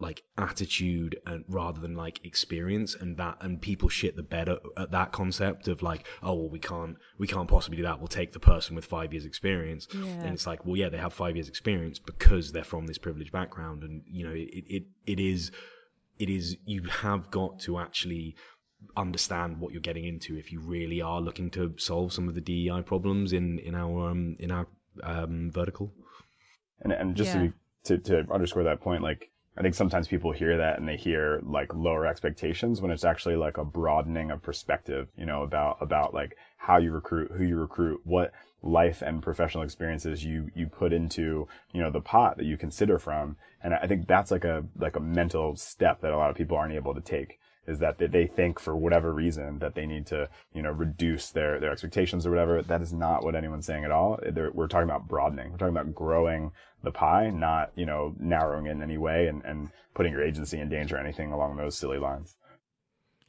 like 0.00 0.22
attitude 0.36 1.18
and 1.26 1.44
rather 1.48 1.80
than 1.80 1.96
like 1.96 2.24
experience 2.24 2.94
and 2.94 3.16
that 3.16 3.36
and 3.40 3.60
people 3.60 3.88
shit 3.88 4.14
the 4.14 4.22
bed 4.22 4.48
at, 4.48 4.58
at, 4.76 4.90
that 4.92 5.10
concept 5.10 5.66
of 5.66 5.82
like 5.82 6.06
oh 6.22 6.34
well 6.34 6.48
we 6.48 6.60
can't 6.60 6.96
we 7.18 7.26
can't 7.26 7.48
possibly 7.48 7.76
do 7.76 7.82
that 7.82 7.98
we'll 7.98 8.06
take 8.06 8.32
the 8.32 8.38
person 8.38 8.76
with 8.76 8.84
five 8.84 9.12
years 9.12 9.24
experience 9.24 9.88
yeah. 9.92 10.04
and 10.04 10.34
it's 10.34 10.46
like 10.46 10.64
well 10.64 10.76
yeah 10.76 10.88
they 10.88 10.96
have 10.96 11.12
five 11.12 11.34
years 11.34 11.48
experience 11.48 11.98
because 11.98 12.52
they're 12.52 12.62
from 12.62 12.86
this 12.86 12.98
privileged 12.98 13.32
background 13.32 13.82
and 13.82 14.02
you 14.06 14.24
know 14.24 14.32
it 14.32 14.48
it, 14.52 14.84
it 15.06 15.18
is 15.18 15.50
it 16.18 16.30
is 16.30 16.56
you 16.64 16.82
have 16.84 17.30
got 17.30 17.58
to 17.58 17.78
actually 17.78 18.36
understand 18.96 19.58
what 19.58 19.72
you're 19.72 19.80
getting 19.80 20.04
into 20.04 20.36
if 20.36 20.52
you 20.52 20.60
really 20.60 21.02
are 21.02 21.20
looking 21.20 21.50
to 21.50 21.74
solve 21.76 22.12
some 22.12 22.28
of 22.28 22.36
the 22.36 22.40
DEI 22.40 22.82
problems 22.82 23.32
in 23.32 23.58
in 23.58 23.74
our 23.74 24.10
um, 24.10 24.36
in 24.38 24.52
our 24.52 24.68
um, 25.02 25.50
vertical 25.50 25.92
and 26.80 26.92
and 26.92 27.16
just 27.16 27.34
yeah. 27.34 27.48
to, 27.82 27.98
to 27.98 28.22
to 28.22 28.32
underscore 28.32 28.62
that 28.62 28.80
point 28.80 29.02
like 29.02 29.32
I 29.58 29.62
think 29.62 29.74
sometimes 29.74 30.06
people 30.06 30.30
hear 30.30 30.56
that 30.56 30.78
and 30.78 30.86
they 30.86 30.96
hear 30.96 31.40
like 31.42 31.74
lower 31.74 32.06
expectations 32.06 32.80
when 32.80 32.92
it's 32.92 33.04
actually 33.04 33.34
like 33.34 33.58
a 33.58 33.64
broadening 33.64 34.30
of 34.30 34.40
perspective, 34.40 35.10
you 35.16 35.26
know, 35.26 35.42
about, 35.42 35.78
about 35.80 36.14
like 36.14 36.36
how 36.58 36.76
you 36.76 36.92
recruit, 36.92 37.32
who 37.32 37.42
you 37.42 37.58
recruit, 37.58 38.00
what 38.04 38.32
life 38.62 39.02
and 39.02 39.20
professional 39.20 39.64
experiences 39.64 40.24
you, 40.24 40.48
you 40.54 40.68
put 40.68 40.92
into, 40.92 41.48
you 41.72 41.80
know, 41.80 41.90
the 41.90 42.00
pot 42.00 42.36
that 42.36 42.46
you 42.46 42.56
consider 42.56 43.00
from. 43.00 43.36
And 43.60 43.74
I 43.74 43.88
think 43.88 44.06
that's 44.06 44.30
like 44.30 44.44
a, 44.44 44.64
like 44.78 44.94
a 44.94 45.00
mental 45.00 45.56
step 45.56 46.02
that 46.02 46.12
a 46.12 46.16
lot 46.16 46.30
of 46.30 46.36
people 46.36 46.56
aren't 46.56 46.74
able 46.74 46.94
to 46.94 47.00
take 47.00 47.40
is 47.68 47.78
that 47.80 47.98
they 47.98 48.26
think 48.26 48.58
for 48.58 48.74
whatever 48.74 49.12
reason 49.12 49.58
that 49.58 49.74
they 49.74 49.84
need 49.84 50.06
to, 50.06 50.28
you 50.54 50.62
know, 50.62 50.70
reduce 50.70 51.30
their, 51.30 51.60
their 51.60 51.70
expectations 51.70 52.26
or 52.26 52.30
whatever. 52.30 52.62
That 52.62 52.80
is 52.80 52.92
not 52.92 53.22
what 53.22 53.36
anyone's 53.36 53.66
saying 53.66 53.84
at 53.84 53.90
all. 53.90 54.18
They're, 54.26 54.50
we're 54.50 54.68
talking 54.68 54.88
about 54.88 55.06
broadening. 55.06 55.52
We're 55.52 55.58
talking 55.58 55.76
about 55.76 55.94
growing 55.94 56.52
the 56.82 56.90
pie, 56.90 57.28
not, 57.28 57.72
you 57.76 57.84
know, 57.84 58.14
narrowing 58.18 58.66
it 58.66 58.70
in 58.70 58.82
any 58.82 58.96
way 58.96 59.26
and, 59.26 59.44
and 59.44 59.68
putting 59.94 60.12
your 60.12 60.24
agency 60.24 60.58
in 60.58 60.70
danger 60.70 60.96
or 60.96 61.00
anything 61.00 61.30
along 61.30 61.56
those 61.56 61.76
silly 61.76 61.98
lines. 61.98 62.36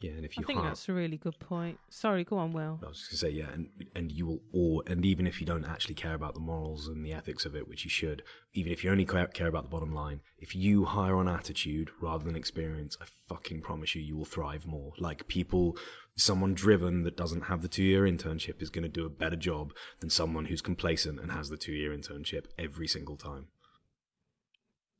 Yeah, 0.01 0.11
and 0.11 0.23
if 0.23 0.37
you 0.37 0.43
I 0.43 0.47
think 0.47 0.59
har- 0.59 0.69
that's 0.69 0.87
a 0.87 0.93
really 0.93 1.17
good 1.17 1.37
point. 1.39 1.77
Sorry, 1.89 2.23
go 2.23 2.37
on, 2.37 2.51
Will. 2.51 2.79
I 2.81 2.87
was 2.87 2.99
just 2.99 3.11
gonna 3.11 3.33
say, 3.33 3.37
yeah, 3.37 3.51
and 3.51 3.67
and 3.93 4.09
you 4.11 4.27
will 4.27 4.41
all, 4.53 4.81
and 4.87 5.05
even 5.05 5.27
if 5.27 5.41
you 5.41 5.45
don't 5.45 5.65
actually 5.65 5.95
care 5.95 6.13
about 6.13 6.35
the 6.35 6.39
morals 6.39 6.87
and 6.87 7.05
the 7.05 7.11
ethics 7.11 7.45
of 7.45 7.53
it, 7.53 7.67
which 7.67 7.83
you 7.83 7.89
should, 7.89 8.23
even 8.53 8.71
if 8.71 8.81
you 8.81 8.91
only 8.91 9.05
care, 9.05 9.27
care 9.27 9.47
about 9.47 9.63
the 9.63 9.69
bottom 9.69 9.93
line, 9.93 10.21
if 10.37 10.55
you 10.55 10.85
hire 10.85 11.17
on 11.17 11.27
attitude 11.27 11.91
rather 12.01 12.23
than 12.23 12.37
experience, 12.37 12.95
I 13.01 13.07
fucking 13.27 13.61
promise 13.61 13.93
you, 13.93 14.01
you 14.01 14.15
will 14.15 14.23
thrive 14.23 14.65
more. 14.65 14.93
Like 14.97 15.27
people, 15.27 15.77
someone 16.15 16.53
driven 16.53 17.03
that 17.03 17.17
doesn't 17.17 17.41
have 17.41 17.61
the 17.61 17.67
two-year 17.67 18.03
internship 18.03 18.61
is 18.61 18.69
going 18.69 18.83
to 18.83 18.89
do 18.89 19.05
a 19.05 19.09
better 19.09 19.35
job 19.35 19.73
than 19.99 20.09
someone 20.09 20.45
who's 20.45 20.61
complacent 20.61 21.19
and 21.19 21.29
has 21.33 21.49
the 21.49 21.57
two-year 21.57 21.91
internship 21.91 22.45
every 22.57 22.87
single 22.87 23.17
time. 23.17 23.47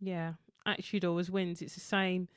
Yeah, 0.01 0.33
attitude 0.65 1.05
always 1.05 1.31
wins. 1.31 1.61
It's 1.61 1.75
the 1.75 1.79
same 1.79 2.27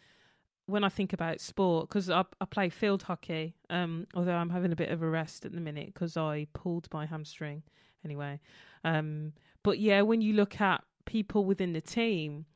when 0.73 0.83
I 0.85 0.89
think 0.89 1.13
about 1.13 1.41
sport 1.41 1.89
because 1.89 2.09
I, 2.11 2.25
I 2.41 2.45
play 2.47 2.69
field 2.71 3.03
hockey. 3.05 3.55
Um, 3.71 4.07
although 4.15 4.35
I'm 4.35 4.51
having 4.51 4.73
a 4.73 4.77
bit 4.77 4.91
of 4.91 5.03
a 5.03 5.09
rest 5.09 5.45
at 5.47 5.53
the 5.53 5.61
minute 5.61 5.89
because 5.95 6.17
I 6.17 6.47
pulled 6.55 6.89
my 6.93 7.07
hamstring. 7.07 7.63
Anyway, 8.05 8.41
um, 8.85 9.33
but 9.63 9.79
yeah, 9.79 10.01
when 10.03 10.21
you 10.23 10.33
look 10.33 10.61
at 10.61 10.83
people 11.05 11.45
within 11.45 11.73
the 11.73 11.81
team, 11.81 12.47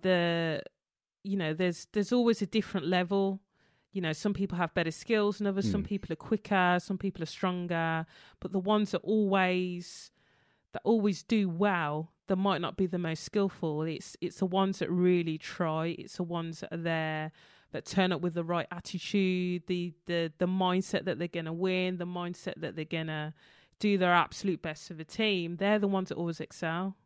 the 0.00 0.62
you 1.24 1.36
know 1.36 1.52
there's 1.54 1.86
there's 1.92 2.12
always 2.12 2.42
a 2.42 2.46
different 2.46 2.86
level. 2.86 3.40
You 3.92 4.02
know, 4.02 4.12
some 4.12 4.34
people 4.34 4.58
have 4.58 4.74
better 4.74 4.90
skills 4.90 5.38
than 5.38 5.46
others. 5.46 5.70
Some 5.70 5.82
Mm. 5.82 5.86
people 5.88 6.12
are 6.12 6.16
quicker. 6.16 6.78
Some 6.80 6.98
people 6.98 7.22
are 7.22 7.26
stronger. 7.38 8.04
But 8.40 8.52
the 8.52 8.58
ones 8.60 8.90
that 8.90 8.98
always 8.98 10.10
that 10.76 10.82
always 10.84 11.22
do 11.22 11.48
well 11.48 12.12
that 12.26 12.36
might 12.36 12.60
not 12.60 12.76
be 12.76 12.86
the 12.86 12.98
most 12.98 13.24
skillful. 13.24 13.82
It's 13.82 14.14
it's 14.20 14.40
the 14.40 14.46
ones 14.46 14.80
that 14.80 14.90
really 14.90 15.38
try. 15.38 15.96
It's 15.98 16.18
the 16.18 16.22
ones 16.22 16.60
that 16.60 16.70
are 16.70 16.76
there 16.76 17.32
that 17.72 17.86
turn 17.86 18.12
up 18.12 18.20
with 18.20 18.34
the 18.34 18.44
right 18.44 18.66
attitude 18.70 19.62
the 19.68 19.94
the 20.04 20.30
the 20.36 20.46
mindset 20.46 21.06
that 21.06 21.18
they're 21.18 21.28
to 21.46 21.52
win 21.52 21.96
the 21.96 22.06
mindset 22.06 22.60
that 22.60 22.76
they're 22.76 22.84
to 23.06 23.32
do 23.78 23.96
their 23.96 24.12
absolute 24.12 24.60
best 24.60 24.88
for 24.88 24.92
the 24.94 25.04
team. 25.04 25.56
They're 25.56 25.78
the 25.78 25.88
ones 25.88 26.10
that 26.10 26.16
always 26.16 26.40
excel. 26.40 26.96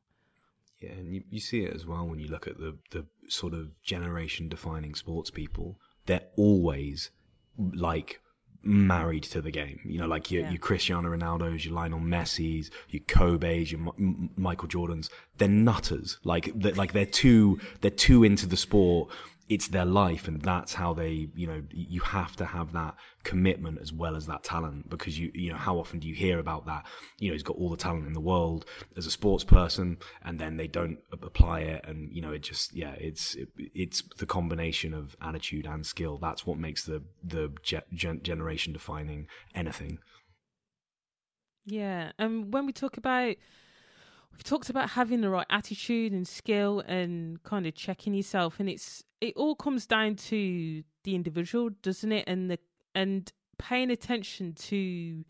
Yeah, 0.80 0.90
and 0.90 1.14
you, 1.14 1.22
you 1.30 1.40
see 1.40 1.62
it 1.62 1.74
as 1.74 1.87
well 1.87 2.06
when 2.09 2.18
you 2.18 2.26
look 2.28 2.48
at 2.48 2.59
the, 2.59 2.76
the 2.90 3.06
sort 3.28 3.54
of 3.54 3.80
generation 3.83 4.48
defining 4.48 4.94
sports 4.96 5.30
people. 5.30 5.78
They're 6.06 6.26
always 6.37 7.11
like 7.56 8.20
married 8.62 9.23
to 9.25 9.40
the 9.40 9.51
game. 9.51 9.81
You 9.85 9.99
know, 9.99 10.07
like 10.07 10.31
your, 10.31 10.42
Yeah. 10.42 10.51
your 10.51 10.59
Cristiano 10.59 11.09
Ronaldo's, 11.11 11.64
your 11.64 11.75
Lionel 11.75 12.01
Messi's, 12.01 12.70
your 12.88 13.03
Kobe's, 13.09 13.73
your 13.73 13.81
M- 13.99 14.31
Michael 14.37 14.68
Jordan's. 14.68 15.09
They're 15.38 15.49
nutters. 15.49 16.18
Like, 16.25 16.53
they're, 16.55 16.75
like 16.75 16.92
they're 16.92 17.07
too, 17.07 17.59
they're 17.81 17.90
too 17.90 18.23
into 18.25 18.46
the 18.46 18.57
sport. 18.57 19.11
It's 19.51 19.69
their 19.69 19.85
life, 19.85 20.29
and 20.29 20.41
that's 20.41 20.75
how 20.75 20.95
they, 20.95 21.29
you 21.35 21.47
know, 21.47 21.63
you 21.71 22.01
have 22.01 22.37
to 22.37 22.45
have 22.47 22.73
that 22.73 22.95
commitment 23.25 23.81
as 23.81 23.93
well 23.93 24.15
as 24.15 24.27
that 24.27 24.45
talent 24.45 24.89
because 24.89 25.19
you, 25.19 25.31
you 25.35 25.51
know, 25.51 25.59
how 25.59 25.77
often 25.77 25.99
do 25.99 26.09
you 26.09 26.15
hear 26.15 26.39
about 26.39 26.67
that? 26.67 26.87
You 27.19 27.29
know, 27.29 27.33
he's 27.35 27.43
got 27.43 27.57
all 27.57 27.69
the 27.69 27.77
talent 27.77 28.07
in 28.07 28.13
the 28.13 28.21
world 28.21 28.65
as 28.97 29.07
a 29.07 29.11
sports 29.11 29.43
person, 29.43 29.99
and 30.25 30.39
then 30.39 30.57
they 30.57 30.69
don't 30.69 31.01
apply 31.13 31.61
it, 31.61 31.85
and 31.85 32.15
you 32.15 32.23
know, 32.23 32.33
it 32.33 32.43
just, 32.43 32.73
yeah, 32.73 32.93
it's 32.93 33.35
it, 33.35 33.49
it's 33.75 34.03
the 34.19 34.27
combination 34.27 34.95
of 34.95 35.17
attitude 35.21 35.67
and 35.67 35.85
skill. 35.85 36.17
That's 36.17 36.47
what 36.47 36.57
makes 36.57 36.85
the 36.85 37.03
the 37.23 37.53
ge- 37.63 37.93
gen- 37.93 38.23
generation 38.23 38.73
defining 38.73 39.27
anything. 39.55 39.99
yeah 41.67 42.13
and 42.19 42.53
when 42.55 42.67
we 42.67 42.73
talk 42.73 42.97
about 42.97 43.37
we've 44.33 44.45
talked 44.45 44.71
about 44.71 44.90
having 44.90 45.21
the 45.21 45.31
right 45.31 45.47
attitude 45.51 46.12
and 46.12 46.27
skill 46.27 46.81
and 46.87 47.43
kind 47.43 47.66
of 47.66 47.75
checking 47.75 48.14
yourself 48.14 48.61
and 48.61 48.69
it's 48.69 49.05
it 49.21 49.35
all 49.37 49.55
comes 49.55 49.87
down 49.87 50.14
to 50.14 50.83
the 51.05 51.14
individual 51.14 51.71
doesn't 51.83 52.12
it 52.12 52.25
and 52.27 52.51
the 52.51 52.59
and 52.95 53.33
paying 53.59 53.90
attention 53.90 54.53
to 54.53 55.25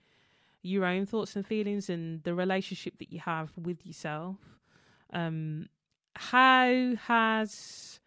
your 0.62 0.84
own 0.84 1.06
thoughts 1.06 1.34
and 1.36 1.46
feelings 1.46 1.88
and 1.88 2.22
the 2.22 2.34
relationship 2.34 2.98
that 2.98 3.12
you 3.12 3.18
have 3.18 3.50
with 3.56 3.84
yourself 3.84 4.36
um 5.12 5.66
how 6.14 6.94
has 7.06 8.00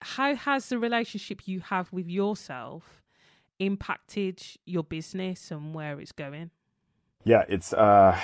how 0.00 0.34
has 0.34 0.68
the 0.68 0.78
relationship 0.78 1.46
you 1.46 1.60
have 1.60 1.92
with 1.92 2.08
yourself 2.08 3.02
impacted 3.58 4.42
your 4.64 4.82
business 4.82 5.50
and 5.50 5.74
where 5.74 5.98
it's 6.00 6.12
going 6.12 6.50
Yeah, 7.24 7.44
it's. 7.48 7.72
Uh, 7.72 8.18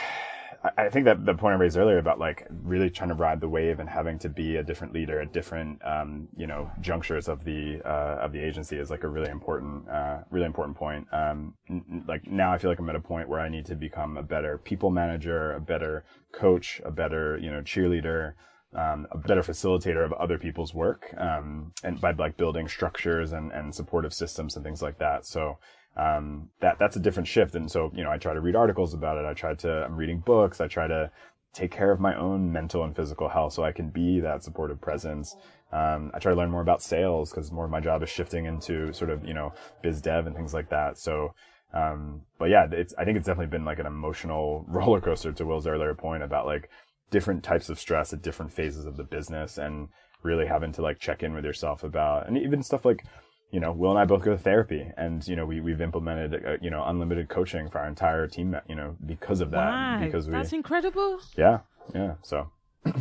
I- 0.76 0.88
think 0.88 1.04
that 1.04 1.24
the 1.24 1.34
point 1.34 1.54
I 1.54 1.56
raised 1.58 1.76
earlier 1.76 1.98
about 1.98 2.18
like 2.18 2.46
really 2.50 2.90
trying 2.90 3.10
to 3.10 3.14
ride 3.14 3.40
the 3.40 3.48
wave 3.48 3.78
and 3.78 3.88
having 3.88 4.18
to 4.20 4.28
be 4.28 4.56
a 4.56 4.62
different 4.62 4.92
leader 4.92 5.20
at 5.20 5.32
different, 5.32 5.80
um, 5.84 6.28
you 6.36 6.46
know, 6.46 6.70
junctures 6.80 7.28
of 7.28 7.44
the 7.44 7.80
uh, 7.84 8.18
of 8.20 8.32
the 8.32 8.40
agency 8.40 8.76
is 8.76 8.90
like 8.90 9.04
a 9.04 9.08
really 9.08 9.30
important, 9.30 9.88
uh, 9.88 10.18
really 10.30 10.46
important 10.46 10.76
point. 10.76 11.06
Um, 11.12 11.54
n- 11.70 12.04
like 12.08 12.26
now, 12.26 12.52
I 12.52 12.58
feel 12.58 12.70
like 12.70 12.78
I'm 12.80 12.88
at 12.90 12.96
a 12.96 13.00
point 13.00 13.28
where 13.28 13.40
I 13.40 13.48
need 13.48 13.66
to 13.66 13.76
become 13.76 14.16
a 14.16 14.22
better 14.22 14.58
people 14.58 14.90
manager, 14.90 15.52
a 15.52 15.60
better 15.60 16.04
coach, 16.32 16.80
a 16.84 16.90
better, 16.90 17.38
you 17.38 17.50
know, 17.50 17.60
cheerleader. 17.62 18.34
Um, 18.74 19.06
a 19.12 19.16
better 19.16 19.40
facilitator 19.40 20.04
of 20.04 20.12
other 20.12 20.36
people's 20.36 20.74
work, 20.74 21.14
um, 21.16 21.72
and 21.82 21.98
by 22.02 22.10
like 22.10 22.36
building 22.36 22.68
structures 22.68 23.32
and, 23.32 23.50
and 23.50 23.74
supportive 23.74 24.12
systems 24.12 24.56
and 24.56 24.62
things 24.62 24.82
like 24.82 24.98
that. 24.98 25.24
So, 25.24 25.56
um, 25.98 26.48
that 26.60 26.78
that's 26.78 26.96
a 26.96 27.00
different 27.00 27.26
shift. 27.26 27.54
And 27.54 27.70
so, 27.70 27.90
you 27.94 28.04
know, 28.04 28.10
I 28.10 28.18
try 28.18 28.32
to 28.32 28.40
read 28.40 28.56
articles 28.56 28.94
about 28.94 29.18
it. 29.18 29.26
I 29.26 29.34
try 29.34 29.54
to, 29.54 29.84
I'm 29.84 29.96
reading 29.96 30.20
books. 30.20 30.60
I 30.60 30.68
try 30.68 30.86
to 30.86 31.10
take 31.52 31.72
care 31.72 31.90
of 31.90 31.98
my 31.98 32.16
own 32.16 32.52
mental 32.52 32.84
and 32.84 32.94
physical 32.94 33.28
health 33.28 33.52
so 33.54 33.64
I 33.64 33.72
can 33.72 33.90
be 33.90 34.20
that 34.20 34.44
supportive 34.44 34.80
presence. 34.80 35.34
Um, 35.72 36.12
I 36.14 36.20
try 36.20 36.32
to 36.32 36.38
learn 36.38 36.50
more 36.50 36.60
about 36.60 36.82
sales 36.82 37.30
because 37.30 37.50
more 37.50 37.64
of 37.64 37.70
my 37.70 37.80
job 37.80 38.02
is 38.02 38.08
shifting 38.08 38.46
into 38.46 38.92
sort 38.92 39.10
of, 39.10 39.24
you 39.24 39.34
know, 39.34 39.52
biz 39.82 40.00
dev 40.00 40.26
and 40.26 40.36
things 40.36 40.54
like 40.54 40.70
that. 40.70 40.98
So, 40.98 41.34
um, 41.74 42.22
but 42.38 42.48
yeah, 42.48 42.66
it's, 42.70 42.94
I 42.96 43.04
think 43.04 43.18
it's 43.18 43.26
definitely 43.26 43.50
been 43.50 43.64
like 43.64 43.80
an 43.80 43.86
emotional 43.86 44.64
roller 44.68 45.00
coaster 45.00 45.32
to 45.32 45.44
Will's 45.44 45.66
earlier 45.66 45.94
point 45.94 46.22
about 46.22 46.46
like 46.46 46.70
different 47.10 47.42
types 47.42 47.68
of 47.68 47.80
stress 47.80 48.12
at 48.12 48.22
different 48.22 48.52
phases 48.52 48.86
of 48.86 48.96
the 48.96 49.04
business 49.04 49.58
and 49.58 49.88
really 50.22 50.46
having 50.46 50.72
to 50.72 50.82
like 50.82 51.00
check 51.00 51.22
in 51.22 51.34
with 51.34 51.44
yourself 51.44 51.82
about, 51.82 52.28
and 52.28 52.38
even 52.38 52.62
stuff 52.62 52.84
like, 52.84 53.04
you 53.50 53.60
know, 53.60 53.72
Will 53.72 53.90
and 53.90 53.98
I 53.98 54.04
both 54.04 54.22
go 54.22 54.32
to 54.32 54.38
therapy, 54.38 54.90
and 54.96 55.26
you 55.26 55.36
know, 55.36 55.46
we 55.46 55.60
we've 55.60 55.80
implemented 55.80 56.44
uh, 56.44 56.56
you 56.60 56.70
know 56.70 56.84
unlimited 56.84 57.28
coaching 57.28 57.68
for 57.70 57.78
our 57.78 57.88
entire 57.88 58.26
team, 58.26 58.56
you 58.68 58.74
know, 58.74 58.96
because 59.04 59.40
of 59.40 59.50
that. 59.52 59.56
wow 59.68 60.04
because 60.04 60.26
we, 60.26 60.32
that's 60.32 60.52
incredible 60.52 61.20
yeah, 61.36 61.60
yeah. 61.94 62.14
So 62.22 62.50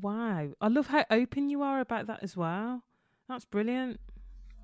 wow 0.00 0.48
i 0.60 0.68
love 0.68 0.86
how 0.88 1.04
open 1.10 1.48
you 1.50 1.62
are 1.62 1.80
about 1.80 2.06
that 2.06 2.20
as 2.22 2.36
well 2.36 2.82
that's 3.28 3.44
brilliant 3.44 4.00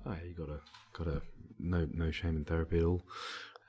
Oh, 0.05 0.15
you 0.25 0.33
gotta 0.33 0.61
gotta 0.93 1.21
no 1.59 1.85
no 1.91 2.09
shame 2.09 2.37
in 2.37 2.45
therapy 2.45 2.77
at 2.79 2.85
all. 2.85 3.01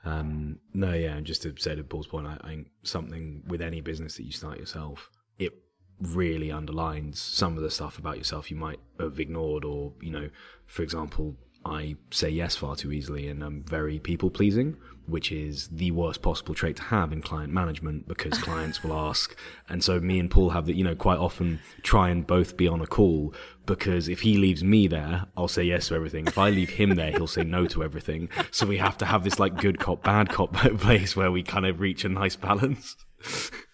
Um, 0.05 0.59
no, 0.73 0.93
yeah, 0.93 1.15
and 1.17 1.25
just 1.25 1.41
to 1.43 1.53
say 1.57 1.75
to 1.75 1.83
Paul's 1.83 2.07
point, 2.07 2.25
I, 2.25 2.37
I 2.41 2.47
think 2.47 2.67
something 2.83 3.43
with 3.45 3.61
any 3.61 3.81
business 3.81 4.15
that 4.15 4.23
you 4.23 4.31
start 4.31 4.57
yourself, 4.57 5.11
it 5.37 5.53
really 6.01 6.51
underlines 6.51 7.21
some 7.21 7.57
of 7.57 7.63
the 7.63 7.71
stuff 7.71 7.97
about 7.97 8.17
yourself 8.17 8.49
you 8.49 8.57
might 8.57 8.79
have 8.99 9.19
ignored, 9.19 9.63
or 9.63 9.93
you 10.01 10.11
know, 10.11 10.29
for 10.65 10.83
example, 10.83 11.35
I 11.63 11.95
say 12.09 12.29
yes 12.29 12.55
far 12.55 12.75
too 12.75 12.91
easily, 12.91 13.27
and 13.27 13.43
I'm 13.43 13.63
very 13.63 13.99
people 13.99 14.31
pleasing, 14.31 14.77
which 15.05 15.31
is 15.31 15.67
the 15.67 15.91
worst 15.91 16.21
possible 16.21 16.55
trait 16.55 16.77
to 16.77 16.83
have 16.83 17.13
in 17.13 17.21
client 17.21 17.53
management 17.53 18.07
because 18.07 18.37
clients 18.41 18.83
will 18.83 18.93
ask, 18.93 19.35
and 19.69 19.83
so 19.83 19.99
me 19.99 20.19
and 20.19 20.29
Paul 20.29 20.49
have 20.51 20.65
that, 20.65 20.75
you 20.75 20.83
know, 20.83 20.95
quite 20.95 21.19
often 21.19 21.59
try 21.83 22.09
and 22.09 22.25
both 22.25 22.57
be 22.57 22.67
on 22.67 22.81
a 22.81 22.87
call 22.87 23.33
because 23.65 24.09
if 24.09 24.21
he 24.21 24.37
leaves 24.37 24.63
me 24.63 24.87
there, 24.87 25.27
I'll 25.37 25.47
say 25.47 25.63
yes 25.63 25.87
to 25.89 25.95
everything. 25.95 26.27
If 26.27 26.37
I 26.37 26.49
leave 26.49 26.71
him 26.71 26.95
there, 26.95 27.11
he'll 27.11 27.27
say 27.27 27.43
no 27.43 27.67
to 27.67 27.83
everything. 27.83 28.29
So 28.49 28.65
we 28.65 28.77
have 28.77 28.97
to 28.97 29.05
have 29.05 29.23
this 29.23 29.39
like 29.39 29.57
good 29.57 29.79
cop, 29.79 30.03
bad 30.03 30.29
cop 30.29 30.53
place 30.79 31.15
where 31.15 31.31
we 31.31 31.43
kind 31.43 31.65
of 31.65 31.79
reach 31.79 32.03
a 32.03 32.09
nice 32.09 32.35
balance. 32.35 32.95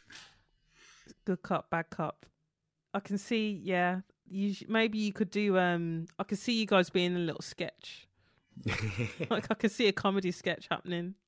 good 1.27 1.41
cop 1.43 1.69
bad 1.69 1.89
cop 1.89 2.25
i 2.93 2.99
can 3.01 3.17
see 3.17 3.59
yeah 3.61 3.99
you 4.29 4.53
sh- 4.53 4.63
maybe 4.69 4.97
you 4.97 5.11
could 5.11 5.29
do 5.29 5.57
um 5.57 6.05
i 6.17 6.23
could 6.23 6.39
see 6.39 6.53
you 6.53 6.65
guys 6.65 6.89
being 6.89 7.15
a 7.15 7.19
little 7.19 7.41
sketch. 7.41 8.07
Like 9.29 9.47
i 9.51 9.55
could 9.55 9.71
see 9.71 9.87
a 9.87 9.91
comedy 9.91 10.31
sketch 10.31 10.67
happening. 10.71 11.15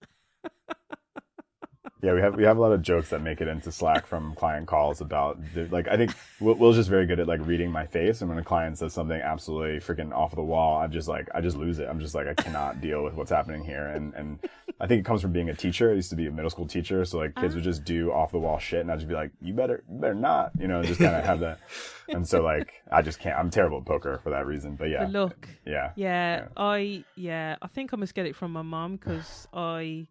Yeah, 2.02 2.14
we 2.14 2.22
have 2.22 2.36
we 2.36 2.46
have 2.46 2.58
a 2.58 2.62
lot 2.62 2.72
of 2.72 2.82
jokes 2.82 3.10
that 3.10 3.22
make 3.22 3.42
it 3.42 3.50
into 3.50 3.74
Slack 3.74 4.08
from 4.08 4.34
client 4.36 4.68
calls 4.68 5.02
about 5.02 5.38
the, 5.54 5.66
like 5.66 5.90
I 5.90 5.98
think 5.98 6.14
Will's 6.40 6.78
just 6.78 6.90
very 6.90 7.06
good 7.06 7.20
at 7.20 7.28
like 7.28 7.46
reading 7.46 7.72
my 7.72 7.86
face, 7.86 8.22
and 8.22 8.30
when 8.30 8.40
a 8.40 8.44
client 8.44 8.78
says 8.78 8.94
something 8.94 9.20
absolutely 9.20 9.80
freaking 9.82 10.14
off 10.14 10.34
the 10.34 10.42
wall, 10.42 10.80
I'm 10.80 10.94
just 10.94 11.10
like 11.10 11.28
I 11.36 11.42
just 11.42 11.58
lose 11.58 11.78
it. 11.78 11.90
I'm 11.90 12.00
just 12.00 12.16
like 12.16 12.28
I 12.28 12.34
cannot 12.36 12.80
deal 12.80 13.04
with 13.04 13.16
what's 13.16 13.32
happening 13.32 13.66
here, 13.66 13.88
and 13.88 14.14
and 14.14 14.40
I 14.82 14.88
think 14.88 15.02
it 15.02 15.06
comes 15.06 15.22
from 15.22 15.34
being 15.34 15.50
a 15.50 15.54
teacher. 15.54 15.92
I 15.92 15.96
used 15.96 16.10
to 16.12 16.16
be 16.16 16.28
a 16.28 16.32
middle 16.32 16.50
school 16.50 16.66
teacher, 16.66 17.04
so 17.04 17.18
like 17.18 17.36
kids 17.36 17.54
would 17.54 17.64
ah. 17.64 17.72
just 17.72 17.84
do 17.84 18.12
off 18.12 18.32
the 18.32 18.40
wall 18.40 18.60
shit, 18.60 18.80
and 18.80 18.92
I'd 18.92 19.00
just 19.00 19.10
be 19.10 19.14
like, 19.14 19.32
"You 19.42 19.54
better, 19.54 19.84
you 19.92 20.00
better 20.00 20.14
not," 20.14 20.52
you 20.58 20.68
know, 20.68 20.82
just 20.84 21.00
kind 21.00 21.16
of 21.16 21.26
have 21.26 21.40
that. 21.42 21.60
And 22.12 22.28
so 22.28 22.42
like, 22.42 22.74
I 22.92 23.04
just 23.04 23.20
can't. 23.20 23.38
I'm 23.38 23.52
terrible 23.52 23.78
at 23.78 23.86
poker 23.86 24.18
for 24.24 24.32
that 24.32 24.48
reason. 24.48 24.76
But 24.76 24.86
yeah, 24.90 25.06
look. 25.08 25.48
yeah, 25.64 25.92
Yeah, 25.96 26.48
I 26.58 27.04
yeah, 27.16 27.58
I 27.62 27.68
think 27.68 27.94
I 27.94 27.98
must 27.98 28.16
get 28.16 28.26
it 28.26 28.36
from 28.36 28.52
my 28.52 28.64
mom 28.64 28.96
because 28.96 29.48
I 29.54 30.08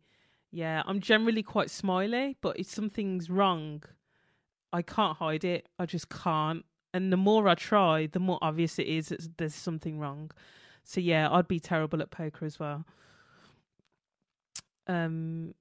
yeah, 0.52 0.82
I'm 0.86 1.00
generally 1.00 1.42
quite 1.42 1.70
smiley, 1.70 2.36
but 2.40 2.58
if 2.58 2.68
something's 2.68 3.28
wrong, 3.28 3.82
I 4.72 4.82
can't 4.82 5.16
hide 5.16 5.44
it. 5.44 5.68
I 5.78 5.86
just 5.86 6.08
can't. 6.08 6.64
And 6.94 7.12
the 7.12 7.16
more 7.16 7.48
I 7.48 7.54
try, 7.54 8.06
the 8.06 8.20
more 8.20 8.38
obvious 8.40 8.78
it 8.78 8.86
is 8.86 9.08
that 9.08 9.38
there's 9.38 9.54
something 9.54 9.98
wrong. 9.98 10.30
So 10.84 11.00
yeah, 11.00 11.28
I'd 11.30 11.48
be 11.48 11.60
terrible 11.60 12.00
at 12.00 12.10
poker 12.10 12.46
as 12.46 12.58
well. 12.58 12.86
Um 14.88 15.54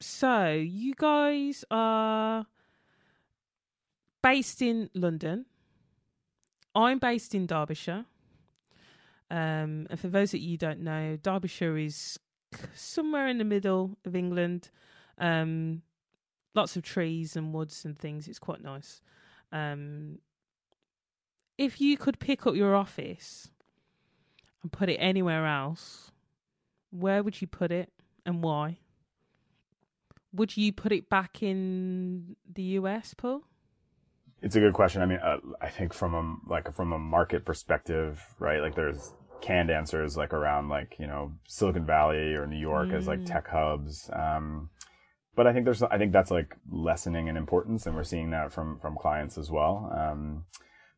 so 0.00 0.52
you 0.52 0.94
guys 0.94 1.64
are 1.70 2.46
based 4.22 4.60
in 4.60 4.90
London. 4.94 5.46
I'm 6.74 6.98
based 6.98 7.34
in 7.34 7.46
Derbyshire. 7.46 8.04
Um, 9.30 9.86
and 9.88 9.98
for 9.98 10.08
those 10.08 10.32
that 10.32 10.40
you 10.40 10.58
don't 10.58 10.80
know, 10.80 11.16
Derbyshire 11.22 11.78
is 11.78 12.18
somewhere 12.74 13.28
in 13.28 13.38
the 13.38 13.44
middle 13.44 13.96
of 14.04 14.14
England. 14.14 14.70
Um, 15.18 15.82
lots 16.54 16.76
of 16.76 16.82
trees 16.82 17.36
and 17.36 17.52
woods 17.52 17.84
and 17.84 17.98
things. 17.98 18.28
It's 18.28 18.38
quite 18.38 18.62
nice. 18.62 19.00
Um, 19.52 20.18
if 21.56 21.80
you 21.80 21.96
could 21.96 22.18
pick 22.18 22.46
up 22.46 22.54
your 22.54 22.74
office 22.74 23.50
and 24.62 24.70
put 24.72 24.88
it 24.88 24.96
anywhere 24.96 25.46
else, 25.46 26.10
where 26.90 27.22
would 27.22 27.40
you 27.40 27.46
put 27.46 27.70
it 27.70 27.90
and 28.26 28.42
why? 28.42 28.78
Would 30.32 30.56
you 30.56 30.72
put 30.72 30.92
it 30.92 31.08
back 31.08 31.42
in 31.42 32.36
the 32.52 32.62
US, 32.62 33.14
Paul? 33.14 33.42
It's 34.42 34.56
a 34.56 34.60
good 34.60 34.74
question. 34.74 35.00
I 35.00 35.06
mean, 35.06 35.20
uh, 35.22 35.38
I 35.60 35.68
think 35.68 35.94
from 35.94 36.14
a 36.14 36.50
like 36.50 36.72
from 36.74 36.92
a 36.92 36.98
market 36.98 37.44
perspective, 37.44 38.22
right? 38.38 38.60
Like 38.60 38.74
there's 38.74 39.12
canned 39.40 39.70
answers 39.70 40.16
like 40.16 40.32
around 40.32 40.68
like 40.68 40.96
you 40.98 41.06
know 41.06 41.32
Silicon 41.46 41.86
Valley 41.86 42.34
or 42.34 42.46
New 42.46 42.58
York 42.58 42.90
as 42.92 43.06
like 43.06 43.24
tech 43.24 43.48
hubs. 43.48 44.10
Um, 44.12 44.70
but 45.36 45.46
I 45.46 45.52
think 45.52 45.64
there's 45.64 45.82
I 45.82 45.98
think 45.98 46.12
that's 46.12 46.30
like 46.30 46.56
lessening 46.70 47.28
in 47.28 47.36
importance, 47.36 47.86
and 47.86 47.94
we're 47.94 48.04
seeing 48.04 48.30
that 48.30 48.52
from 48.52 48.78
from 48.80 48.96
clients 48.96 49.38
as 49.38 49.50
well. 49.50 49.90
Um, 49.96 50.44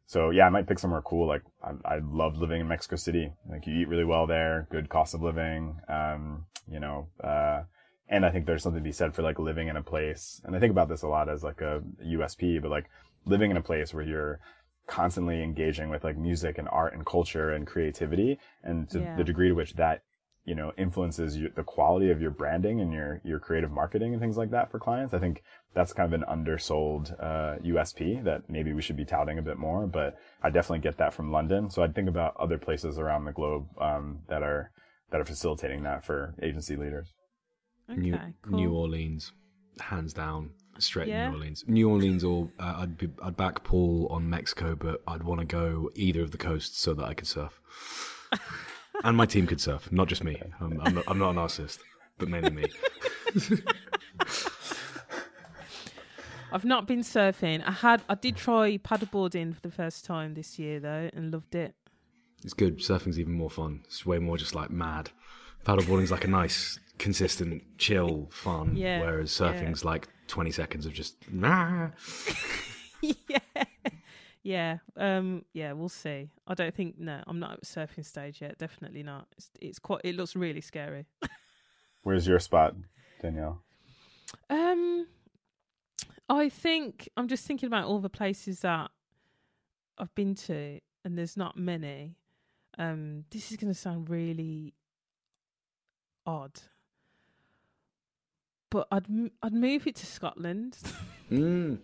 so 0.06 0.30
yeah, 0.30 0.46
I 0.46 0.50
might 0.50 0.66
pick 0.66 0.78
somewhere 0.78 1.02
cool. 1.02 1.26
Like 1.26 1.42
I, 1.62 1.96
I 1.96 1.98
love 1.98 2.36
living 2.38 2.60
in 2.60 2.68
Mexico 2.68 2.96
City. 2.96 3.32
Like 3.50 3.66
you 3.66 3.74
eat 3.74 3.88
really 3.88 4.04
well 4.04 4.26
there, 4.26 4.66
good 4.70 4.88
cost 4.88 5.14
of 5.14 5.22
living. 5.22 5.80
Um, 5.88 6.46
you 6.70 6.80
know, 6.80 7.08
uh, 7.22 7.62
and 8.08 8.24
I 8.24 8.30
think 8.30 8.46
there's 8.46 8.62
something 8.62 8.82
to 8.82 8.88
be 8.88 8.92
said 8.92 9.14
for 9.14 9.22
like 9.22 9.38
living 9.38 9.68
in 9.68 9.76
a 9.76 9.82
place. 9.82 10.40
And 10.44 10.54
I 10.54 10.60
think 10.60 10.70
about 10.70 10.88
this 10.88 11.02
a 11.02 11.08
lot 11.08 11.28
as 11.28 11.42
like 11.42 11.60
a 11.60 11.82
USP, 12.04 12.62
but 12.62 12.70
like 12.70 12.88
living 13.24 13.50
in 13.50 13.56
a 13.56 13.62
place 13.62 13.92
where 13.92 14.04
you're 14.04 14.40
constantly 14.86 15.42
engaging 15.42 15.90
with 15.90 16.04
like 16.04 16.16
music 16.16 16.58
and 16.58 16.68
art 16.70 16.94
and 16.94 17.04
culture 17.04 17.50
and 17.50 17.66
creativity, 17.66 18.38
and 18.62 18.88
to 18.90 19.00
Yeah. 19.00 19.16
the 19.16 19.24
degree 19.24 19.48
to 19.48 19.54
which 19.54 19.74
that 19.74 20.02
you 20.46 20.54
know 20.54 20.72
influences 20.78 21.36
you, 21.36 21.50
the 21.54 21.62
quality 21.62 22.10
of 22.10 22.20
your 22.22 22.30
branding 22.30 22.80
and 22.80 22.92
your 22.92 23.20
your 23.24 23.38
creative 23.38 23.70
marketing 23.70 24.12
and 24.12 24.22
things 24.22 24.36
like 24.36 24.50
that 24.52 24.70
for 24.70 24.78
clients. 24.78 25.12
I 25.12 25.18
think 25.18 25.42
that's 25.74 25.92
kind 25.92 26.12
of 26.12 26.18
an 26.18 26.26
undersold 26.26 27.14
uh, 27.20 27.56
USP 27.62 28.24
that 28.24 28.48
maybe 28.48 28.72
we 28.72 28.80
should 28.80 28.96
be 28.96 29.04
touting 29.04 29.38
a 29.38 29.42
bit 29.42 29.58
more. 29.58 29.86
But 29.86 30.16
I 30.42 30.48
definitely 30.48 30.78
get 30.78 30.96
that 30.96 31.12
from 31.12 31.30
London. 31.30 31.68
So 31.68 31.82
I'd 31.82 31.94
think 31.94 32.08
about 32.08 32.34
other 32.38 32.56
places 32.56 32.98
around 32.98 33.26
the 33.26 33.32
globe 33.32 33.66
um, 33.78 34.20
that 34.28 34.42
are 34.42 34.70
that 35.10 35.20
are 35.20 35.24
facilitating 35.24 35.82
that 35.82 36.04
for 36.04 36.34
agency 36.42 36.76
leaders. 36.76 37.12
Okay, 37.90 38.00
New, 38.00 38.18
cool. 38.42 38.56
New 38.56 38.72
Orleans, 38.72 39.32
hands 39.78 40.12
down, 40.12 40.50
straight 40.78 41.08
Yeah? 41.08 41.28
New 41.28 41.36
Orleans. 41.36 41.64
New 41.66 41.90
Orleans, 41.90 42.24
or 42.24 42.50
uh, 42.58 42.74
I'd 42.78 42.98
be, 42.98 43.08
I'd 43.22 43.36
back 43.36 43.62
Paul 43.64 44.08
on 44.10 44.28
Mexico, 44.28 44.74
but 44.74 45.02
I'd 45.06 45.22
want 45.22 45.40
to 45.40 45.46
go 45.46 45.90
either 45.94 46.22
of 46.22 46.30
the 46.30 46.38
coasts 46.38 46.80
so 46.80 46.94
that 46.94 47.04
I 47.04 47.14
could 47.14 47.28
surf, 47.28 47.60
and 49.04 49.16
my 49.16 49.26
team 49.26 49.46
could 49.46 49.60
surf, 49.60 49.90
not 49.92 50.08
just 50.08 50.24
me. 50.24 50.40
I'm, 50.60 50.80
I'm, 50.82 50.94
not, 50.94 51.04
I'm 51.08 51.18
not 51.18 51.30
a 51.30 51.38
narcissist, 51.38 51.78
but 52.18 52.28
mainly 52.28 52.50
me. 52.50 52.64
I've 56.52 56.64
not 56.64 56.86
been 56.86 57.00
surfing. 57.00 57.62
I 57.66 57.72
had 57.72 58.02
I 58.08 58.14
did 58.14 58.36
try 58.36 58.78
paddleboarding 58.78 59.54
for 59.54 59.60
the 59.60 59.70
first 59.70 60.04
time 60.04 60.34
this 60.34 60.58
year 60.58 60.80
though 60.80 61.10
and 61.12 61.32
loved 61.32 61.54
it. 61.54 61.74
It's 62.44 62.54
good. 62.54 62.78
Surfing's 62.78 63.18
even 63.18 63.32
more 63.34 63.50
fun. 63.50 63.82
It's 63.84 64.06
way 64.06 64.18
more 64.18 64.36
just 64.38 64.54
like 64.54 64.70
mad. 64.70 65.10
Paddleboarding's 65.64 66.12
like 66.12 66.24
a 66.24 66.28
nice, 66.28 66.78
consistent, 66.98 67.62
chill 67.78 68.28
fun, 68.30 68.76
Yeah, 68.76 69.00
whereas 69.00 69.38
yeah. 69.40 69.52
surfing's 69.52 69.84
like 69.84 70.08
20 70.28 70.52
seconds 70.52 70.86
of 70.86 70.92
just. 70.94 71.16
"Nah." 71.30 71.88
yeah. 73.00 73.38
Yeah. 74.46 74.78
Um 74.96 75.44
yeah, 75.54 75.72
we'll 75.72 75.88
see. 75.88 76.30
I 76.46 76.54
don't 76.54 76.72
think 76.72 77.00
no, 77.00 77.20
I'm 77.26 77.40
not 77.40 77.54
at 77.54 77.60
the 77.62 77.66
surfing 77.66 78.04
stage 78.04 78.40
yet. 78.40 78.56
Definitely 78.58 79.02
not. 79.02 79.26
It's, 79.36 79.50
it's 79.60 79.78
quite 79.80 80.02
it 80.04 80.14
looks 80.14 80.36
really 80.36 80.60
scary. 80.60 81.06
Where's 82.04 82.28
your 82.28 82.38
spot, 82.38 82.76
Danielle? 83.20 83.62
Um 84.48 85.08
I 86.28 86.48
think 86.48 87.08
I'm 87.16 87.26
just 87.26 87.44
thinking 87.44 87.66
about 87.66 87.86
all 87.86 87.98
the 87.98 88.08
places 88.08 88.60
that 88.60 88.92
I've 89.98 90.14
been 90.14 90.36
to 90.36 90.78
and 91.04 91.18
there's 91.18 91.36
not 91.36 91.56
many. 91.58 92.14
Um 92.78 93.24
this 93.30 93.50
is 93.50 93.56
going 93.56 93.72
to 93.72 93.78
sound 93.78 94.08
really 94.08 94.74
odd. 96.24 96.60
But 98.70 98.86
I'd 98.92 99.06
m- 99.10 99.32
I'd 99.42 99.54
move 99.54 99.88
it 99.88 99.96
to 99.96 100.06
Scotland. 100.06 100.78
Mm. 101.28 101.80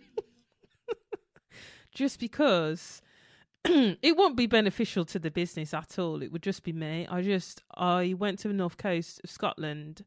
Just 1.93 2.19
because 2.19 3.01
it 3.65 4.17
won't 4.17 4.35
be 4.35 4.47
beneficial 4.47 5.05
to 5.05 5.19
the 5.19 5.31
business 5.31 5.73
at 5.73 5.97
all. 5.99 6.21
It 6.21 6.31
would 6.31 6.43
just 6.43 6.63
be 6.63 6.73
me. 6.73 7.07
I 7.09 7.21
just 7.21 7.61
I 7.75 8.13
went 8.17 8.39
to 8.39 8.47
the 8.47 8.53
north 8.53 8.77
coast 8.77 9.21
of 9.23 9.29
Scotland, 9.31 10.03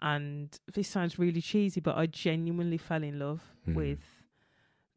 and 0.00 0.58
this 0.74 0.88
sounds 0.88 1.18
really 1.18 1.40
cheesy, 1.40 1.80
but 1.80 1.96
I 1.96 2.06
genuinely 2.06 2.78
fell 2.78 3.02
in 3.02 3.18
love 3.18 3.42
Mhm. 3.66 3.74
with 3.74 4.22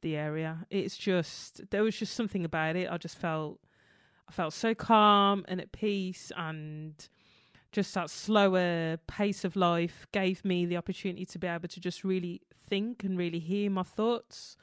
the 0.01 0.15
area. 0.15 0.65
It's 0.69 0.97
just 0.97 1.69
there 1.69 1.83
was 1.83 1.97
just 1.97 2.13
something 2.15 2.43
about 2.45 2.75
it. 2.75 2.89
I 2.89 2.97
just 2.97 3.17
felt 3.17 3.59
I 4.27 4.31
felt 4.31 4.53
so 4.53 4.73
calm 4.73 5.43
and 5.49 5.59
at 5.59 5.71
peace 5.73 6.31
and 6.37 6.95
just 7.71 7.93
that 7.93 8.09
slower 8.09 8.97
pace 9.07 9.43
of 9.43 9.55
life 9.55 10.07
gave 10.11 10.43
me 10.45 10.65
the 10.65 10.77
opportunity 10.77 11.25
to 11.25 11.37
be 11.39 11.47
able 11.47 11.67
to 11.67 11.79
just 11.79 12.03
really 12.03 12.41
think 12.69 13.03
and 13.03 13.17
really 13.17 13.39
hear 13.39 13.69
my 13.69 13.83
thoughts. 13.83 14.55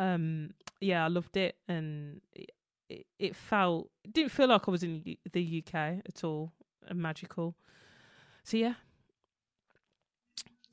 Um, 0.00 0.54
yeah, 0.80 1.04
I 1.04 1.08
loved 1.08 1.36
it, 1.36 1.56
and 1.68 2.20
it, 2.32 3.06
it, 3.18 3.36
felt 3.36 3.90
it 4.02 4.12
didn't 4.12 4.32
feel 4.32 4.48
like 4.48 4.66
I 4.66 4.70
was 4.70 4.82
in 4.82 5.16
the 5.32 5.64
UK 5.64 5.74
at 6.06 6.24
all. 6.24 6.52
And 6.88 6.98
magical. 6.98 7.54
So 8.42 8.56
yeah, 8.56 8.74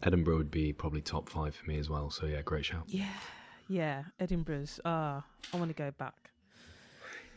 Edinburgh 0.01 0.38
would 0.38 0.51
be 0.51 0.71
probably 0.71 1.01
top 1.01 1.28
five 1.30 1.53
for 1.53 1.69
me 1.69 1.78
as 1.78 1.89
well. 1.89 2.09
So 2.09 2.25
yeah, 2.25 2.41
great 2.41 2.65
shout. 2.65 2.86
yeah, 2.88 3.19
yeah. 3.67 4.03
Edinburgh's. 4.19 4.80
Ah, 4.86 5.25
I 5.53 5.57
want 5.57 5.69
to 5.69 5.75
go 5.75 5.91
back. 5.91 6.32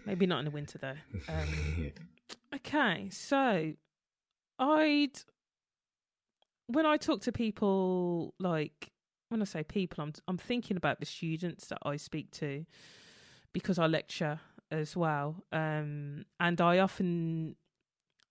Maybe 0.06 0.26
not 0.26 0.38
in 0.38 0.44
the 0.46 0.50
winter 0.50 0.78
though. 0.78 0.94
Um, 1.28 1.92
Okay, 2.54 3.08
so 3.10 3.72
I'd 4.58 5.22
when 6.66 6.86
I 6.86 6.96
talk 6.96 7.22
to 7.22 7.32
people 7.32 8.34
like 8.38 8.90
when 9.30 9.40
I 9.40 9.44
say 9.44 9.62
people 9.62 10.02
I'm 10.02 10.12
I'm 10.28 10.38
thinking 10.38 10.76
about 10.76 11.00
the 11.00 11.06
students 11.06 11.66
that 11.68 11.78
I 11.82 11.96
speak 11.96 12.30
to 12.32 12.66
because 13.52 13.78
I 13.78 13.86
lecture 13.86 14.40
as 14.70 14.96
well. 14.96 15.44
Um 15.52 16.24
and 16.38 16.60
I 16.60 16.78
often 16.78 17.56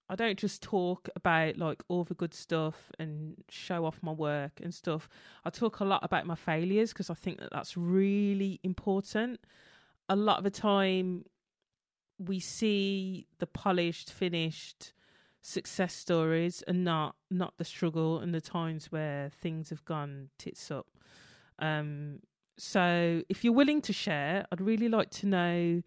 I 0.09 0.15
don't 0.15 0.39
just 0.39 0.61
talk 0.61 1.07
about 1.15 1.57
like 1.57 1.83
all 1.87 2.03
the 2.03 2.15
good 2.15 2.33
stuff 2.33 2.91
and 2.97 3.43
show 3.47 3.85
off 3.85 3.99
my 4.01 4.11
work 4.11 4.59
and 4.61 4.73
stuff. 4.73 5.07
I 5.45 5.51
talk 5.51 5.79
a 5.79 5.85
lot 5.85 6.03
about 6.03 6.25
my 6.25 6.35
failures 6.35 6.91
because 6.91 7.09
I 7.09 7.13
think 7.13 7.39
that 7.39 7.49
that's 7.51 7.77
really 7.77 8.59
important. 8.63 9.39
A 10.09 10.15
lot 10.15 10.39
of 10.39 10.43
the 10.43 10.49
time 10.49 11.25
we 12.17 12.39
see 12.39 13.27
the 13.37 13.45
polished, 13.45 14.11
finished 14.11 14.93
success 15.41 15.93
stories 15.93 16.63
and 16.67 16.83
not 16.83 17.15
not 17.29 17.57
the 17.57 17.65
struggle 17.65 18.19
and 18.19 18.33
the 18.33 18.41
times 18.41 18.91
where 18.91 19.29
things 19.29 19.69
have 19.69 19.83
gone 19.85 20.29
tits 20.37 20.69
up. 20.71 20.87
Um, 21.59 22.19
so 22.57 23.21
if 23.29 23.43
you're 23.43 23.53
willing 23.53 23.81
to 23.83 23.93
share, 23.93 24.45
I'd 24.51 24.61
really 24.61 24.89
like 24.89 25.09
to 25.11 25.27
know 25.27 25.81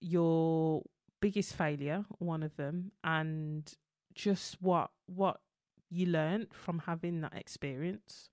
your 0.00 0.82
biggest 1.20 1.54
failure, 1.54 2.04
one 2.18 2.42
of 2.42 2.56
them, 2.56 2.92
and 3.02 3.72
just 4.14 4.60
what 4.60 4.90
what 5.06 5.40
you 5.88 6.06
learned 6.06 6.48
from 6.52 6.80
having 6.80 7.20
that 7.22 7.34
experience. 7.34 8.28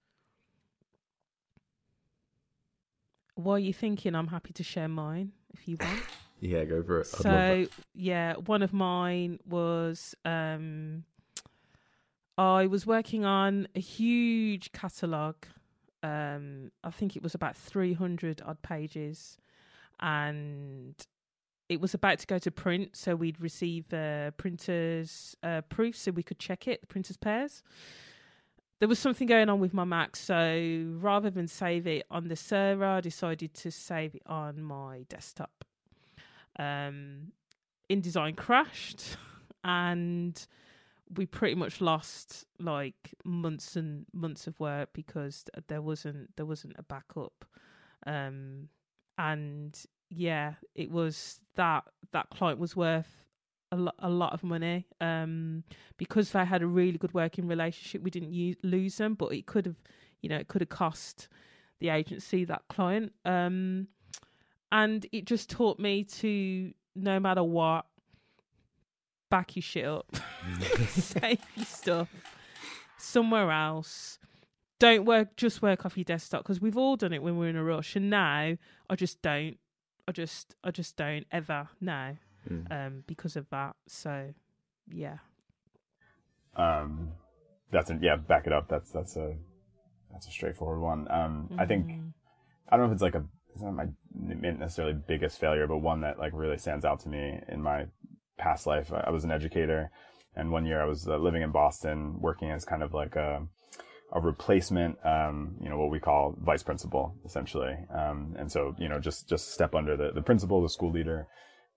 While 3.36 3.60
you're 3.60 3.74
thinking, 3.74 4.14
I'm 4.14 4.28
happy 4.28 4.54
to 4.54 4.64
share 4.64 4.88
mine 4.88 5.32
if 5.54 5.68
you 5.68 5.78
want. 5.80 6.02
Yeah, 6.44 6.66
go 6.66 6.84
for 6.84 7.00
it. 7.00 7.08
I'd 7.14 7.22
So 7.22 7.68
yeah, 7.96 8.34
one 8.34 8.62
of 8.62 8.74
mine 8.74 9.40
was 9.48 10.14
um 10.26 11.06
I 12.38 12.68
was 12.68 12.86
working 12.86 13.24
on 13.24 13.68
a 13.76 13.80
huge 13.80 14.72
catalogue. 14.72 15.46
Um, 16.02 16.72
I 16.84 16.90
think 16.90 17.16
it 17.16 17.24
was 17.24 17.36
about 17.36 17.56
300 17.56 18.42
odd 18.46 18.62
pages. 18.62 19.38
And 20.00 20.96
it 21.70 21.80
was 21.80 21.94
about 21.94 22.20
to 22.20 22.28
go 22.28 22.40
to 22.40 22.52
print. 22.52 22.96
So 22.96 23.16
we'd 23.16 23.40
receive 23.40 23.94
uh, 23.94 24.32
printer's 24.32 25.36
uh, 25.44 25.62
proof 25.62 25.96
so 25.96 26.12
we 26.12 26.24
could 26.24 26.40
check 26.40 26.68
it, 26.68 26.82
the 26.82 26.88
printer's 26.88 27.18
pairs. 27.18 27.62
There 28.80 28.90
was 28.90 29.00
something 29.00 29.28
going 29.28 29.48
on 29.48 29.60
with 29.60 29.74
my 29.74 29.84
Mac. 29.86 30.16
So 30.16 30.98
rather 31.00 31.30
than 31.30 31.48
save 31.48 31.86
it 31.86 32.06
on 32.10 32.28
the 32.28 32.36
server, 32.36 32.84
I 32.84 33.00
decided 33.00 33.54
to 33.54 33.72
save 33.72 34.16
it 34.16 34.24
on 34.26 34.62
my 34.62 35.06
desktop. 35.08 35.64
Um, 36.60 37.32
InDesign 37.90 38.36
crashed. 38.36 39.18
And 39.66 40.46
we 41.18 41.26
pretty 41.26 41.56
much 41.56 41.82
lost 41.82 42.46
like 42.60 43.14
months 43.26 43.76
and 43.76 44.06
months 44.14 44.48
of 44.48 44.60
work 44.60 44.90
because 44.94 45.46
there 45.68 45.82
wasn't 45.82 46.36
there 46.36 46.46
wasn't 46.46 46.74
a 46.78 46.84
backup 46.84 47.46
um 48.08 48.70
and 49.18 49.86
yeah 50.10 50.54
it 50.76 50.92
was 50.92 51.40
that 51.56 51.84
that 52.12 52.30
client 52.30 52.60
was 52.60 52.76
worth 52.76 53.26
a 53.72 53.76
lot 53.76 53.96
a 54.00 54.10
lot 54.10 54.34
of 54.34 54.44
money 54.44 54.86
um 55.02 55.64
because 55.98 56.32
they 56.32 56.46
had 56.46 56.62
a 56.62 56.68
really 56.68 56.98
good 56.98 57.14
working 57.14 57.48
relationship 57.48 58.02
we 58.02 58.12
didn't 58.12 58.34
use, 58.34 58.56
lose 58.64 58.98
them 58.98 59.14
but 59.14 59.34
it 59.34 59.46
could 59.46 59.66
have 59.66 59.82
you 60.22 60.30
know 60.30 60.38
it 60.38 60.48
could 60.48 60.62
have 60.62 60.70
cost 60.70 61.28
the 61.80 61.90
agency 61.90 62.46
that 62.46 62.62
client 62.70 63.12
um 63.26 63.88
and 64.74 65.06
it 65.12 65.26
just 65.26 65.52
taught 65.52 65.80
me 65.80 66.04
to 66.04 66.74
no 66.96 67.20
matter 67.20 67.44
what 67.44 67.86
back 69.30 69.56
your 69.56 69.64
shit 69.64 69.86
up, 69.86 70.16
save 70.90 71.40
your 71.56 71.66
stuff 71.66 72.10
somewhere 72.98 73.52
else. 73.52 74.18
Don't 74.80 75.06
work, 75.06 75.38
just 75.38 75.62
work 75.62 75.86
off 75.86 75.96
your 75.96 76.04
desktop 76.04 76.44
because 76.44 76.60
we've 76.60 76.76
all 76.76 76.98
done 76.98 77.14
it 77.14 77.22
when 77.22 77.38
we're 77.38 77.50
in 77.50 77.56
a 77.56 77.64
rush. 77.64 77.96
And 77.96 78.10
now 78.10 78.58
I 78.90 78.96
just 78.96 79.22
don't. 79.22 79.58
I 80.06 80.12
just, 80.12 80.56
I 80.66 80.72
just 80.72 80.98
don't 80.98 81.26
ever 81.32 81.70
now, 81.80 82.18
mm. 82.50 82.70
um, 82.70 83.04
because 83.08 83.38
of 83.38 83.50
that. 83.52 83.78
So, 83.88 84.34
yeah. 84.92 85.20
Um, 86.58 87.14
that's 87.70 87.90
a, 87.90 87.98
yeah. 88.02 88.18
Back 88.18 88.48
it 88.48 88.52
up. 88.52 88.68
That's 88.68 88.92
that's 88.92 89.16
a 89.16 89.36
that's 90.12 90.28
a 90.28 90.32
straightforward 90.32 90.82
one. 90.82 91.08
Um, 91.10 91.48
mm-hmm. 91.50 91.60
I 91.60 91.66
think 91.66 91.88
mm-hmm. 91.88 92.08
I 92.68 92.76
don't 92.76 92.88
know 92.88 92.92
if 92.92 92.96
it's 92.96 93.02
like 93.02 93.16
a 93.16 93.24
it's 93.54 93.62
not 93.62 93.76
my 93.76 93.86
necessarily 94.14 94.94
biggest 94.94 95.40
failure, 95.40 95.68
but 95.68 95.78
one 95.78 96.02
that 96.02 96.20
like 96.20 96.34
really 96.34 96.58
stands 96.58 96.86
out 96.86 97.00
to 97.02 97.10
me 97.10 97.40
in 97.48 97.62
my 97.62 97.86
past 98.38 98.66
life, 98.66 98.92
I 98.92 99.12
was 99.12 99.24
an 99.24 99.32
educator, 99.32 99.92
and 100.36 100.52
one 100.52 100.66
year 100.66 100.82
I 100.82 100.86
was 100.86 101.08
uh, 101.08 101.18
living 101.18 101.44
in 101.44 101.52
Boston, 101.52 102.20
working 102.20 102.50
as 102.50 102.66
kind 102.66 102.84
of 102.84 102.94
like 102.94 103.16
a 103.16 103.48
a 104.12 104.22
replacement, 104.22 105.04
um, 105.04 105.56
you 105.60 105.70
know, 105.70 105.78
what 105.78 105.90
we 105.90 106.00
call 106.00 106.36
vice 106.40 106.62
principal, 106.62 107.16
essentially. 107.26 107.76
Um, 107.94 108.36
and 108.38 108.52
so, 108.52 108.76
you 108.78 108.88
know, 108.88 109.00
just 109.00 109.28
just 109.28 109.52
step 109.54 109.74
under 109.74 109.98
the 109.98 110.12
the 110.12 110.22
principal, 110.22 110.62
the 110.62 110.70
school 110.70 110.92
leader, 110.92 111.28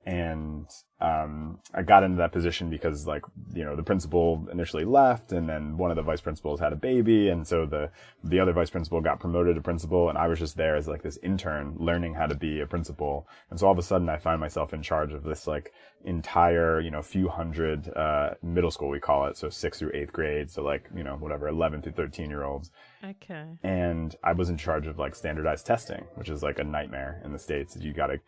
and 0.04 0.66
um, 0.98 1.58
I 1.74 1.82
got 1.82 2.04
into 2.04 2.16
that 2.18 2.32
position 2.32 2.70
because 2.70 3.06
like 3.06 3.22
you 3.52 3.64
know 3.64 3.76
the 3.76 3.82
principal 3.82 4.48
initially 4.50 4.86
left, 4.86 5.30
and 5.30 5.46
then 5.46 5.76
one 5.76 5.90
of 5.90 5.96
the 5.96 6.02
vice 6.02 6.22
principals 6.22 6.58
had 6.58 6.72
a 6.72 6.76
baby, 6.76 7.28
and 7.28 7.46
so 7.46 7.66
the 7.66 7.90
the 8.24 8.40
other 8.40 8.54
vice 8.54 8.70
principal 8.70 9.02
got 9.02 9.20
promoted 9.20 9.56
to 9.56 9.60
principal, 9.60 10.08
and 10.08 10.16
I 10.16 10.26
was 10.26 10.38
just 10.38 10.56
there 10.56 10.74
as 10.74 10.88
like 10.88 11.02
this 11.02 11.18
intern 11.22 11.74
learning 11.78 12.14
how 12.14 12.26
to 12.26 12.34
be 12.34 12.60
a 12.60 12.66
principal, 12.66 13.28
and 13.50 13.60
so 13.60 13.66
all 13.66 13.72
of 13.72 13.78
a 13.78 13.82
sudden 13.82 14.08
I 14.08 14.16
find 14.16 14.40
myself 14.40 14.72
in 14.72 14.80
charge 14.80 15.12
of 15.12 15.22
this 15.22 15.46
like 15.46 15.74
entire 16.06 16.80
you 16.80 16.90
know 16.90 17.02
few 17.02 17.28
hundred 17.28 17.94
uh, 17.94 18.30
middle 18.42 18.70
school 18.70 18.88
we 18.88 18.98
call 18.98 19.26
it, 19.26 19.36
so 19.36 19.50
sixth 19.50 19.80
through 19.80 19.92
eighth 19.92 20.14
grade, 20.14 20.50
so 20.50 20.62
like 20.62 20.88
you 20.96 21.04
know 21.04 21.16
whatever 21.16 21.46
eleven 21.46 21.82
through 21.82 21.92
thirteen 21.92 22.30
year 22.30 22.44
olds. 22.44 22.70
Okay. 23.04 23.44
And 23.62 24.16
I 24.24 24.32
was 24.32 24.48
in 24.48 24.56
charge 24.56 24.86
of 24.86 24.98
like 24.98 25.14
standardized 25.14 25.66
testing, 25.66 26.06
which 26.14 26.30
is 26.30 26.42
like 26.42 26.58
a 26.58 26.64
nightmare 26.64 27.20
in 27.22 27.32
the 27.32 27.38
states. 27.38 27.76
You 27.78 27.92
got 27.92 28.06
to 28.06 28.18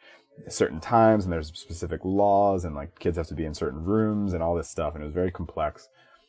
certain 0.46 0.80
times 0.80 1.24
and 1.24 1.32
there's 1.32 1.48
specific 1.58 2.00
laws 2.04 2.57
and 2.64 2.74
like 2.74 2.98
kids 2.98 3.16
have 3.16 3.26
to 3.28 3.34
be 3.34 3.44
in 3.44 3.54
certain 3.54 3.84
rooms 3.84 4.32
and 4.32 4.42
all 4.42 4.54
this 4.54 4.68
stuff 4.68 4.94
and 4.94 5.02
it 5.02 5.06
was 5.06 5.14
very 5.14 5.30
complex. 5.30 5.88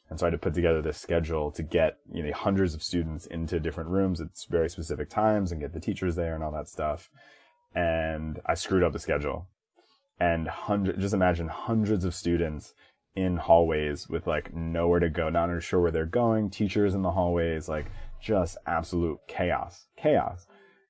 And 0.10 0.20
so 0.20 0.26
i 0.26 0.28
had 0.28 0.32
to 0.32 0.38
put 0.40 0.56
together 0.56 0.82
this 0.82 0.98
schedule 0.98 1.52
to 1.52 1.62
get 1.64 1.98
you 2.12 2.24
know 2.24 2.32
hundreds 2.34 2.74
of 2.74 2.82
students 2.82 3.26
into 3.28 3.60
different 3.60 3.90
rooms 3.90 4.20
at 4.20 4.28
very 4.50 4.70
specific 4.70 5.10
times 5.10 5.52
and 5.52 5.62
get 5.62 5.74
the 5.74 5.80
teachers 5.80 6.16
there 6.16 6.36
and 6.36 6.44
all 6.44 6.52
that 6.52 6.68
stuff. 6.68 7.10
And 7.76 8.40
i 8.46 8.54
screwed 8.54 8.84
up 8.84 8.94
the 8.94 9.00
schedule. 9.00 9.48
And 10.20 10.48
hundred 10.48 11.00
just 11.00 11.14
imagine 11.14 11.48
hundreds 11.48 12.04
of 12.06 12.14
students 12.14 12.74
in 13.16 13.38
hallways 13.38 14.08
with 14.08 14.28
like 14.28 14.54
nowhere 14.54 15.00
to 15.00 15.10
go 15.10 15.30
not 15.30 15.64
sure 15.64 15.82
where 15.82 15.92
they're 15.92 16.06
going 16.06 16.50
teachers 16.50 16.94
in 16.94 17.02
the 17.02 17.12
hallways 17.12 17.68
like 17.68 17.86
just 18.22 18.58
absolute 18.66 19.20
chaos 19.28 19.88
chaos. 19.98 20.48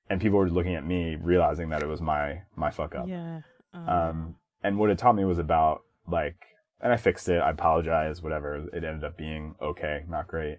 And 0.08 0.20
people 0.20 0.38
were 0.38 0.50
looking 0.50 0.74
at 0.74 0.84
me 0.84 1.16
realizing 1.20 1.68
that 1.68 1.82
it 1.82 1.88
was 1.88 2.00
my 2.00 2.42
my 2.56 2.70
fuck 2.70 2.94
up. 2.94 3.06
Yeah 3.08 3.42
um, 3.72 3.88
um 3.88 4.34
and 4.62 4.78
what 4.78 4.90
it 4.90 4.98
taught 4.98 5.16
me 5.16 5.24
was 5.24 5.38
about 5.38 5.82
like 6.06 6.36
and 6.80 6.92
i 6.92 6.96
fixed 6.96 7.28
it 7.28 7.38
i 7.40 7.50
apologize 7.50 8.22
whatever 8.22 8.66
it 8.72 8.84
ended 8.84 9.04
up 9.04 9.16
being 9.16 9.54
okay 9.60 10.04
not 10.08 10.26
great 10.28 10.58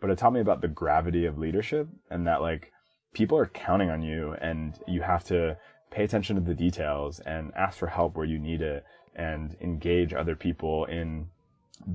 but 0.00 0.10
it 0.10 0.18
taught 0.18 0.32
me 0.32 0.40
about 0.40 0.60
the 0.60 0.68
gravity 0.68 1.26
of 1.26 1.38
leadership 1.38 1.88
and 2.10 2.26
that 2.26 2.40
like 2.40 2.72
people 3.12 3.36
are 3.36 3.46
counting 3.46 3.90
on 3.90 4.02
you 4.02 4.34
and 4.40 4.78
you 4.86 5.02
have 5.02 5.24
to 5.24 5.56
pay 5.90 6.04
attention 6.04 6.36
to 6.36 6.42
the 6.42 6.54
details 6.54 7.20
and 7.20 7.52
ask 7.56 7.78
for 7.78 7.88
help 7.88 8.16
where 8.16 8.26
you 8.26 8.38
need 8.38 8.62
it 8.62 8.84
and 9.14 9.56
engage 9.60 10.14
other 10.14 10.36
people 10.36 10.84
in 10.84 11.26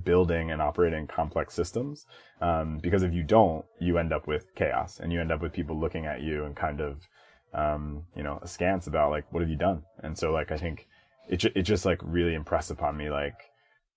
building 0.04 0.52
and 0.52 0.62
operating 0.62 1.08
complex 1.08 1.54
systems. 1.54 2.06
Um, 2.42 2.80
because 2.80 3.04
if 3.04 3.14
you 3.14 3.24
don't, 3.24 3.66
you 3.80 3.98
end 3.98 4.12
up 4.12 4.28
with 4.28 4.54
chaos 4.56 5.00
and 5.00 5.14
you 5.14 5.22
end 5.22 5.32
up 5.32 5.42
with 5.42 5.54
people 5.54 5.80
looking 5.80 6.06
at 6.06 6.22
you 6.22 6.44
and 6.44 6.56
kind 6.56 6.82
of, 6.82 7.08
um, 7.54 8.04
you 8.16 8.24
know, 8.24 8.40
askance 8.42 8.88
about 8.88 9.12
like, 9.12 9.32
what 9.32 9.42
have 9.42 9.50
you 9.50 9.56
done? 9.56 9.84
And 10.00 10.18
so 10.18 10.32
like, 10.32 10.52
I 10.52 10.58
think 10.58 10.88
it, 11.28 11.44
it 11.44 11.64
just 11.64 11.86
like 11.86 12.00
really 12.04 12.34
impressed 12.34 12.72
upon 12.72 12.98
me, 12.98 13.10
like, 13.10 13.36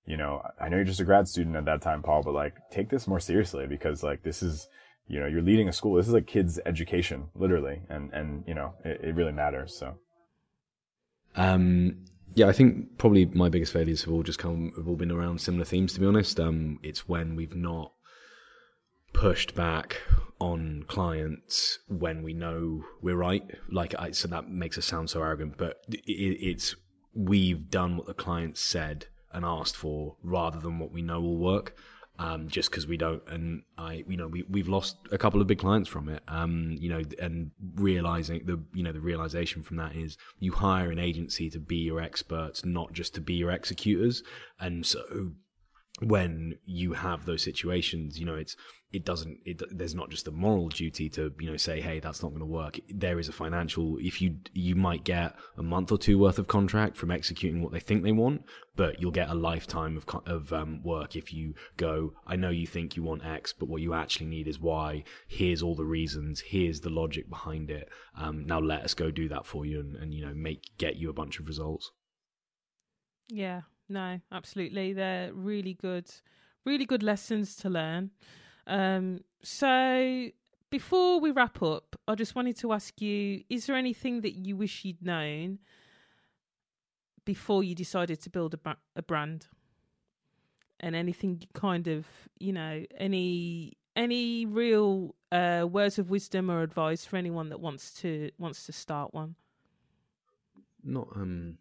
you 0.06 0.16
know, 0.16 0.42
I 0.60 0.68
know 0.68 0.76
you're 0.76 0.84
just 0.84 1.00
a 1.00 1.04
grad 1.04 1.28
student 1.28 1.56
at 1.56 1.66
that 1.66 1.82
time, 1.82 2.02
Paul, 2.02 2.22
but 2.22 2.34
like 2.34 2.54
take 2.70 2.88
this 2.90 3.06
more 3.06 3.20
seriously 3.20 3.66
because 3.66 4.02
like 4.02 4.22
this 4.22 4.42
is, 4.42 4.66
you 5.06 5.20
know, 5.20 5.26
you're 5.26 5.42
leading 5.42 5.68
a 5.68 5.72
school. 5.72 5.96
This 5.96 6.08
is 6.08 6.14
a 6.14 6.22
kid's 6.22 6.58
education, 6.66 7.28
literally. 7.34 7.82
And, 7.88 8.12
and, 8.12 8.44
you 8.46 8.54
know, 8.54 8.74
it, 8.84 9.00
it 9.02 9.14
really 9.14 9.32
matters. 9.32 9.76
So. 9.78 9.94
Um, 11.36 12.04
yeah, 12.34 12.46
I 12.48 12.52
think 12.52 12.98
probably 12.98 13.26
my 13.26 13.48
biggest 13.48 13.72
failures 13.72 14.04
have 14.04 14.12
all 14.12 14.22
just 14.22 14.38
come 14.38 14.72
have 14.76 14.88
all 14.88 14.96
been 14.96 15.10
around 15.10 15.40
similar 15.40 15.64
themes. 15.64 15.94
To 15.94 16.00
be 16.00 16.06
honest, 16.06 16.38
um, 16.38 16.78
it's 16.82 17.08
when 17.08 17.36
we've 17.36 17.54
not 17.54 17.92
pushed 19.12 19.54
back 19.54 20.02
on 20.38 20.84
clients 20.86 21.80
when 21.88 22.22
we 22.22 22.32
know 22.32 22.84
we're 23.02 23.16
right. 23.16 23.42
Like, 23.70 23.94
I, 23.98 24.12
so 24.12 24.28
that 24.28 24.48
makes 24.48 24.78
us 24.78 24.84
sound 24.84 25.10
so 25.10 25.22
arrogant, 25.22 25.56
but 25.56 25.78
it, 25.88 26.02
it's 26.06 26.76
we've 27.14 27.70
done 27.70 27.96
what 27.96 28.06
the 28.06 28.14
client 28.14 28.56
said 28.56 29.06
and 29.32 29.44
asked 29.44 29.76
for 29.76 30.16
rather 30.22 30.58
than 30.58 30.78
what 30.78 30.92
we 30.92 31.02
know 31.02 31.20
will 31.20 31.38
work 31.38 31.74
um, 32.18 32.48
just 32.48 32.70
because 32.70 32.86
we 32.86 32.96
don't. 32.96 33.22
And 33.28 33.62
I, 33.76 34.04
you 34.08 34.16
know, 34.16 34.26
we 34.26 34.42
we've 34.48 34.68
lost 34.68 34.96
a 35.12 35.18
couple 35.18 35.40
of 35.40 35.46
big 35.46 35.58
clients 35.58 35.88
from 35.88 36.08
it. 36.08 36.22
Um, 36.28 36.76
you 36.78 36.88
know, 36.88 37.02
and 37.20 37.52
realizing 37.76 38.44
the, 38.44 38.60
you 38.74 38.82
know, 38.82 38.92
the 38.92 39.00
realization 39.00 39.62
from 39.62 39.76
that 39.76 39.94
is 39.94 40.16
you 40.38 40.52
hire 40.52 40.90
an 40.90 40.98
agency 40.98 41.48
to 41.50 41.60
be 41.60 41.76
your 41.76 42.00
experts, 42.00 42.64
not 42.64 42.92
just 42.92 43.14
to 43.14 43.20
be 43.20 43.34
your 43.34 43.50
executors. 43.50 44.22
And 44.58 44.84
so 44.84 45.32
when 46.00 46.58
you 46.64 46.92
have 46.94 47.24
those 47.24 47.42
situations, 47.42 48.18
you 48.18 48.26
know, 48.26 48.36
it's 48.36 48.56
it 48.90 49.04
doesn't 49.04 49.38
it, 49.44 49.62
there's 49.70 49.94
not 49.94 50.08
just 50.08 50.26
a 50.28 50.30
moral 50.30 50.68
duty 50.68 51.10
to 51.10 51.34
you 51.38 51.50
know 51.50 51.58
say 51.58 51.78
hey 51.82 52.00
that's 52.00 52.22
not 52.22 52.30
going 52.30 52.40
to 52.40 52.46
work. 52.46 52.78
There 52.88 53.18
is 53.18 53.28
a 53.28 53.32
financial 53.32 53.98
if 54.00 54.22
you 54.22 54.38
you 54.54 54.74
might 54.74 55.04
get 55.04 55.34
a 55.58 55.62
month 55.62 55.92
or 55.92 55.98
two 55.98 56.18
worth 56.18 56.38
of 56.38 56.48
contract 56.48 56.96
from 56.96 57.10
executing 57.10 57.62
what 57.62 57.72
they 57.72 57.80
think 57.80 58.02
they 58.02 58.12
want 58.12 58.44
but 58.76 59.00
you'll 59.00 59.10
get 59.10 59.28
a 59.28 59.34
lifetime 59.34 59.96
of 59.96 60.06
of 60.26 60.52
um, 60.52 60.82
work 60.82 61.16
if 61.16 61.34
you 61.34 61.52
go 61.76 62.14
i 62.26 62.34
know 62.34 62.48
you 62.48 62.66
think 62.66 62.96
you 62.96 63.02
want 63.02 63.24
x 63.24 63.52
but 63.52 63.68
what 63.68 63.82
you 63.82 63.92
actually 63.92 64.26
need 64.26 64.48
is 64.48 64.58
y. 64.58 65.04
Here's 65.26 65.62
all 65.62 65.74
the 65.74 65.84
reasons. 65.84 66.40
Here's 66.40 66.80
the 66.80 66.90
logic 66.90 67.28
behind 67.28 67.70
it. 67.70 67.88
Um, 68.16 68.46
now 68.46 68.58
let 68.58 68.82
us 68.82 68.94
go 68.94 69.10
do 69.10 69.28
that 69.28 69.44
for 69.44 69.66
you 69.66 69.80
and, 69.80 69.96
and 69.96 70.14
you 70.14 70.24
know 70.24 70.34
make 70.34 70.62
get 70.78 70.96
you 70.96 71.10
a 71.10 71.14
bunch 71.14 71.38
of 71.38 71.46
results. 71.46 71.90
Yeah 73.28 73.62
no 73.88 74.20
absolutely 74.32 74.92
they're 74.92 75.32
really 75.32 75.74
good 75.74 76.10
really 76.64 76.84
good 76.84 77.02
lessons 77.02 77.56
to 77.56 77.68
learn 77.70 78.10
um, 78.68 79.20
so 79.42 80.30
before 80.70 81.20
we 81.20 81.30
wrap 81.30 81.62
up, 81.62 81.96
I 82.06 82.14
just 82.14 82.34
wanted 82.34 82.56
to 82.58 82.72
ask 82.72 83.00
you: 83.00 83.42
Is 83.48 83.66
there 83.66 83.76
anything 83.76 84.20
that 84.20 84.34
you 84.34 84.56
wish 84.56 84.84
you'd 84.84 85.02
known 85.02 85.58
before 87.24 87.64
you 87.64 87.74
decided 87.74 88.20
to 88.22 88.30
build 88.30 88.54
a, 88.54 88.76
a 88.94 89.02
brand? 89.02 89.48
And 90.80 90.94
anything 90.94 91.42
kind 91.54 91.88
of, 91.88 92.06
you 92.38 92.52
know, 92.52 92.84
any 92.96 93.78
any 93.96 94.46
real 94.46 95.16
uh, 95.32 95.66
words 95.68 95.98
of 95.98 96.10
wisdom 96.10 96.50
or 96.50 96.62
advice 96.62 97.04
for 97.04 97.16
anyone 97.16 97.48
that 97.48 97.60
wants 97.60 97.92
to 97.94 98.30
wants 98.38 98.66
to 98.66 98.72
start 98.72 99.14
one? 99.14 99.34
Not 100.84 101.08
um, 101.16 101.58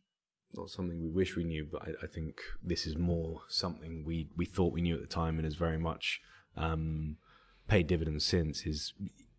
not 0.57 0.69
something 0.69 1.01
we 1.01 1.09
wish 1.09 1.35
we 1.35 1.43
knew, 1.43 1.67
but 1.71 1.83
I, 1.83 1.91
I 2.03 2.07
think 2.07 2.39
this 2.63 2.85
is 2.87 2.97
more 2.97 3.41
something 3.47 4.03
we 4.05 4.29
we 4.35 4.45
thought 4.45 4.73
we 4.73 4.81
knew 4.81 4.95
at 4.95 5.01
the 5.01 5.07
time, 5.07 5.37
and 5.37 5.47
is 5.47 5.55
very 5.55 5.77
much 5.77 6.21
um, 6.55 7.17
paid 7.67 7.87
dividends 7.87 8.25
since 8.25 8.65
is 8.65 8.93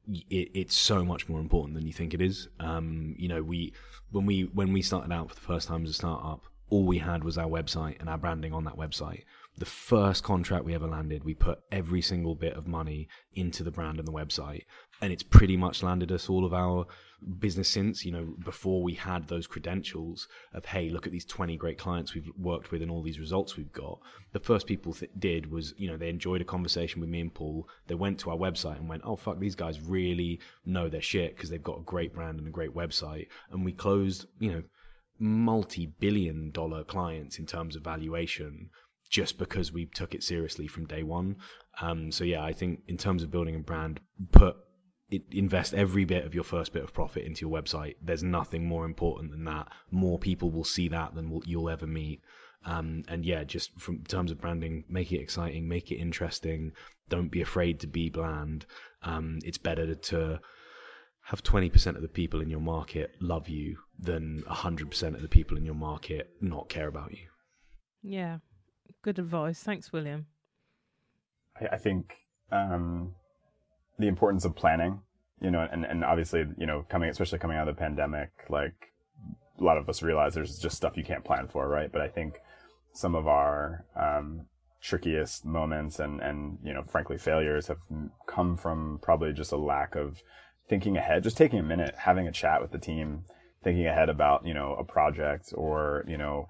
it, 0.08 0.50
it's 0.54 0.76
so 0.76 1.04
much 1.04 1.28
more 1.28 1.40
important 1.40 1.74
than 1.74 1.86
you 1.86 1.92
think 1.92 2.14
it 2.14 2.22
is. 2.22 2.48
Um, 2.60 3.14
you 3.18 3.28
know, 3.28 3.42
we 3.42 3.72
when 4.10 4.26
we 4.26 4.42
when 4.44 4.72
we 4.72 4.82
started 4.82 5.12
out 5.12 5.28
for 5.28 5.34
the 5.34 5.40
first 5.40 5.68
time 5.68 5.84
as 5.84 5.90
a 5.90 5.94
startup, 5.94 6.44
all 6.70 6.84
we 6.84 6.98
had 6.98 7.24
was 7.24 7.38
our 7.38 7.48
website 7.48 7.98
and 8.00 8.08
our 8.08 8.18
branding 8.18 8.52
on 8.52 8.64
that 8.64 8.76
website. 8.76 9.24
The 9.56 9.64
first 9.64 10.22
contract 10.22 10.64
we 10.64 10.74
ever 10.74 10.86
landed, 10.86 11.24
we 11.24 11.34
put 11.34 11.60
every 11.72 12.02
single 12.02 12.34
bit 12.34 12.54
of 12.54 12.66
money 12.66 13.08
into 13.34 13.64
the 13.64 13.72
brand 13.72 13.98
and 13.98 14.06
the 14.06 14.12
website, 14.12 14.62
and 15.00 15.12
it's 15.12 15.22
pretty 15.22 15.56
much 15.56 15.82
landed 15.82 16.12
us 16.12 16.28
all 16.28 16.44
of 16.44 16.54
our 16.54 16.86
business 17.38 17.68
since, 17.68 18.04
you 18.04 18.12
know, 18.12 18.34
before 18.44 18.82
we 18.82 18.94
had 18.94 19.26
those 19.26 19.46
credentials 19.46 20.28
of, 20.52 20.66
hey, 20.66 20.88
look 20.90 21.06
at 21.06 21.12
these 21.12 21.24
20 21.24 21.56
great 21.56 21.78
clients 21.78 22.14
we've 22.14 22.30
worked 22.38 22.70
with 22.70 22.80
and 22.82 22.90
all 22.90 23.02
these 23.02 23.18
results 23.18 23.56
we've 23.56 23.72
got. 23.72 23.98
The 24.32 24.38
first 24.38 24.66
people 24.66 24.92
th- 24.92 25.10
did 25.18 25.50
was, 25.50 25.74
you 25.76 25.88
know, 25.88 25.96
they 25.96 26.08
enjoyed 26.08 26.40
a 26.40 26.44
conversation 26.44 27.00
with 27.00 27.10
me 27.10 27.20
and 27.20 27.34
Paul. 27.34 27.68
They 27.88 27.96
went 27.96 28.20
to 28.20 28.30
our 28.30 28.36
website 28.36 28.76
and 28.76 28.88
went, 28.88 29.02
oh, 29.04 29.16
fuck, 29.16 29.40
these 29.40 29.56
guys 29.56 29.80
really 29.80 30.40
know 30.64 30.88
their 30.88 31.02
shit 31.02 31.34
because 31.34 31.50
they've 31.50 31.62
got 31.62 31.80
a 31.80 31.84
great 31.84 32.14
brand 32.14 32.38
and 32.38 32.46
a 32.46 32.52
great 32.52 32.74
website. 32.74 33.26
And 33.50 33.64
we 33.64 33.72
closed, 33.72 34.26
you 34.38 34.52
know, 34.52 34.62
multi 35.18 35.86
billion 35.86 36.50
dollar 36.50 36.84
clients 36.84 37.38
in 37.38 37.46
terms 37.46 37.76
of 37.76 37.82
valuation 37.82 38.70
just 39.10 39.38
because 39.38 39.72
we 39.72 39.86
took 39.86 40.14
it 40.14 40.22
seriously 40.22 40.66
from 40.66 40.86
day 40.86 41.02
one. 41.02 41.36
Um, 41.80 42.12
so 42.12 42.24
yeah, 42.24 42.44
I 42.44 42.52
think 42.52 42.80
in 42.88 42.96
terms 42.96 43.22
of 43.22 43.30
building 43.30 43.56
a 43.56 43.60
brand, 43.60 44.00
put 44.32 44.56
it, 45.10 45.22
invest 45.30 45.74
every 45.74 46.04
bit 46.04 46.24
of 46.24 46.34
your 46.34 46.44
first 46.44 46.72
bit 46.72 46.84
of 46.84 46.92
profit 46.92 47.24
into 47.24 47.46
your 47.46 47.62
website. 47.62 47.94
There's 48.02 48.22
nothing 48.22 48.66
more 48.66 48.84
important 48.84 49.30
than 49.30 49.44
that. 49.44 49.68
More 49.90 50.18
people 50.18 50.50
will 50.50 50.64
see 50.64 50.88
that 50.88 51.14
than 51.14 51.30
will, 51.30 51.42
you'll 51.46 51.70
ever 51.70 51.86
meet. 51.86 52.20
Um, 52.64 53.04
and 53.08 53.24
yeah, 53.24 53.44
just 53.44 53.78
from 53.78 54.02
terms 54.04 54.30
of 54.30 54.40
branding, 54.40 54.84
make 54.88 55.12
it 55.12 55.20
exciting, 55.20 55.68
make 55.68 55.90
it 55.90 55.96
interesting. 55.96 56.72
Don't 57.08 57.30
be 57.30 57.40
afraid 57.40 57.80
to 57.80 57.86
be 57.86 58.10
bland. 58.10 58.66
Um, 59.02 59.38
it's 59.44 59.58
better 59.58 59.94
to 59.94 60.40
have 61.28 61.42
20% 61.42 61.94
of 61.94 62.00
the 62.00 62.08
people 62.08 62.40
in 62.40 62.48
your 62.48 62.60
market 62.60 63.14
love 63.20 63.50
you 63.50 63.76
than 63.98 64.42
100% 64.48 65.14
of 65.14 65.20
the 65.20 65.28
people 65.28 65.58
in 65.58 65.64
your 65.64 65.74
market 65.74 66.30
not 66.40 66.70
care 66.70 66.88
about 66.88 67.12
you. 67.12 67.26
Yeah, 68.02 68.38
good 69.02 69.18
advice. 69.18 69.62
Thanks, 69.62 69.92
William. 69.92 70.24
I, 71.60 71.74
I 71.74 71.76
think 71.76 72.14
um, 72.50 73.14
the 73.98 74.08
importance 74.08 74.46
of 74.46 74.56
planning, 74.56 75.00
you 75.42 75.50
know, 75.50 75.68
and, 75.70 75.84
and 75.84 76.02
obviously, 76.02 76.46
you 76.56 76.66
know, 76.66 76.86
coming, 76.88 77.10
especially 77.10 77.38
coming 77.40 77.58
out 77.58 77.68
of 77.68 77.76
the 77.76 77.78
pandemic, 77.78 78.30
like 78.48 78.72
a 79.60 79.62
lot 79.62 79.76
of 79.76 79.86
us 79.86 80.02
realize 80.02 80.32
there's 80.32 80.58
just 80.58 80.78
stuff 80.78 80.96
you 80.96 81.04
can't 81.04 81.26
plan 81.26 81.46
for, 81.46 81.68
right? 81.68 81.92
But 81.92 82.00
I 82.00 82.08
think 82.08 82.38
some 82.94 83.14
of 83.14 83.26
our, 83.26 83.84
um, 83.94 84.46
trickiest 84.80 85.44
moments 85.44 85.98
and, 85.98 86.22
and, 86.22 86.56
you 86.64 86.72
know, 86.72 86.84
frankly, 86.88 87.18
failures 87.18 87.66
have 87.66 87.80
come 88.26 88.56
from 88.56 88.98
probably 89.02 89.32
just 89.34 89.52
a 89.52 89.56
lack 89.56 89.94
of 89.94 90.22
thinking 90.68 90.96
ahead, 90.96 91.22
just 91.22 91.36
taking 91.36 91.58
a 91.58 91.62
minute, 91.62 91.94
having 91.96 92.26
a 92.26 92.32
chat 92.32 92.60
with 92.60 92.70
the 92.70 92.78
team, 92.78 93.24
thinking 93.62 93.86
ahead 93.86 94.08
about, 94.08 94.46
you 94.46 94.54
know, 94.54 94.74
a 94.74 94.84
project 94.84 95.52
or, 95.54 96.04
you 96.06 96.18
know, 96.18 96.48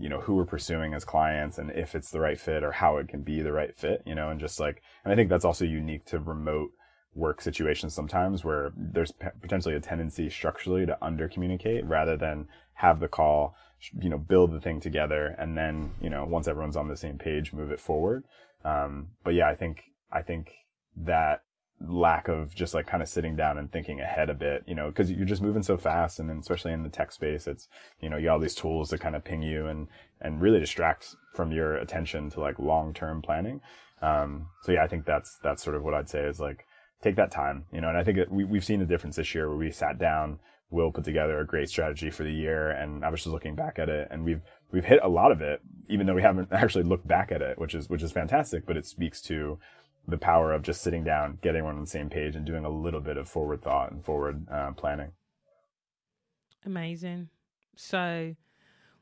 you 0.00 0.08
know 0.08 0.20
who 0.20 0.34
we're 0.34 0.44
pursuing 0.44 0.94
as 0.94 1.04
clients 1.04 1.56
and 1.56 1.70
if 1.70 1.94
it's 1.94 2.10
the 2.10 2.18
right 2.18 2.40
fit 2.40 2.64
or 2.64 2.72
how 2.72 2.96
it 2.96 3.06
can 3.06 3.22
be 3.22 3.40
the 3.40 3.52
right 3.52 3.76
fit 3.76 4.02
you 4.04 4.16
know 4.16 4.28
and 4.28 4.40
just 4.40 4.58
like 4.58 4.82
and 5.04 5.12
i 5.12 5.16
think 5.16 5.30
that's 5.30 5.44
also 5.44 5.64
unique 5.64 6.04
to 6.04 6.18
remote 6.18 6.72
work 7.14 7.40
situations 7.40 7.94
sometimes 7.94 8.44
where 8.44 8.72
there's 8.76 9.12
potentially 9.40 9.74
a 9.74 9.80
tendency 9.80 10.28
structurally 10.28 10.84
to 10.86 10.98
under 11.00 11.28
communicate 11.28 11.84
rather 11.84 12.16
than 12.16 12.48
have 12.74 13.00
the 13.00 13.08
call, 13.08 13.54
you 14.00 14.08
know, 14.08 14.18
build 14.18 14.52
the 14.52 14.60
thing 14.60 14.80
together 14.80 15.34
and 15.38 15.56
then, 15.56 15.92
you 16.00 16.08
know, 16.08 16.24
once 16.24 16.48
everyone's 16.48 16.76
on 16.76 16.88
the 16.88 16.96
same 16.96 17.18
page, 17.18 17.52
move 17.52 17.70
it 17.70 17.80
forward. 17.80 18.24
Um, 18.64 19.08
but 19.22 19.34
yeah, 19.34 19.48
I 19.48 19.54
think, 19.54 19.84
I 20.10 20.22
think 20.22 20.52
that 20.96 21.42
lack 21.80 22.28
of 22.28 22.54
just 22.54 22.74
like 22.74 22.86
kind 22.86 23.02
of 23.02 23.08
sitting 23.08 23.36
down 23.36 23.56
and 23.56 23.72
thinking 23.72 24.00
ahead 24.00 24.28
a 24.28 24.34
bit, 24.34 24.62
you 24.66 24.74
know, 24.74 24.90
cause 24.92 25.10
you're 25.10 25.24
just 25.24 25.42
moving 25.42 25.62
so 25.62 25.76
fast. 25.76 26.18
And 26.18 26.28
then 26.28 26.38
especially 26.38 26.72
in 26.72 26.82
the 26.82 26.88
tech 26.88 27.10
space, 27.10 27.46
it's, 27.46 27.68
you 28.00 28.10
know, 28.10 28.16
you 28.16 28.24
got 28.26 28.34
all 28.34 28.38
these 28.38 28.54
tools 28.54 28.90
that 28.90 29.00
kind 29.00 29.16
of 29.16 29.24
ping 29.24 29.42
you 29.42 29.66
and, 29.66 29.88
and 30.20 30.40
really 30.40 30.60
distracts 30.60 31.16
from 31.34 31.52
your 31.52 31.76
attention 31.76 32.28
to 32.30 32.40
like 32.40 32.58
long-term 32.58 33.22
planning. 33.22 33.60
Um, 34.02 34.48
so 34.62 34.72
yeah, 34.72 34.84
I 34.84 34.88
think 34.88 35.06
that's, 35.06 35.38
that's 35.42 35.62
sort 35.62 35.76
of 35.76 35.82
what 35.82 35.94
I'd 35.94 36.10
say 36.10 36.20
is 36.20 36.38
like, 36.38 36.66
take 37.02 37.16
that 37.16 37.30
time, 37.30 37.64
you 37.72 37.80
know, 37.80 37.88
and 37.88 37.96
I 37.96 38.04
think 38.04 38.18
we, 38.30 38.44
we've 38.44 38.64
seen 38.64 38.80
the 38.80 38.86
difference 38.86 39.16
this 39.16 39.34
year 39.34 39.48
where 39.48 39.56
we 39.56 39.70
sat 39.70 39.98
down, 39.98 40.38
Will 40.72 40.92
put 40.92 41.02
together 41.02 41.40
a 41.40 41.46
great 41.46 41.68
strategy 41.68 42.10
for 42.10 42.22
the 42.22 42.32
year. 42.32 42.70
And 42.70 43.04
I 43.04 43.08
was 43.08 43.24
just 43.24 43.32
looking 43.32 43.56
back 43.56 43.80
at 43.80 43.88
it 43.88 44.06
and 44.08 44.24
we've, 44.24 44.40
we've 44.70 44.84
hit 44.84 45.00
a 45.02 45.08
lot 45.08 45.32
of 45.32 45.40
it, 45.40 45.60
even 45.88 46.06
though 46.06 46.14
we 46.14 46.22
haven't 46.22 46.48
actually 46.52 46.84
looked 46.84 47.08
back 47.08 47.32
at 47.32 47.42
it, 47.42 47.58
which 47.58 47.74
is, 47.74 47.88
which 47.88 48.04
is 48.04 48.12
fantastic, 48.12 48.66
but 48.66 48.76
it 48.76 48.86
speaks 48.86 49.20
to 49.22 49.58
the 50.10 50.18
power 50.18 50.52
of 50.52 50.62
just 50.62 50.82
sitting 50.82 51.04
down, 51.04 51.38
getting 51.42 51.58
everyone 51.58 51.76
on 51.76 51.84
the 51.84 51.90
same 51.90 52.10
page 52.10 52.36
and 52.36 52.44
doing 52.44 52.64
a 52.64 52.70
little 52.70 53.00
bit 53.00 53.16
of 53.16 53.28
forward 53.28 53.62
thought 53.62 53.92
and 53.92 54.04
forward 54.04 54.46
uh, 54.50 54.72
planning. 54.72 55.12
Amazing. 56.64 57.28
So 57.76 58.34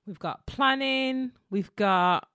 we've 0.06 0.18
got 0.18 0.46
planning, 0.46 1.32
we've 1.50 1.74
got 1.76 2.28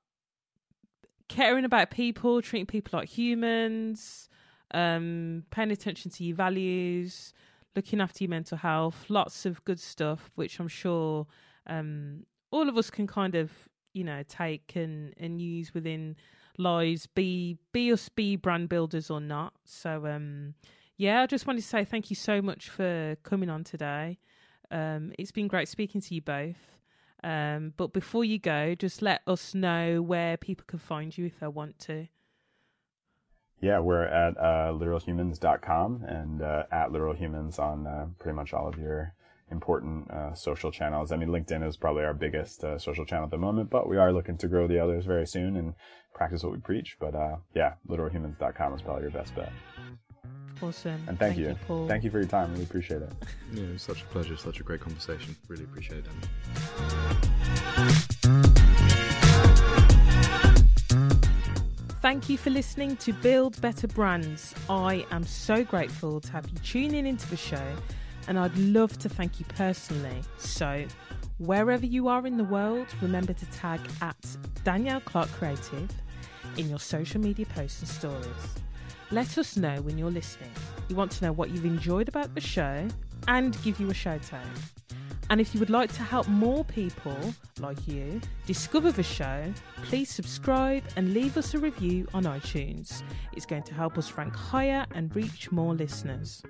caring 1.30 1.65
about 1.65 1.89
people, 1.89 2.41
treating 2.41 2.65
people 2.65 2.99
like 2.99 3.09
humans, 3.09 4.30
um, 4.74 5.43
paying 5.51 5.71
attention 5.71 6.11
to 6.11 6.24
your 6.24 6.36
values, 6.36 7.34
looking 7.76 8.01
after 8.01 8.24
your 8.24 8.30
mental 8.30 8.57
health, 8.57 9.05
lots 9.09 9.45
of 9.45 9.63
good 9.65 9.80
stuff, 9.80 10.32
which 10.36 10.59
I'm 10.59 10.67
sure 10.67 11.26
um, 11.67 12.26
all 12.51 12.67
of 12.69 12.78
us 12.78 12.89
can 12.89 13.07
kind 13.07 13.36
of, 13.36 13.51
you 13.93 14.03
know, 14.03 14.24
take 14.28 14.76
and, 14.76 15.13
and 15.17 15.41
use 15.41 15.74
within 15.74 16.15
lives, 16.58 17.08
be 17.08 17.58
be 17.72 17.91
us 17.91 18.10
be 18.10 18.36
brand 18.36 18.70
builders 18.70 19.10
or 19.10 19.20
not. 19.20 19.54
So 19.66 20.06
um, 20.08 20.56
yeah, 20.97 21.22
I 21.22 21.28
just 21.28 21.47
wanted 21.47 21.62
to 21.62 21.68
say 21.68 21.84
thank 21.84 22.10
you 22.10 22.16
so 22.16 22.41
much 22.41 22.70
for 22.70 23.18
coming 23.24 23.49
on 23.49 23.64
today. 23.64 24.20
Um, 24.72 25.14
it's 25.20 25.32
been 25.32 25.47
great 25.47 25.68
speaking 25.68 26.01
to 26.01 26.16
you 26.16 26.22
both. 26.22 26.58
Um, 27.24 27.74
but 27.78 27.93
before 27.93 28.26
you 28.26 28.38
go, 28.38 28.76
just 28.76 29.01
let 29.01 29.22
us 29.26 29.56
know 29.56 30.01
where 30.01 30.36
people 30.36 30.66
can 30.68 30.80
find 30.80 31.18
you 31.18 31.26
if 31.26 31.39
they 31.39 31.47
want 31.47 31.80
to. 31.80 32.08
Yeah, 33.62 33.80
we're 33.80 34.04
at 34.04 34.38
uh, 34.38 34.74
literalhumans.com 34.74 36.04
and 36.06 36.41
uh, 36.41 36.64
at 36.70 36.89
literalhumans 36.89 37.60
on 37.60 37.88
uh, 37.88 38.08
pretty 38.20 38.36
much 38.36 38.54
all 38.54 38.68
of 38.68 38.78
your 38.78 39.14
important 39.51 40.09
uh, 40.11 40.33
social 40.33 40.71
channels. 40.71 41.11
I 41.11 41.17
mean, 41.17 41.29
LinkedIn 41.29 41.65
is 41.67 41.77
probably 41.77 42.03
our 42.03 42.13
biggest 42.13 42.63
uh, 42.63 42.77
social 42.77 43.05
channel 43.05 43.25
at 43.25 43.31
the 43.31 43.37
moment, 43.37 43.69
but 43.69 43.87
we 43.87 43.97
are 43.97 44.11
looking 44.11 44.37
to 44.37 44.47
grow 44.47 44.67
the 44.67 44.79
others 44.79 45.05
very 45.05 45.27
soon 45.27 45.55
and 45.55 45.73
practice 46.13 46.43
what 46.43 46.53
we 46.53 46.59
preach. 46.59 46.97
But 46.99 47.15
uh, 47.15 47.37
yeah, 47.53 47.73
literalhumans.com 47.87 48.73
is 48.73 48.81
probably 48.81 49.03
your 49.03 49.11
best 49.11 49.35
bet. 49.35 49.51
Awesome. 50.61 50.93
And 51.07 51.19
thank, 51.19 51.35
thank 51.35 51.37
you. 51.37 51.57
you 51.69 51.87
thank 51.87 52.03
you 52.03 52.09
for 52.09 52.19
your 52.19 52.27
time. 52.27 52.51
Really 52.51 52.63
appreciate 52.63 53.01
it. 53.01 53.11
Yeah, 53.53 53.65
it 53.65 53.73
was 53.73 53.81
such 53.83 54.01
a 54.01 54.05
pleasure. 54.05 54.35
Such 54.35 54.59
a 54.61 54.63
great 54.63 54.81
conversation. 54.81 55.35
Really 55.47 55.65
appreciate 55.65 56.05
it. 56.05 56.11
Thank 62.01 62.29
you 62.29 62.37
for 62.37 62.49
listening 62.49 62.97
to 62.97 63.13
Build 63.13 63.61
Better 63.61 63.87
Brands. 63.87 64.53
I 64.69 65.05
am 65.11 65.23
so 65.23 65.63
grateful 65.63 66.19
to 66.19 66.31
have 66.31 66.49
you 66.49 66.57
tuning 66.57 67.05
into 67.05 67.29
the 67.29 67.37
show, 67.37 67.63
and 68.28 68.39
I'd 68.39 68.57
love 68.57 68.97
to 68.99 69.09
thank 69.09 69.39
you 69.39 69.45
personally. 69.55 70.21
So, 70.38 70.86
wherever 71.38 71.86
you 71.86 72.07
are 72.07 72.26
in 72.26 72.38
the 72.38 72.43
world, 72.43 72.88
remember 73.01 73.34
to 73.34 73.45
tag 73.47 73.80
at 74.01 74.15
Danielle 74.63 75.01
Clarke 75.01 75.32
Creative 75.32 75.89
in 76.57 76.69
your 76.69 76.80
social 76.80 77.19
media 77.21 77.45
posts 77.45 77.80
and 77.82 77.89
stories. 77.89 78.26
Let 79.11 79.38
us 79.38 79.57
know 79.57 79.82
when 79.82 79.97
you're 79.97 80.11
listening. 80.11 80.51
We 80.89 80.95
want 80.95 81.11
to 81.11 81.26
know 81.26 81.32
what 81.32 81.51
you've 81.51 81.65
enjoyed 81.65 82.07
about 82.07 82.34
the 82.34 82.41
show 82.41 82.88
and 83.28 83.61
give 83.63 83.80
you 83.80 83.89
a 83.89 83.93
shout 83.93 84.34
out. 84.34 84.41
And 85.30 85.39
if 85.39 85.53
you 85.53 85.59
would 85.59 85.69
like 85.69 85.91
to 85.93 86.03
help 86.03 86.28
more 86.28 86.63
people 86.65 87.17
like 87.59 87.88
you 87.88 88.21
discover 88.45 88.91
the 88.91 89.03
show, 89.03 89.51
please 89.84 90.09
subscribe 90.09 90.84
and 90.95 91.13
leave 91.13 91.38
us 91.38 91.53
a 91.53 91.59
review 91.59 92.07
on 92.13 92.24
iTunes. 92.24 93.03
It's 93.32 93.45
going 93.45 93.63
to 93.63 93.74
help 93.74 93.97
us 93.97 94.15
rank 94.17 94.36
higher 94.36 94.86
and 94.93 95.15
reach 95.15 95.51
more 95.51 95.74
listeners. 95.74 96.43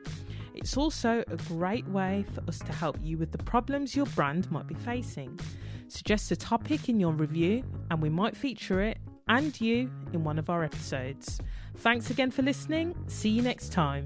It's 0.54 0.78
also 0.78 1.24
a 1.28 1.38
great 1.47 1.88
way 1.88 2.26
for 2.34 2.41
us 2.47 2.60
to 2.60 2.72
help 2.72 2.97
you 3.01 3.18
with 3.18 3.32
the 3.32 3.38
problems 3.39 3.95
your 3.95 4.06
brand 4.08 4.49
might 4.51 4.68
be 4.68 4.76
facing. 4.76 5.39
Suggest 5.88 6.32
a 6.32 6.36
topic 6.36 6.89
in 6.89 6.99
your 6.99 7.14
review, 7.14 7.64
and 7.91 8.01
we 8.01 8.10
might 8.10 8.36
feature 8.36 8.82
it 8.82 8.97
and 9.28 9.60
you 9.60 9.91
in 10.12 10.24
one 10.24 10.38
of 10.38 10.49
our 10.49 10.64
episodes. 10.64 11.39
Thanks 11.78 12.10
again 12.10 12.32
for 12.32 12.41
listening. 12.41 12.95
See 13.08 13.30
you 13.30 13.41
next 13.41 13.72
time. 13.72 14.06